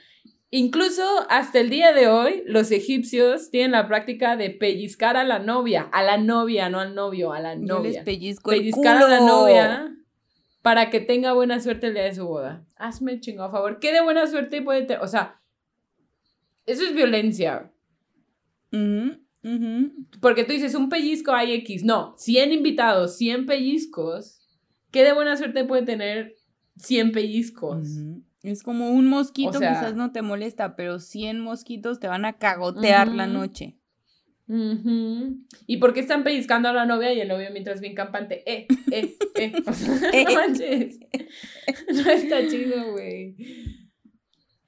Incluso 0.50 1.02
hasta 1.28 1.60
el 1.60 1.68
día 1.68 1.92
de 1.92 2.08
hoy, 2.08 2.42
los 2.46 2.70
egipcios 2.70 3.50
tienen 3.50 3.72
la 3.72 3.86
práctica 3.86 4.36
de 4.36 4.48
pellizcar 4.48 5.18
a 5.18 5.24
la 5.24 5.40
novia, 5.40 5.90
a 5.92 6.02
la 6.02 6.16
novia, 6.16 6.70
no 6.70 6.80
al 6.80 6.94
novio, 6.94 7.34
a 7.34 7.40
la 7.40 7.54
novia. 7.54 8.02
pellizcar 8.02 8.96
a 8.96 9.08
la 9.08 9.20
novia 9.20 9.97
para 10.68 10.90
que 10.90 11.00
tenga 11.00 11.32
buena 11.32 11.60
suerte 11.60 11.86
el 11.86 11.94
día 11.94 12.02
de 12.02 12.14
su 12.14 12.26
boda. 12.26 12.62
Hazme 12.76 13.12
el 13.12 13.20
chingo 13.22 13.42
a 13.42 13.50
favor. 13.50 13.78
¿Qué 13.80 13.90
de 13.90 14.02
buena 14.02 14.26
suerte 14.26 14.60
puede 14.60 14.82
tener? 14.82 15.02
O 15.02 15.08
sea, 15.08 15.40
eso 16.66 16.84
es 16.84 16.94
violencia. 16.94 17.72
Porque 20.20 20.44
tú 20.44 20.52
dices, 20.52 20.74
un 20.74 20.90
pellizco 20.90 21.32
hay 21.32 21.54
X. 21.54 21.84
No, 21.84 22.14
100 22.18 22.52
invitados, 22.52 23.16
100 23.16 23.46
pellizcos. 23.46 24.42
¿Qué 24.90 25.04
de 25.04 25.14
buena 25.14 25.38
suerte 25.38 25.64
puede 25.64 25.86
tener 25.86 26.34
100 26.76 27.12
pellizcos? 27.12 27.88
Es 28.42 28.62
como 28.62 28.90
un 28.90 29.06
mosquito, 29.06 29.52
quizás 29.52 29.94
no 29.94 30.12
te 30.12 30.20
molesta, 30.20 30.76
pero 30.76 30.98
100 30.98 31.40
mosquitos 31.40 31.98
te 31.98 32.08
van 32.08 32.26
a 32.26 32.34
cagotear 32.34 33.08
la 33.08 33.26
noche. 33.26 33.78
¿Y 34.48 35.76
por 35.76 35.92
qué 35.92 36.00
están 36.00 36.24
pellizcando 36.24 36.70
a 36.70 36.72
la 36.72 36.86
novia 36.86 37.12
y 37.12 37.20
el 37.20 37.28
novio 37.28 37.50
mientras 37.52 37.80
bien 37.80 37.94
campante? 37.94 38.42
Eh, 38.50 38.66
eh, 38.90 39.16
eh. 39.34 39.52
no 40.26 40.34
manches. 40.34 40.98
No 41.92 42.10
está 42.10 42.46
chido, 42.48 42.92
güey. 42.92 43.36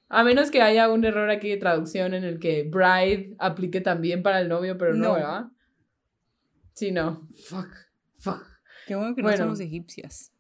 A 0.09 0.23
menos 0.23 0.51
que 0.51 0.61
haya 0.61 0.91
un 0.91 1.05
error 1.05 1.31
aquí 1.31 1.49
de 1.49 1.57
traducción 1.57 2.15
en 2.15 2.25
el 2.25 2.39
que 2.39 2.65
bride 2.65 3.35
aplique 3.39 3.81
también 3.81 4.23
para 4.23 4.41
el 4.41 4.49
novio, 4.49 4.77
pero 4.77 4.95
no, 4.95 5.15
¿verdad? 5.15 5.47
Sí, 6.75 6.91
no. 6.91 7.27
Fuck. 7.45 7.69
Fuck. 8.19 8.45
Qué 8.87 8.97
bueno 8.97 9.15
que 9.15 9.23
no 9.23 9.37
somos 9.37 9.61
egipcias. 9.61 10.33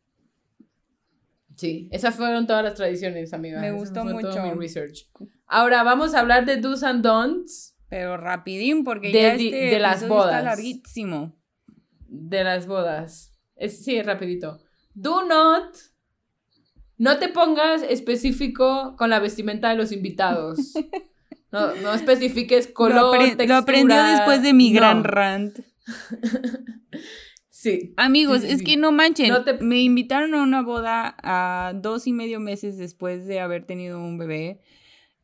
Sí, 1.56 1.88
esas 1.92 2.16
fueron 2.16 2.46
todas 2.46 2.64
las 2.64 2.74
tradiciones, 2.74 3.32
amiga. 3.32 3.60
Me 3.60 3.72
gustó 3.72 4.04
mucho. 4.04 4.42
mi 4.42 4.52
research. 4.52 5.08
Ahora 5.46 5.82
vamos 5.82 6.14
a 6.14 6.20
hablar 6.20 6.46
de 6.46 6.56
do's 6.56 6.82
and 6.82 7.02
don'ts 7.02 7.69
pero 7.90 8.16
rapidín, 8.16 8.84
porque 8.84 9.12
ya 9.12 9.34
este 9.34 9.50
de 9.50 9.78
las 9.80 10.08
bodas. 10.08 10.36
está 10.36 10.42
larguísimo. 10.42 11.36
De 12.06 12.44
las 12.44 12.66
bodas. 12.66 13.36
Es, 13.56 13.84
sí, 13.84 14.00
rapidito. 14.00 14.60
Do 14.94 15.26
not. 15.26 15.76
No 16.96 17.18
te 17.18 17.28
pongas 17.28 17.82
específico 17.82 18.94
con 18.96 19.10
la 19.10 19.18
vestimenta 19.18 19.68
de 19.68 19.76
los 19.76 19.92
invitados. 19.92 20.72
No, 21.52 21.74
no 21.74 21.92
especifiques 21.92 22.68
color, 22.68 23.18
lo, 23.20 23.44
lo 23.44 23.54
aprendió 23.56 24.00
después 24.04 24.40
de 24.40 24.52
mi 24.52 24.72
gran 24.72 25.02
rant. 25.04 25.58
Sí. 27.48 27.92
Amigos, 27.96 28.44
es 28.44 28.62
que 28.62 28.76
no 28.76 28.92
manchen. 28.92 29.34
Me 29.60 29.82
invitaron 29.82 30.34
a 30.34 30.42
una 30.42 30.62
boda 30.62 31.16
a 31.22 31.72
dos 31.74 32.06
y 32.06 32.12
medio 32.12 32.38
meses 32.38 32.78
después 32.78 33.26
de 33.26 33.40
haber 33.40 33.66
tenido 33.66 33.98
un 33.98 34.16
bebé. 34.16 34.60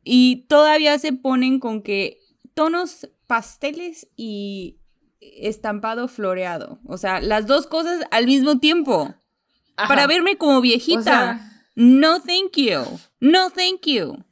Y 0.03 0.47
todavía 0.49 0.99
se 0.99 1.13
ponen 1.13 1.61
con 1.61 1.81
que 1.81 2.19
tonos 2.57 3.07
pasteles 3.27 4.07
y 4.15 4.79
estampado 5.21 6.07
floreado. 6.07 6.79
O 6.87 6.97
sea, 6.97 7.21
las 7.21 7.45
dos 7.45 7.67
cosas 7.67 8.03
al 8.09 8.25
mismo 8.25 8.57
tiempo. 8.57 9.13
Para 9.75 10.07
verme 10.07 10.39
como 10.39 10.59
viejita. 10.59 11.39
no, 11.75 12.19
thank 12.19 12.55
you. 12.55 12.81
No, 13.19 13.51
thank 13.51 13.85
you. 13.85 14.25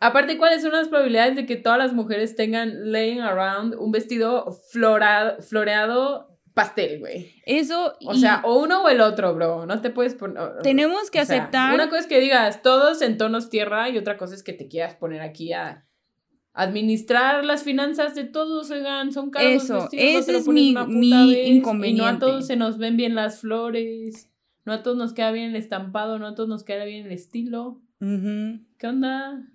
Aparte, 0.00 0.36
¿cuáles 0.38 0.62
son 0.62 0.72
las 0.72 0.88
probabilidades 0.88 1.36
de 1.36 1.46
que 1.46 1.54
todas 1.54 1.78
las 1.78 1.92
mujeres 1.92 2.34
tengan 2.34 2.90
laying 2.90 3.20
around 3.20 3.76
un 3.76 3.92
vestido 3.92 4.58
florado, 4.72 5.40
floreado 5.40 6.36
pastel, 6.52 6.98
güey? 6.98 7.32
Eso. 7.46 7.94
O 8.06 8.14
sea, 8.14 8.42
o 8.44 8.58
uno 8.58 8.82
o 8.82 8.88
el 8.88 9.00
otro, 9.00 9.36
bro. 9.36 9.66
No 9.66 9.80
te 9.80 9.90
puedes 9.90 10.16
poner. 10.16 10.62
Tenemos 10.64 11.12
que 11.12 11.20
aceptar. 11.20 11.74
una 11.74 11.88
cosa 11.88 12.00
es 12.00 12.06
que 12.08 12.18
digas 12.18 12.60
todos 12.60 13.02
en 13.02 13.18
tonos 13.18 13.50
tierra 13.50 13.88
y 13.88 13.98
otra 13.98 14.18
cosa 14.18 14.34
es 14.34 14.42
que 14.42 14.52
te 14.52 14.66
quieras 14.66 14.96
poner 14.96 15.20
aquí 15.20 15.52
a 15.52 15.87
administrar 16.58 17.44
las 17.44 17.62
finanzas 17.62 18.14
de 18.14 18.24
todos, 18.24 18.70
oigan, 18.70 19.12
son 19.12 19.30
caros 19.30 19.68
los 19.68 19.84
Eso, 19.84 19.88
ese 19.92 20.36
es 20.38 20.48
mi- 20.48 20.74
mi 20.88 21.10
vez, 21.32 21.46
Y 21.46 21.50
no 21.50 21.54
a 21.54 21.58
inconveniente. 21.58 22.18
todos 22.20 22.46
se 22.46 22.56
nos 22.56 22.78
ven 22.78 22.96
bien 22.96 23.14
las 23.14 23.40
flores, 23.40 24.28
no 24.64 24.72
a 24.72 24.82
todos 24.82 24.96
nos 24.96 25.12
queda 25.12 25.30
bien 25.30 25.50
el 25.50 25.56
estampado, 25.56 26.18
no 26.18 26.26
a 26.26 26.34
todos 26.34 26.48
nos 26.48 26.64
queda 26.64 26.84
bien 26.84 27.06
el 27.06 27.12
estilo. 27.12 27.80
¿Qué 28.00 28.86
onda? 28.86 29.46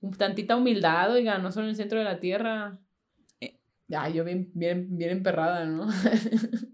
Un 0.00 0.12
tantita 0.12 0.56
humildad, 0.56 1.12
oigan, 1.12 1.42
no 1.42 1.50
son 1.50 1.64
el 1.64 1.76
centro 1.76 1.98
de 1.98 2.04
la 2.04 2.20
tierra. 2.20 2.78
Eh. 3.40 3.58
Ya, 3.88 4.08
yo 4.08 4.24
bien, 4.24 4.50
bien, 4.54 4.96
bien 4.96 5.10
emperrada, 5.10 5.64
¿no? 5.64 5.88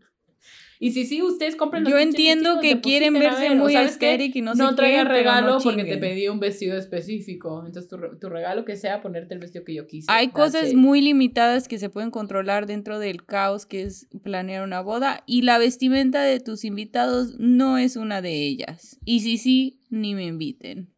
y 0.83 0.93
sí, 0.93 1.05
sí, 1.05 1.21
ustedes 1.21 1.57
compren 1.57 1.85
los 1.85 1.93
Yo 1.93 1.99
entiendo 1.99 2.59
que 2.59 2.81
quieren 2.81 3.13
depositen, 3.13 3.39
verse 3.39 3.55
muy 3.55 3.77
aesthetic 3.77 4.35
y 4.35 4.41
no, 4.41 4.55
No 4.55 4.75
pero 4.75 5.05
regalo 5.05 5.59
no 5.59 5.61
porque 5.61 5.85
te 5.85 5.99
pedí 5.99 6.27
un 6.29 6.41
vestido 6.41 6.75
específico. 6.79 7.63
Entonces 7.67 7.87
tu, 7.87 7.99
tu 8.19 8.31
regalo 8.31 8.65
que 8.65 8.77
sea 8.77 9.03
ponerte 9.03 9.35
el 9.35 9.41
vestido 9.41 9.63
que 9.63 9.75
yo 9.75 9.87
quise. 9.87 10.11
Hay 10.11 10.29
cosas 10.29 10.71
it. 10.71 10.77
muy 10.77 11.03
limitadas 11.03 11.69
que 11.69 11.79
se 11.79 11.91
pueden 11.91 12.11
controlar 12.11 12.65
dentro 12.67 12.99
del 12.99 13.27
caos 13.27 13.67
que 13.67 13.83
es 13.83 14.09
planear 14.23 14.65
una 14.65 14.81
boda 14.81 15.23
y 15.27 15.43
la 15.43 15.59
vestimenta 15.59 16.23
de 16.23 16.41
tus 16.41 16.65
invitados 16.65 17.39
no 17.39 17.77
es 17.77 17.97
una 17.97 18.23
de 18.23 18.47
ellas. 18.47 18.99
Y 19.05 19.21
si 19.21 19.37
sí, 19.37 19.81
ni 19.91 20.15
me 20.15 20.25
inviten. 20.25 20.89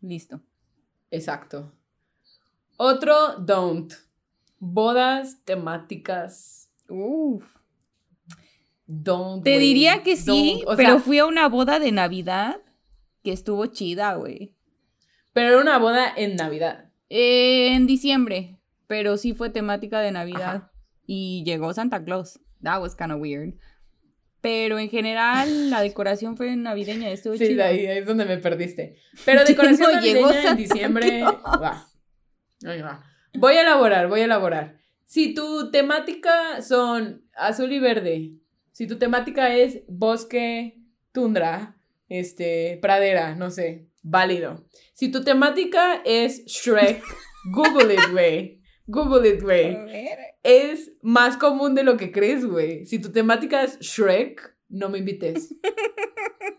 Listo. 0.00 0.40
Exacto. 1.10 1.72
Otro 2.76 3.34
don't. 3.40 3.92
Bodas 4.60 5.44
temáticas. 5.44 6.70
Uf. 6.88 7.57
Don't. 8.90 9.44
Te 9.44 9.58
diría 9.58 10.02
que 10.02 10.16
sí, 10.16 10.64
pero 10.76 10.98
fui 10.98 11.18
a 11.18 11.26
una 11.26 11.46
boda 11.48 11.78
de 11.78 11.92
Navidad 11.92 12.56
que 13.22 13.32
estuvo 13.32 13.66
chida, 13.66 14.14
güey. 14.14 14.56
pero 15.34 15.48
era 15.50 15.60
una 15.60 15.78
boda 15.78 16.10
en 16.16 16.36
Navidad. 16.36 16.90
Eh, 17.10 17.74
en 17.74 17.86
diciembre, 17.86 18.58
pero 18.86 19.16
sí 19.18 19.34
fue 19.34 19.50
temática 19.50 20.00
de 20.00 20.10
Navidad. 20.10 20.56
Ajá. 20.56 20.72
Y 21.06 21.42
llegó 21.44 21.72
Santa 21.74 22.02
Claus. 22.02 22.40
That 22.62 22.80
was 22.80 22.96
kind 22.96 23.12
of 23.12 23.20
weird. 23.20 23.54
Pero 24.40 24.78
en 24.78 24.88
general, 24.88 25.68
la 25.68 25.82
decoración 25.82 26.36
fue 26.36 26.54
navideña, 26.56 27.10
estuvo 27.10 27.36
Sí, 27.36 27.48
chida. 27.48 27.66
ahí, 27.66 27.86
ahí 27.86 27.98
es 27.98 28.06
donde 28.06 28.24
me 28.24 28.38
perdiste. 28.38 28.96
Pero 29.24 29.44
decoración 29.46 29.92
No 29.92 30.00
llegó 30.00 30.26
navideña 30.28 30.50
en 30.50 30.56
diciembre. 30.56 31.22
Va. 31.24 31.86
Va. 32.64 33.04
Voy 33.34 33.54
a 33.54 33.62
elaborar, 33.62 34.08
voy 34.08 34.20
a 34.20 34.24
elaborar. 34.24 34.78
Si 35.04 35.34
tu 35.34 35.70
temática 35.70 36.62
son 36.62 37.22
azul 37.34 37.72
y 37.72 37.78
verde, 37.80 38.32
si 38.78 38.86
tu 38.86 38.96
temática 38.98 39.56
es 39.56 39.82
bosque, 39.88 40.78
tundra, 41.12 41.76
este, 42.08 42.78
pradera, 42.80 43.34
no 43.34 43.50
sé, 43.50 43.88
válido. 44.02 44.64
Si 44.94 45.10
tu 45.10 45.24
temática 45.24 46.00
es 46.04 46.44
Shrek, 46.46 47.02
Google 47.52 47.94
it, 47.94 48.10
güey. 48.12 48.62
Google 48.86 49.28
it, 49.28 49.42
güey 49.42 49.76
es 50.42 50.96
más 51.02 51.36
común 51.36 51.74
de 51.74 51.82
lo 51.82 51.98
que 51.98 52.10
crees, 52.10 52.46
güey. 52.46 52.86
Si 52.86 52.98
tu 52.98 53.12
temática 53.12 53.62
es 53.62 53.78
Shrek, 53.80 54.56
no 54.68 54.88
me 54.88 54.98
invites. 54.98 55.54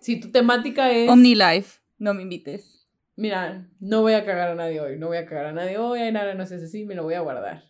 Si 0.02 0.18
tu 0.18 0.32
temática 0.32 0.94
es... 0.94 1.10
OmniLife, 1.10 1.82
no 1.98 2.14
me 2.14 2.22
invites. 2.22 2.88
Mira, 3.18 3.70
no 3.82 4.02
voy 4.02 4.14
a 4.14 4.24
cagar 4.24 4.48
a 4.48 4.56
nadie 4.56 4.80
hoy, 4.80 4.98
no 4.98 5.08
voy 5.08 5.18
a 5.18 5.26
cagar 5.26 5.48
a 5.48 5.52
nadie 5.52 5.78
hoy, 5.78 6.10
nada, 6.14 6.36
no 6.36 6.46
sé 6.46 6.56
así, 6.56 6.86
me 6.86 6.96
lo 6.96 7.04
voy 7.04 7.16
a 7.16 7.20
guardar. 7.20 7.66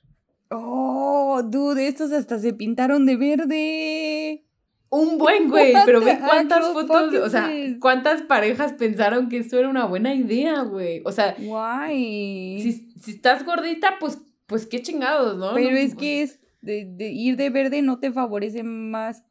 Oh, 0.49 1.41
dude, 1.43 1.87
estos 1.87 2.11
hasta 2.11 2.39
se 2.39 2.53
pintaron 2.53 3.05
de 3.05 3.15
verde. 3.17 4.45
Un 4.89 5.17
buen 5.19 5.47
güey, 5.49 5.73
pero 5.85 6.01
ve 6.01 6.17
cuántas 6.19 6.73
fotos, 6.73 7.13
o 7.13 7.29
sea, 7.29 7.49
cuántas 7.79 8.23
parejas 8.23 8.73
pensaron 8.73 9.29
que 9.29 9.37
esto 9.37 9.59
era 9.59 9.69
una 9.69 9.85
buena 9.85 10.15
idea, 10.15 10.61
güey. 10.63 11.01
O 11.05 11.11
sea, 11.11 11.35
Guay. 11.37 12.59
si, 12.61 12.91
si 12.99 13.11
estás 13.11 13.45
gordita, 13.45 13.97
pues, 13.99 14.19
pues 14.47 14.65
qué 14.65 14.81
chingados, 14.81 15.37
¿no? 15.37 15.53
Pero 15.53 15.71
No, 15.71 15.77
es 15.77 15.93
pues, 15.93 15.99
que 15.99 16.21
es 16.23 16.39
de, 16.61 16.85
de 16.85 17.11
ir 17.11 17.37
de 17.37 17.51
verde 17.51 17.81
no 17.83 17.99
te 17.99 18.11
favorece 18.11 18.63
más 18.63 19.23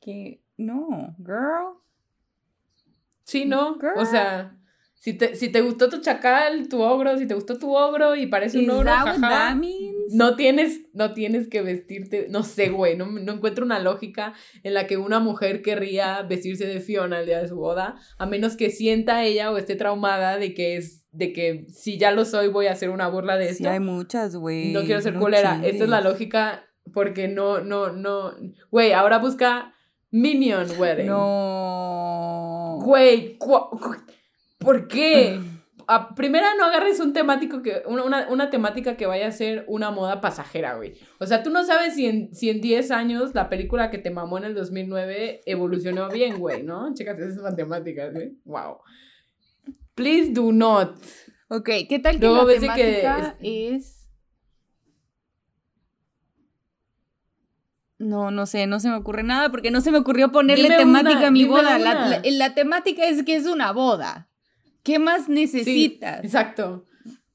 que. 0.00 0.42
No, 0.58 1.14
girl. 1.18 1.78
Sí, 3.24 3.44
¿no? 3.44 3.72
O 3.72 3.78
Girl. 3.80 4.06
sea, 4.06 4.57
si 5.00 5.12
te, 5.14 5.36
si 5.36 5.48
te 5.48 5.60
gustó 5.60 5.88
tu 5.88 6.00
chacal, 6.00 6.68
tu 6.68 6.82
ogro, 6.82 7.16
si 7.18 7.26
te 7.26 7.34
gustó 7.34 7.58
tu 7.58 7.74
ogro 7.76 8.16
y 8.16 8.26
parece 8.26 8.58
un 8.58 8.70
ogro, 8.70 8.90
jaja, 8.90 9.56
no 10.12 10.34
tienes, 10.36 10.80
no 10.92 11.12
tienes 11.14 11.48
que 11.48 11.62
vestirte, 11.62 12.26
no 12.30 12.42
sé, 12.42 12.70
güey, 12.70 12.96
no, 12.96 13.06
no 13.06 13.32
encuentro 13.34 13.64
una 13.64 13.78
lógica 13.78 14.32
en 14.64 14.74
la 14.74 14.86
que 14.86 14.96
una 14.96 15.20
mujer 15.20 15.62
querría 15.62 16.22
vestirse 16.22 16.66
de 16.66 16.80
Fiona 16.80 17.20
el 17.20 17.26
día 17.26 17.40
de 17.40 17.48
su 17.48 17.56
boda, 17.56 17.96
a 18.18 18.26
menos 18.26 18.56
que 18.56 18.70
sienta 18.70 19.22
ella 19.24 19.50
o 19.52 19.56
esté 19.56 19.76
traumada 19.76 20.36
de 20.38 20.52
que 20.54 20.76
es, 20.76 21.06
de 21.12 21.32
que 21.32 21.66
si 21.68 21.96
ya 21.98 22.10
lo 22.10 22.24
soy 22.24 22.48
voy 22.48 22.66
a 22.66 22.72
hacer 22.72 22.90
una 22.90 23.08
burla 23.08 23.36
de 23.36 23.46
Sí, 23.48 23.50
esto. 23.62 23.70
hay 23.70 23.80
muchas, 23.80 24.34
güey. 24.34 24.72
no 24.72 24.80
quiero 24.82 25.00
ser 25.00 25.14
no 25.14 25.20
culera. 25.20 25.60
Esta 25.64 25.84
es 25.84 25.90
la 25.90 26.00
lógica 26.00 26.64
porque 26.92 27.28
no, 27.28 27.60
no, 27.60 27.92
no, 27.92 28.32
güey, 28.70 28.92
ahora 28.92 29.18
busca 29.18 29.74
Minion 30.10 30.66
Wedding. 30.78 31.06
No. 31.06 32.78
Güey, 32.80 33.36
¿por 34.58 34.88
qué? 34.88 35.40
A- 35.86 36.14
primera, 36.14 36.54
no 36.56 36.64
agarres 36.66 37.00
un 37.00 37.12
temático 37.12 37.62
que, 37.62 37.82
una, 37.86 38.28
una, 38.28 38.50
temática 38.50 38.96
que 38.96 39.06
vaya 39.06 39.26
a 39.28 39.32
ser 39.32 39.64
una 39.68 39.90
moda 39.90 40.20
pasajera, 40.20 40.74
güey. 40.76 40.94
O 41.18 41.26
sea, 41.26 41.42
tú 41.42 41.50
no 41.50 41.64
sabes 41.64 41.94
si 41.94 42.06
en, 42.06 42.34
si 42.34 42.50
en 42.50 42.60
10 42.60 42.90
años 42.90 43.34
la 43.34 43.48
película 43.48 43.90
que 43.90 43.98
te 43.98 44.10
mamó 44.10 44.38
en 44.38 44.44
el 44.44 44.54
2009 44.54 45.40
evolucionó 45.46 46.08
bien, 46.10 46.38
güey, 46.38 46.62
¿no? 46.62 46.92
Chécate 46.94 47.24
esas 47.26 47.42
matemáticas, 47.42 48.12
güey. 48.12 48.36
Wow. 48.44 48.78
Please 49.94 50.30
do 50.32 50.52
not. 50.52 50.96
Ok, 51.48 51.70
¿qué 51.88 51.98
tal 52.02 52.20
que 52.20 52.26
Luego 52.26 52.46
la 52.46 52.52
que 52.52 52.60
temática 52.60 53.36
es... 53.40 53.94
No, 57.98 58.30
no 58.30 58.46
sé, 58.46 58.66
no 58.68 58.78
se 58.78 58.88
me 58.90 58.94
ocurre 58.94 59.24
nada 59.24 59.50
porque 59.50 59.72
no 59.72 59.80
se 59.80 59.90
me 59.90 59.98
ocurrió 59.98 60.30
ponerle 60.30 60.64
Dime 60.64 60.76
temática 60.76 61.18
una, 61.18 61.26
a 61.28 61.30
mi 61.32 61.44
boda. 61.46 61.78
La, 61.80 61.90
una. 61.92 62.08
la- 62.10 62.22
la 62.24 62.54
temática 62.54 63.04
es 63.06 63.24
que 63.24 63.34
es 63.34 63.46
una 63.46 63.72
boda. 63.72 64.27
¿Qué 64.82 64.98
más 64.98 65.26
Sí, 65.26 65.32
necesitas? 65.32 66.24
exacto. 66.24 66.86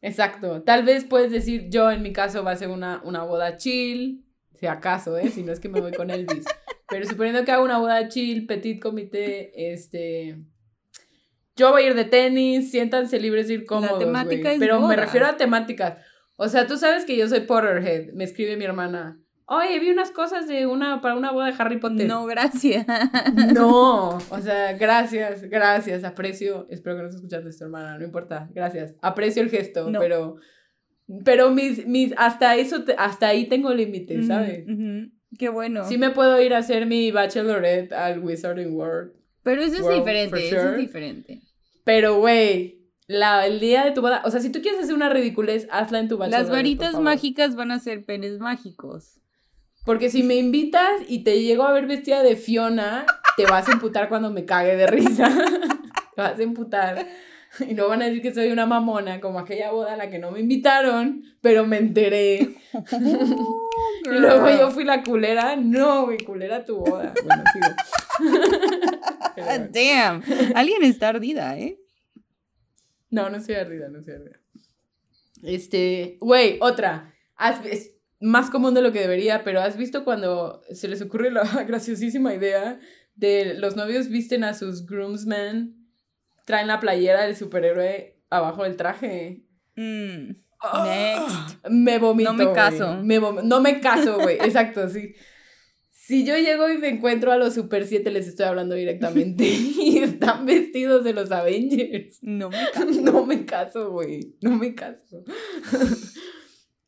Exacto. 0.02 0.64
Tal 0.64 0.84
vez 0.84 1.06
puedes 1.06 1.32
decir, 1.32 1.70
yo 1.70 1.90
en 1.90 2.02
mi 2.02 2.12
caso 2.12 2.44
va 2.44 2.52
a 2.52 2.56
ser 2.58 2.70
una, 2.70 3.02
una 3.06 3.24
boda 3.24 3.56
chill, 3.58 4.26
si 4.54 4.66
acaso, 4.68 5.18
¿eh? 5.18 5.30
Si 5.30 5.44
no 5.44 5.52
es 5.54 5.60
que 5.60 5.70
me 5.70 5.80
voy 5.80 5.94
con 5.94 6.10
Elvis. 6.10 6.44
Pero 6.90 7.06
suponiendo 7.08 7.46
que 7.46 7.52
hago 7.52 7.64
una 7.64 7.78
boda 7.80 8.08
chill, 8.10 8.46
petit 8.46 8.82
comité, 8.82 9.72
este... 9.74 10.38
Yo 11.56 11.72
voy 11.72 11.84
a 11.84 11.88
ir 11.88 11.96
de 11.96 12.06
tenis, 12.06 12.72
siéntanse 12.72 13.20
libres 13.20 13.48
de 13.48 13.54
ir 13.56 13.66
cómodos, 13.66 14.00
temática 14.00 14.42
güey. 14.50 14.54
es 14.56 14.60
Pero 14.60 14.82
me 14.82 14.96
refiero 14.96 15.28
a 15.28 15.38
temáticas. 15.38 16.04
O 16.36 16.50
sea, 16.50 16.66
tú 16.66 16.78
sabes 16.78 17.06
que 17.06 17.16
yo 17.16 17.30
soy 17.30 17.42
Potterhead. 17.42 18.12
Me 18.14 18.24
escribe 18.24 18.58
mi 18.58 18.66
hermana. 18.66 19.23
Oye, 19.46 19.80
vi 19.80 19.90
unas 19.92 20.12
cosas 20.12 20.48
de 20.48 20.66
una 20.68 21.02
para 21.02 21.16
una 21.16 21.32
boda 21.32 21.48
de 21.48 21.56
Harry 21.58 21.78
Potter. 21.78 22.08
No, 22.08 22.26
gracias. 22.26 22.86
No, 23.54 24.18
o 24.18 24.40
sea, 24.42 24.74
gracias, 24.74 25.44
gracias, 25.50 26.04
aprecio, 26.04 26.66
espero 26.70 26.96
que 26.96 27.02
no 27.02 27.08
estés 27.10 27.22
escuchando 27.22 27.50
esto, 27.50 27.66
hermana, 27.66 27.98
no 27.98 28.06
importa, 28.06 28.50
gracias, 28.54 28.96
aprecio 29.02 29.44
el 29.44 29.50
gesto, 29.50 29.90
No. 29.90 30.00
pero, 30.00 30.38
pero 31.26 31.52
mis, 31.52 31.86
mis, 31.86 32.14
hasta 32.18 32.56
eso, 32.56 32.84
te- 32.84 32.96
hasta 32.98 33.28
ahí 33.28 33.48
tengo 33.48 33.74
límites, 33.74 34.28
¿sabes? 34.28 34.66
Qué 35.38 35.50
bueno. 35.50 35.84
Sí 35.86 35.98
me 35.98 36.12
puedo 36.12 36.40
ir 36.42 36.54
a 36.54 36.60
hacer 36.60 36.86
mi 36.86 37.12
bachelorette 37.12 37.92
al 37.94 38.20
Wizarding 38.20 38.74
World, 38.74 39.12
Pero 39.44 39.62
eso 39.64 39.90
es 39.90 39.98
diferente, 39.98 40.48
eso 40.48 40.70
es 40.70 40.78
diferente. 40.78 41.42
pero, 41.84 42.18
güey, 42.20 42.80
la, 43.08 43.46
el 43.46 43.60
día 43.60 43.84
de 43.84 43.92
tu 43.92 44.02
boda, 44.02 44.22
o 44.26 44.32
sea, 44.32 44.40
si 44.40 44.52
tú 44.52 44.62
quieres 44.62 44.80
hacer 44.82 44.94
una 44.96 45.10
ridiculez, 45.10 45.68
hazla 45.72 46.00
en 46.00 46.08
tu 46.08 46.18
bachelorette, 46.18 46.48
Las 46.48 46.56
varitas 46.56 47.00
mágicas 47.00 47.56
van 47.56 47.72
a 47.72 47.80
ser 47.80 48.06
penes 48.06 48.40
mágicos. 48.40 49.20
Porque 49.86 50.10
si 50.10 50.24
me 50.24 50.36
invitas 50.36 51.02
y 51.08 51.24
te 51.24 51.42
llego 51.42 51.64
a 51.64 51.74
ver 51.74 51.88
vestida 51.88 52.24
de 52.24 52.36
Fiona, 52.36 53.06
te 53.36 53.46
vas 53.46 53.68
a 53.68 53.74
emputar 53.74 54.08
cuando 54.10 54.32
me 54.32 54.46
cague 54.46 54.76
de 54.76 54.88
risa. 54.88 55.30
te 56.16 56.22
vas 56.22 56.40
a 56.40 56.44
emputar. 56.44 57.06
Y 57.68 57.74
no 57.76 57.88
van 57.88 58.02
a 58.02 58.06
decir 58.06 58.22
que 58.22 58.34
soy 58.34 58.52
una 58.52 58.66
mamona, 58.66 59.20
como 59.20 59.40
aquella 59.40 59.72
boda 59.72 59.94
a 59.94 59.98
la 59.98 60.10
que 60.10 60.18
no 60.18 60.32
me 60.32 60.40
invitaron, 60.40 61.24
pero 61.42 61.68
me 61.68 61.78
enteré. 61.78 62.56
y 64.06 64.10
luego 64.10 64.50
yo 64.50 64.72
fui 64.72 64.86
la 64.86 65.04
culera. 65.04 65.56
No, 65.56 66.06
güey, 66.06 66.18
culera 66.20 66.66
tu 66.66 66.78
boda. 66.78 67.14
Bueno, 67.24 67.44
sigo. 67.54 67.68
Damn. 69.72 70.24
Alguien 70.56 70.84
está 70.84 71.10
ardida, 71.10 71.58
¿eh? 71.60 71.78
No, 73.10 73.30
no 73.30 73.40
soy 73.40 73.56
ardida, 73.56 73.90
no 73.90 74.02
soy 74.02 74.14
ardida. 74.14 74.40
Este, 75.44 76.18
güey, 76.22 76.58
otra. 76.62 77.14
Más 78.24 78.50
común 78.50 78.74
de 78.74 78.82
lo 78.82 78.92
que 78.94 79.02
debería, 79.02 79.44
pero 79.44 79.62
¿has 79.62 79.78
visto 79.78 80.04
cuando 80.06 80.62
se 80.72 80.88
les 80.88 81.02
ocurre 81.02 81.30
la 81.30 81.44
graciosísima 81.68 82.34
idea 82.34 82.80
de 83.16 83.54
los 83.56 83.76
novios 83.76 84.08
visten 84.10 84.44
a 84.44 84.54
sus 84.54 84.86
groomsmen, 84.86 85.76
traen 86.46 86.68
la 86.68 86.80
playera 86.80 87.24
del 87.24 87.36
superhéroe 87.36 88.18
abajo 88.30 88.64
del 88.64 88.78
traje? 88.78 89.44
Mm. 89.76 90.38
¡Ah! 90.62 91.48
Me 91.70 92.00
vomito. 92.00 92.32
No 92.32 92.38
me 92.46 92.54
caso. 92.54 93.04
Me 93.04 93.20
vom- 93.20 93.44
no 93.44 93.60
me 93.60 93.82
caso, 93.82 94.18
güey. 94.20 94.38
Exacto, 94.42 94.88
sí. 94.90 95.14
Si 95.92 96.26
yo 96.26 96.38
llego 96.38 96.70
y 96.70 96.78
me 96.78 96.90
encuentro 96.90 97.32
a 97.32 97.38
los 97.38 97.54
Super 97.54 97.86
7, 97.86 98.10
les 98.12 98.28
estoy 98.28 98.46
hablando 98.46 98.76
directamente, 98.76 99.44
y 99.48 100.00
están 100.00 100.46
vestidos 100.46 101.04
de 101.04 101.14
los 101.14 101.32
Avengers. 101.32 102.20
No 102.22 102.50
me 102.50 102.58
caso. 102.74 103.02
No 103.02 103.26
me 103.26 103.46
caso, 103.46 103.92
güey. 103.92 104.36
No 104.42 104.52
me 104.52 104.74
caso. 104.76 105.24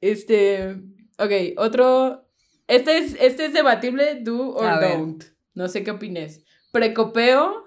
Este. 0.02 0.76
Ok, 1.18 1.32
otro. 1.58 2.28
Este 2.68 2.98
es, 2.98 3.16
este 3.20 3.46
es 3.46 3.54
debatible, 3.54 4.20
do 4.22 4.56
or 4.56 4.66
A 4.66 4.80
ver. 4.80 4.98
don't. 4.98 5.24
No 5.54 5.68
sé 5.68 5.84
qué 5.84 5.92
opines. 5.92 6.44
Precopeo 6.72 7.66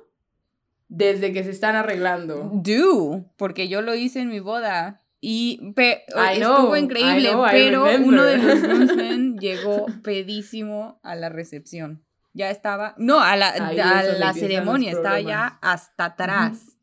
desde 0.88 1.32
que 1.32 1.44
se 1.44 1.51
están 1.51 1.76
arreglando. 1.76 2.51
Do, 2.53 3.24
porque 3.36 3.68
yo 3.68 3.82
lo 3.82 3.94
hice 3.94 4.20
en 4.20 4.28
mi 4.28 4.40
boda. 4.40 5.03
Y 5.20 5.74
estuvo 5.76 6.76
increíble, 6.76 7.30
I 7.30 7.32
know, 7.32 7.44
I 7.44 7.51
pero 7.51 7.86
uno 8.05 8.22
de 8.22 8.38
los 8.38 8.62
groomsmen 8.62 9.38
llegó 9.38 9.86
pedísimo 10.05 11.01
a 11.03 11.16
la 11.16 11.28
recepción. 11.28 12.05
Ya 12.34 12.51
estaba, 12.51 12.94
no, 12.99 13.20
a 13.20 13.36
la, 13.36 13.49
a 13.49 14.03
la 14.03 14.32
ceremonia, 14.32 14.92
estaba 14.92 15.20
ya 15.20 15.59
hasta 15.61 16.05
atrás. 16.05 16.78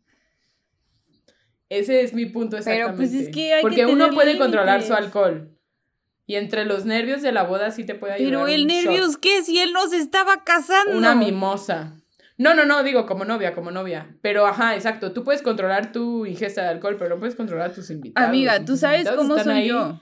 Ese 1.69 2.01
es 2.01 2.13
mi 2.13 2.25
punto 2.25 2.57
Pero, 2.57 2.71
exactamente. 2.71 2.97
pues, 2.97 3.13
es 3.13 3.33
que 3.33 3.53
hay 3.53 3.61
que 3.61 3.61
Porque 3.61 3.85
uno 3.85 4.09
puede 4.11 4.37
controlar 4.37 4.83
su 4.83 4.93
alcohol. 4.93 5.54
Y 6.27 6.35
entre 6.35 6.65
los 6.65 6.85
nervios 6.85 7.21
de 7.21 7.31
la 7.31 7.43
boda 7.43 7.69
sí 7.71 7.83
te 7.83 7.93
puede 7.95 8.13
ayudar. 8.13 8.31
Pero 8.31 8.47
el 8.47 8.65
nervios, 8.67 9.11
shot. 9.13 9.19
¿qué? 9.21 9.43
Si 9.43 9.59
él 9.59 9.73
no 9.73 9.87
se 9.87 9.97
estaba 9.97 10.43
casando. 10.43 10.97
Una 10.97 11.13
mimosa. 11.13 11.93
No, 12.37 12.53
no, 12.53 12.65
no, 12.65 12.83
digo 12.83 13.05
como 13.05 13.23
novia, 13.25 13.53
como 13.53 13.71
novia. 13.71 14.17
Pero 14.21 14.45
ajá, 14.45 14.75
exacto. 14.75 15.13
Tú 15.13 15.23
puedes 15.23 15.41
controlar 15.41 15.91
tu 15.91 16.25
ingesta 16.25 16.63
de 16.63 16.67
alcohol, 16.69 16.97
pero 16.97 17.11
no 17.15 17.19
puedes 17.19 17.35
controlar 17.35 17.69
a 17.69 17.73
tus 17.73 17.89
invitados. 17.91 18.27
Amiga, 18.27 18.65
tú 18.65 18.75
sabes 18.75 19.09
cómo 19.09 19.37
soy 19.39 19.67
yo. 19.67 20.01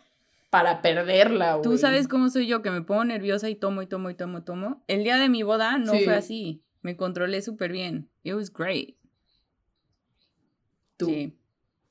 Para 0.50 0.82
perderla, 0.82 1.56
güey. 1.56 1.64
Tú 1.64 1.78
sabes 1.78 2.08
cómo 2.08 2.30
soy 2.30 2.48
yo, 2.48 2.62
que 2.62 2.72
me 2.72 2.82
pongo 2.82 3.04
nerviosa 3.06 3.50
y 3.50 3.56
tomo 3.56 3.82
y 3.82 3.88
tomo 3.88 4.10
y 4.10 4.16
tomo 4.16 4.40
y 4.40 4.42
tomo. 4.44 4.84
El 4.88 5.04
día 5.04 5.18
de 5.18 5.28
mi 5.30 5.44
boda 5.44 5.78
no 5.78 5.94
Sí. 5.94 6.04
fue 6.06 6.16
así. 6.16 6.64
Me 6.82 6.96
controlé 6.96 7.42
súper 7.42 7.72
bien. 7.72 8.10
It 8.24 8.34
was 8.34 8.52
great. 8.54 8.96
Tú. 10.98 11.08
Sí. 11.08 11.38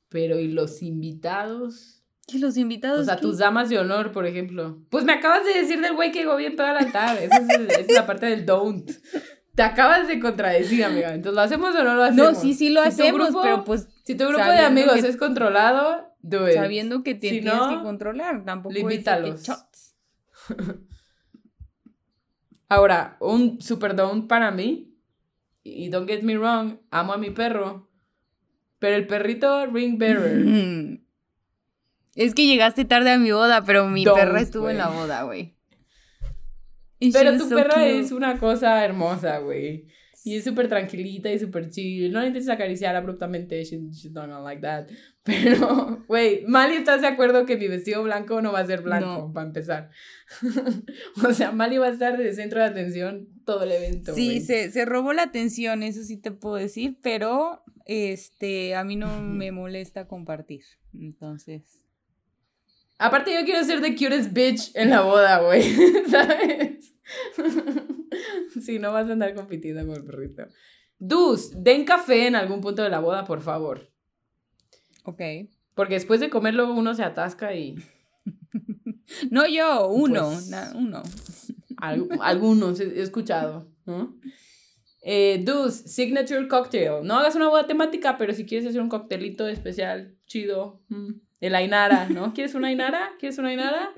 Pero 0.09 0.39
¿y 0.39 0.47
los 0.47 0.81
invitados? 0.81 2.02
Y 2.27 2.37
los 2.39 2.55
invitados. 2.57 3.01
O 3.01 3.03
sea, 3.05 3.17
tus 3.17 3.37
damas 3.39 3.69
de 3.69 3.79
honor, 3.79 4.11
por 4.11 4.25
ejemplo. 4.25 4.79
Pues 4.89 5.03
me 5.03 5.13
acabas 5.13 5.45
de 5.45 5.53
decir 5.53 5.81
del 5.81 5.93
güey 5.93 6.11
que 6.11 6.19
llegó 6.19 6.35
bien 6.37 6.55
todo 6.55 6.67
al 6.67 6.77
altar. 6.77 7.17
Esa 7.17 7.37
es, 7.37 7.49
el- 7.49 7.69
es 7.71 7.91
la 7.91 8.05
parte 8.05 8.25
del 8.27 8.45
don't. 8.45 8.89
Te 9.55 9.61
acabas 9.61 10.07
de 10.07 10.19
contradecir, 10.19 10.83
amiga. 10.83 11.13
Entonces, 11.13 11.35
¿lo 11.35 11.41
hacemos 11.41 11.75
o 11.75 11.83
no 11.83 11.93
lo 11.95 12.03
hacemos? 12.03 12.33
No, 12.33 12.39
sí, 12.39 12.53
sí 12.53 12.69
lo 12.69 12.81
Si 12.83 12.87
hacemos, 12.87 13.27
grupo- 13.29 13.41
pero 13.43 13.63
pues 13.65 13.87
Si 14.03 14.15
tu 14.15 14.25
grupo 14.27 14.43
de 14.45 14.57
amigos 14.59 14.93
que- 15.01 15.07
es 15.07 15.17
controlado, 15.17 16.07
do 16.21 16.47
it. 16.47 16.55
sabiendo 16.55 17.03
que 17.03 17.13
te 17.13 17.29
Si 17.29 17.41
tienes 17.41 17.53
no, 17.55 17.69
que 17.77 17.83
controlar. 17.83 18.43
Tampoco 18.45 18.73
limítalos. 18.73 19.43
Ahora, 22.69 23.17
un 23.19 23.61
super 23.61 23.95
don't 23.95 24.27
para 24.27 24.49
mí. 24.51 24.89
Y 25.63 25.89
don't 25.89 26.09
get 26.09 26.23
me 26.23 26.35
wrong, 26.37 26.79
amo 26.89 27.13
a 27.13 27.17
mi 27.17 27.29
perro. 27.29 27.89
Pero 28.79 28.95
el 28.95 29.07
perrito 29.07 29.65
ring 29.67 29.97
bearer. 29.97 30.99
Es 32.15 32.35
que 32.35 32.45
llegaste 32.45 32.85
tarde 32.85 33.11
a 33.11 33.17
mi 33.17 33.31
boda, 33.31 33.63
pero 33.65 33.87
mi 33.87 34.03
Don't, 34.03 34.19
perra 34.19 34.41
estuvo 34.41 34.69
en 34.69 34.77
la 34.77 34.89
boda, 34.89 35.23
güey. 35.23 35.55
Pero 37.11 37.37
tu 37.37 37.49
so 37.49 37.55
perra 37.55 37.73
cute. 37.73 37.99
es 37.99 38.11
una 38.11 38.37
cosa 38.39 38.83
hermosa, 38.85 39.39
güey. 39.39 39.87
Y 40.25 40.37
es 40.37 40.45
súper 40.45 40.69
tranquilita 40.69 41.29
y 41.33 41.37
súper 41.37 41.69
chill. 41.69 42.13
No 42.13 42.21
la 42.21 42.27
intentes 42.27 42.49
acariciar 42.49 42.95
abruptamente. 42.95 43.61
She, 43.65 43.89
she's 43.91 44.13
not 44.13 44.29
like 44.41 44.61
that. 44.61 44.87
Pero, 45.23 46.05
güey, 46.07 46.45
Mali, 46.47 46.75
¿estás 46.75 47.01
de 47.01 47.07
acuerdo 47.07 47.45
que 47.45 47.57
mi 47.57 47.67
vestido 47.67 48.03
blanco 48.03 48.41
no 48.41 48.53
va 48.53 48.59
a 48.59 48.65
ser 48.65 48.83
blanco, 48.83 49.05
No. 49.05 49.33
para 49.33 49.47
empezar? 49.47 49.89
o 51.27 51.33
sea, 51.33 51.51
Mali 51.51 51.77
va 51.77 51.87
a 51.87 51.91
estar 51.91 52.17
de 52.17 52.31
centro 52.33 52.59
de 52.59 52.65
atención 52.67 53.27
todo 53.45 53.63
el 53.63 53.73
evento. 53.73 54.13
Sí, 54.15 54.39
se, 54.39 54.71
se 54.71 54.85
robó 54.85 55.11
la 55.11 55.23
atención, 55.23 55.83
eso 55.83 56.03
sí 56.03 56.15
te 56.17 56.31
puedo 56.31 56.55
decir, 56.55 56.97
pero 57.01 57.61
este 57.85 58.75
a 58.75 58.85
mí 58.85 58.95
no 58.95 59.21
me 59.21 59.51
molesta 59.51 60.07
compartir. 60.07 60.63
Entonces. 60.93 61.82
Aparte, 62.99 63.33
yo 63.33 63.43
quiero 63.45 63.63
ser 63.65 63.81
the 63.81 63.95
cutest 63.95 64.31
bitch 64.33 64.71
en 64.75 64.89
la 64.89 65.01
boda, 65.01 65.39
güey. 65.41 65.63
¿Sabes? 66.09 66.93
sí, 68.65 68.79
no 68.79 68.91
vas 68.93 69.09
a 69.09 69.13
andar 69.13 69.33
compitiendo 69.35 69.85
con 69.85 69.95
el 69.97 70.05
perrito. 70.05 70.43
Dus, 70.99 71.51
den 71.63 71.85
café 71.85 72.27
en 72.27 72.35
algún 72.35 72.61
punto 72.61 72.81
de 72.83 72.89
la 72.89 72.99
boda, 72.99 73.25
por 73.25 73.41
favor. 73.41 73.89
Ok. 75.05 75.21
Porque 75.75 75.95
después 75.95 76.19
de 76.19 76.29
comerlo 76.29 76.71
uno 76.71 76.93
se 76.93 77.03
atasca 77.03 77.53
y 77.55 77.75
No 79.31 79.45
yo, 79.47 79.87
uno, 79.89 80.29
Pues- 80.29 80.49
na- 80.49 80.71
uno. 80.75 81.03
al- 81.77 82.07
algunos 82.21 82.79
he 82.79 83.01
escuchado, 83.01 83.67
¿no? 83.85 84.15
Eh, 85.05 85.41
dus, 85.43 85.73
signature 85.73 86.47
cocktail. 86.47 87.03
No 87.03 87.15
hagas 87.17 87.35
una 87.35 87.49
boda 87.49 87.67
temática, 87.67 88.17
pero 88.17 88.33
si 88.33 88.45
quieres 88.45 88.67
hacer 88.69 88.79
un 88.81 88.87
coctelito 88.87 89.47
especial, 89.47 90.15
chido. 90.25 90.81
mm, 90.87 91.11
El 91.43 91.55
Ainara, 91.55 92.07
¿no? 92.07 92.33
¿Quieres 92.33 92.55
una 92.55 92.69
Ainara? 92.69 93.11
¿Quieres 93.19 93.37
una 93.37 93.49
Ainara? 93.49 93.91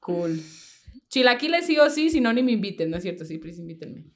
Cool. 0.00 0.40
Chilaquiles 1.08 1.66
sí 1.66 1.78
o 1.78 1.90
sí, 1.90 2.08
si 2.08 2.22
no, 2.22 2.32
ni 2.32 2.42
me 2.42 2.52
inviten, 2.52 2.90
¿no 2.90 2.96
es 2.96 3.02
cierto? 3.02 3.26
Sí, 3.26 3.36
please 3.36 3.60
invítenme. 3.60 4.06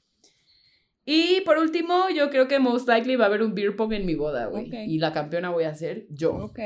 Y 1.05 1.43
por 1.43 1.59
último, 1.59 2.09
yo 2.09 2.31
creo 2.31 2.49
que 2.49 2.59
most 2.59 2.89
likely 2.89 3.17
va 3.17 3.25
a 3.25 3.29
haber 3.29 3.43
un 3.43 3.55
beer 3.55 3.77
pong 3.77 3.93
en 3.93 4.07
mi 4.07 4.15
boda, 4.15 4.47
güey. 4.47 4.71
Y 4.73 4.99
la 4.99 5.13
campeona 5.13 5.51
voy 5.51 5.65
a 5.65 5.75
ser 5.75 6.07
yo. 6.09 6.37
Ok, 6.37 6.59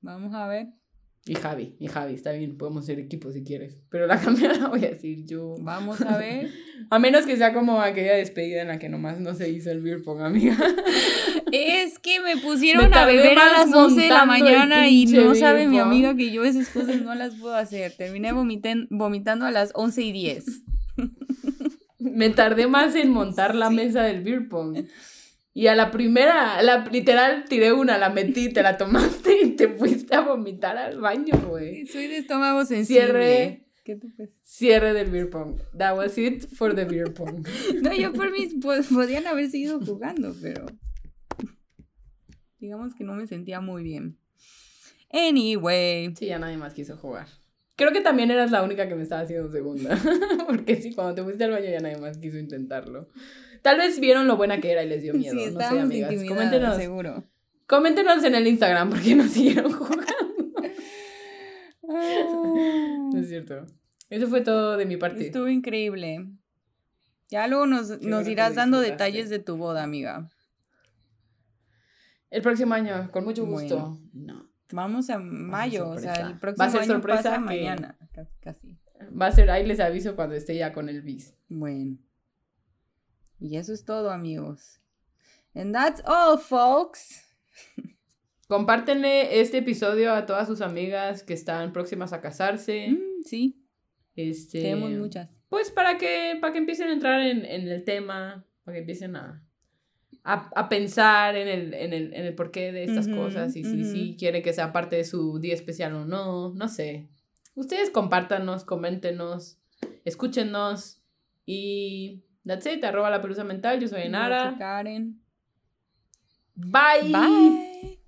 vamos 0.00 0.34
a 0.34 0.48
ver. 0.48 0.70
Y 1.24 1.34
Javi, 1.34 1.76
y 1.78 1.86
Javi, 1.86 2.14
está 2.14 2.32
bien, 2.32 2.58
podemos 2.58 2.84
ser 2.84 2.98
equipo 2.98 3.30
si 3.30 3.44
quieres. 3.44 3.80
Pero 3.90 4.08
la 4.08 4.20
campeona 4.20 4.66
voy 4.66 4.84
a 4.84 4.90
decir 4.90 5.24
yo. 5.24 5.54
Vamos 5.60 6.00
a 6.00 6.18
ver. 6.18 6.50
A 6.90 6.98
menos 6.98 7.26
que 7.26 7.36
sea 7.36 7.54
como 7.54 7.80
aquella 7.80 8.14
despedida 8.14 8.60
en 8.60 8.68
la 8.68 8.80
que 8.80 8.88
nomás 8.88 9.20
no 9.20 9.34
se 9.34 9.48
hizo 9.50 9.70
el 9.70 9.82
beer 9.82 10.02
pong, 10.02 10.20
amiga. 10.20 10.56
Es 11.52 11.98
que 11.98 12.20
me 12.20 12.36
pusieron 12.38 12.88
Me 12.90 12.96
a 12.96 13.04
beber 13.06 13.38
a 13.38 13.52
las 13.52 13.72
11 13.74 14.00
de 14.00 14.08
la 14.08 14.24
mañana 14.24 14.88
y 14.88 15.06
no 15.06 15.34
sabe 15.34 15.66
mi 15.68 15.78
amiga 15.78 16.16
que 16.16 16.30
yo 16.32 16.44
esas 16.44 16.68
cosas 16.68 17.02
no 17.02 17.14
las 17.14 17.34
puedo 17.36 17.54
hacer. 17.54 17.92
Terminé 17.96 18.32
vomiten- 18.32 18.86
vomitando 18.90 19.44
a 19.44 19.50
las 19.50 19.70
11 19.74 20.02
y 20.02 20.12
10. 20.12 20.44
Me 21.98 22.30
tardé 22.30 22.66
más 22.66 22.94
en 22.96 23.10
montar 23.10 23.54
la 23.54 23.70
mesa 23.70 24.02
del 24.02 24.22
beer 24.22 24.48
pong. 24.48 24.86
Y 25.54 25.66
a 25.66 25.74
la 25.76 25.90
primera, 25.90 26.62
la, 26.62 26.84
literal, 26.86 27.44
tiré 27.48 27.72
una, 27.74 27.98
la 27.98 28.08
metí, 28.08 28.48
te 28.48 28.62
la 28.62 28.78
tomaste 28.78 29.36
y 29.42 29.50
te 29.50 29.68
fuiste 29.68 30.14
a 30.16 30.20
vomitar 30.20 30.78
al 30.78 30.98
baño, 31.00 31.34
güey. 31.46 31.86
Soy 31.86 32.06
de 32.06 32.16
estómago 32.18 32.64
sensible. 32.64 33.02
Cierre. 33.04 33.66
¿Qué 33.84 33.96
te 33.96 34.08
pasa? 34.08 34.30
Cierre 34.42 34.94
del 34.94 35.10
beer 35.10 35.28
pong. 35.28 35.60
That 35.76 35.96
was 35.96 36.16
it 36.16 36.46
for 36.54 36.74
the 36.74 36.84
beer 36.86 37.12
pong. 37.12 37.46
No, 37.82 37.92
yo 37.92 38.12
por 38.14 38.30
mí 38.32 38.48
pues, 38.62 38.86
podían 38.86 39.26
haber 39.26 39.50
seguido 39.50 39.78
jugando, 39.80 40.34
pero 40.40 40.64
digamos 42.62 42.94
que 42.94 43.04
no 43.04 43.12
me 43.14 43.26
sentía 43.26 43.60
muy 43.60 43.82
bien. 43.82 44.16
Anyway, 45.12 46.14
Sí, 46.16 46.26
ya 46.26 46.38
nadie 46.38 46.56
más 46.56 46.72
quiso 46.72 46.96
jugar. 46.96 47.26
Creo 47.76 47.92
que 47.92 48.00
también 48.00 48.30
eras 48.30 48.50
la 48.50 48.62
única 48.62 48.88
que 48.88 48.94
me 48.94 49.02
estaba 49.02 49.22
haciendo 49.22 49.50
segunda. 49.50 49.98
Porque 50.46 50.76
sí, 50.76 50.94
cuando 50.94 51.14
te 51.14 51.22
fuiste 51.22 51.44
al 51.44 51.50
baño 51.50 51.68
ya 51.70 51.80
nadie 51.80 51.98
más 51.98 52.16
quiso 52.18 52.38
intentarlo. 52.38 53.08
Tal 53.62 53.78
vez 53.78 53.98
vieron 54.00 54.26
lo 54.26 54.36
buena 54.36 54.60
que 54.60 54.70
era 54.72 54.82
y 54.84 54.88
les 54.88 55.02
dio 55.02 55.14
miedo. 55.14 55.34
sí, 55.34 55.50
no 55.52 55.60
sé, 55.60 55.80
amigas. 55.80 56.14
Coméntenos, 56.28 56.76
seguro. 56.76 57.24
coméntenos 57.66 58.24
en 58.24 58.34
el 58.34 58.46
Instagram 58.46 58.90
porque 58.90 59.14
nos 59.14 59.30
siguieron 59.30 59.72
jugando. 59.72 60.06
Ah, 61.88 63.08
No 63.12 63.18
es 63.20 63.28
cierto. 63.28 63.66
Eso 64.10 64.28
fue 64.28 64.40
todo 64.42 64.76
de 64.76 64.86
mi 64.86 64.96
parte. 64.96 65.26
Estuvo 65.26 65.48
increíble. 65.48 66.26
Ya 67.28 67.46
luego 67.48 67.66
nos, 67.66 68.00
nos 68.02 68.28
irás 68.28 68.54
dando 68.54 68.78
detalles 68.80 69.30
de 69.30 69.38
tu 69.38 69.56
boda, 69.56 69.82
amiga. 69.82 70.28
El 72.32 72.42
próximo 72.42 72.72
año, 72.74 73.10
con 73.12 73.24
mucho 73.24 73.44
gusto. 73.44 73.76
Bueno. 74.12 74.34
No. 74.34 74.50
Vamos 74.72 75.10
a 75.10 75.18
mayo, 75.18 75.90
o 75.90 75.98
sea, 75.98 76.14
sorpresa. 76.14 76.30
el 76.30 76.38
próximo 76.38 76.62
Va 76.62 76.66
a 76.66 76.70
ser 76.70 76.80
año 76.80 76.92
sorpresa 76.92 77.22
pasa 77.22 77.34
que- 77.34 77.40
mañana, 77.40 77.98
ca- 78.12 78.28
casi. 78.40 78.78
Va 79.20 79.26
a 79.26 79.32
ser, 79.32 79.50
ahí 79.50 79.66
les 79.66 79.80
aviso 79.80 80.16
cuando 80.16 80.34
esté 80.34 80.56
ya 80.56 80.72
con 80.72 80.88
el 80.88 81.02
bis. 81.02 81.34
Bueno. 81.48 81.98
Y 83.38 83.56
eso 83.56 83.72
es 83.74 83.84
todo, 83.84 84.10
amigos. 84.10 84.80
And 85.54 85.74
that's 85.74 86.02
all, 86.06 86.38
folks. 86.38 87.22
Compártenle 88.48 89.40
este 89.40 89.58
episodio 89.58 90.12
a 90.14 90.26
todas 90.26 90.46
sus 90.46 90.60
amigas 90.60 91.22
que 91.22 91.34
están 91.34 91.72
próximas 91.72 92.12
a 92.12 92.20
casarse. 92.20 92.88
Mm, 92.90 93.22
sí, 93.24 93.62
Este, 94.14 94.62
tenemos 94.62 94.90
muchas. 94.92 95.34
Pues 95.48 95.70
para 95.70 95.98
que, 95.98 96.38
para 96.40 96.52
que 96.52 96.58
empiecen 96.60 96.88
a 96.88 96.92
entrar 96.92 97.20
en, 97.20 97.44
en 97.44 97.68
el 97.68 97.84
tema, 97.84 98.46
para 98.64 98.74
que 98.76 98.80
empiecen 98.80 99.16
a, 99.16 99.46
a, 100.24 100.50
a 100.54 100.68
pensar 100.68 101.36
en 101.36 101.48
el, 101.48 101.74
en, 101.74 101.92
el, 101.92 102.14
en 102.14 102.24
el 102.24 102.34
porqué 102.34 102.72
de 102.72 102.84
estas 102.84 103.08
cosas 103.08 103.56
y 103.56 103.64
si, 103.64 103.82
ujú. 103.82 103.92
si 103.92 104.16
quieren 104.16 104.42
que 104.42 104.52
sea 104.52 104.72
parte 104.72 104.96
de 104.96 105.04
su 105.04 105.38
día 105.38 105.54
especial 105.54 105.94
o 105.94 106.04
no, 106.04 106.52
no 106.54 106.68
sé. 106.68 107.08
Ustedes 107.54 107.90
compártanos, 107.90 108.64
coméntenos, 108.64 109.58
escúchenos 110.04 111.02
y 111.44 112.24
that's 112.46 112.66
it, 112.66 112.84
arroba 112.84 113.10
la 113.10 113.20
pelusa 113.20 113.44
mental, 113.44 113.80
yo 113.80 113.88
soy 113.88 113.98
Yo 113.98 114.02
soy 114.02 114.08
Enara. 114.08 114.56
Karen. 114.58 115.20
Bye. 116.54 117.10
Bye. 117.10 117.98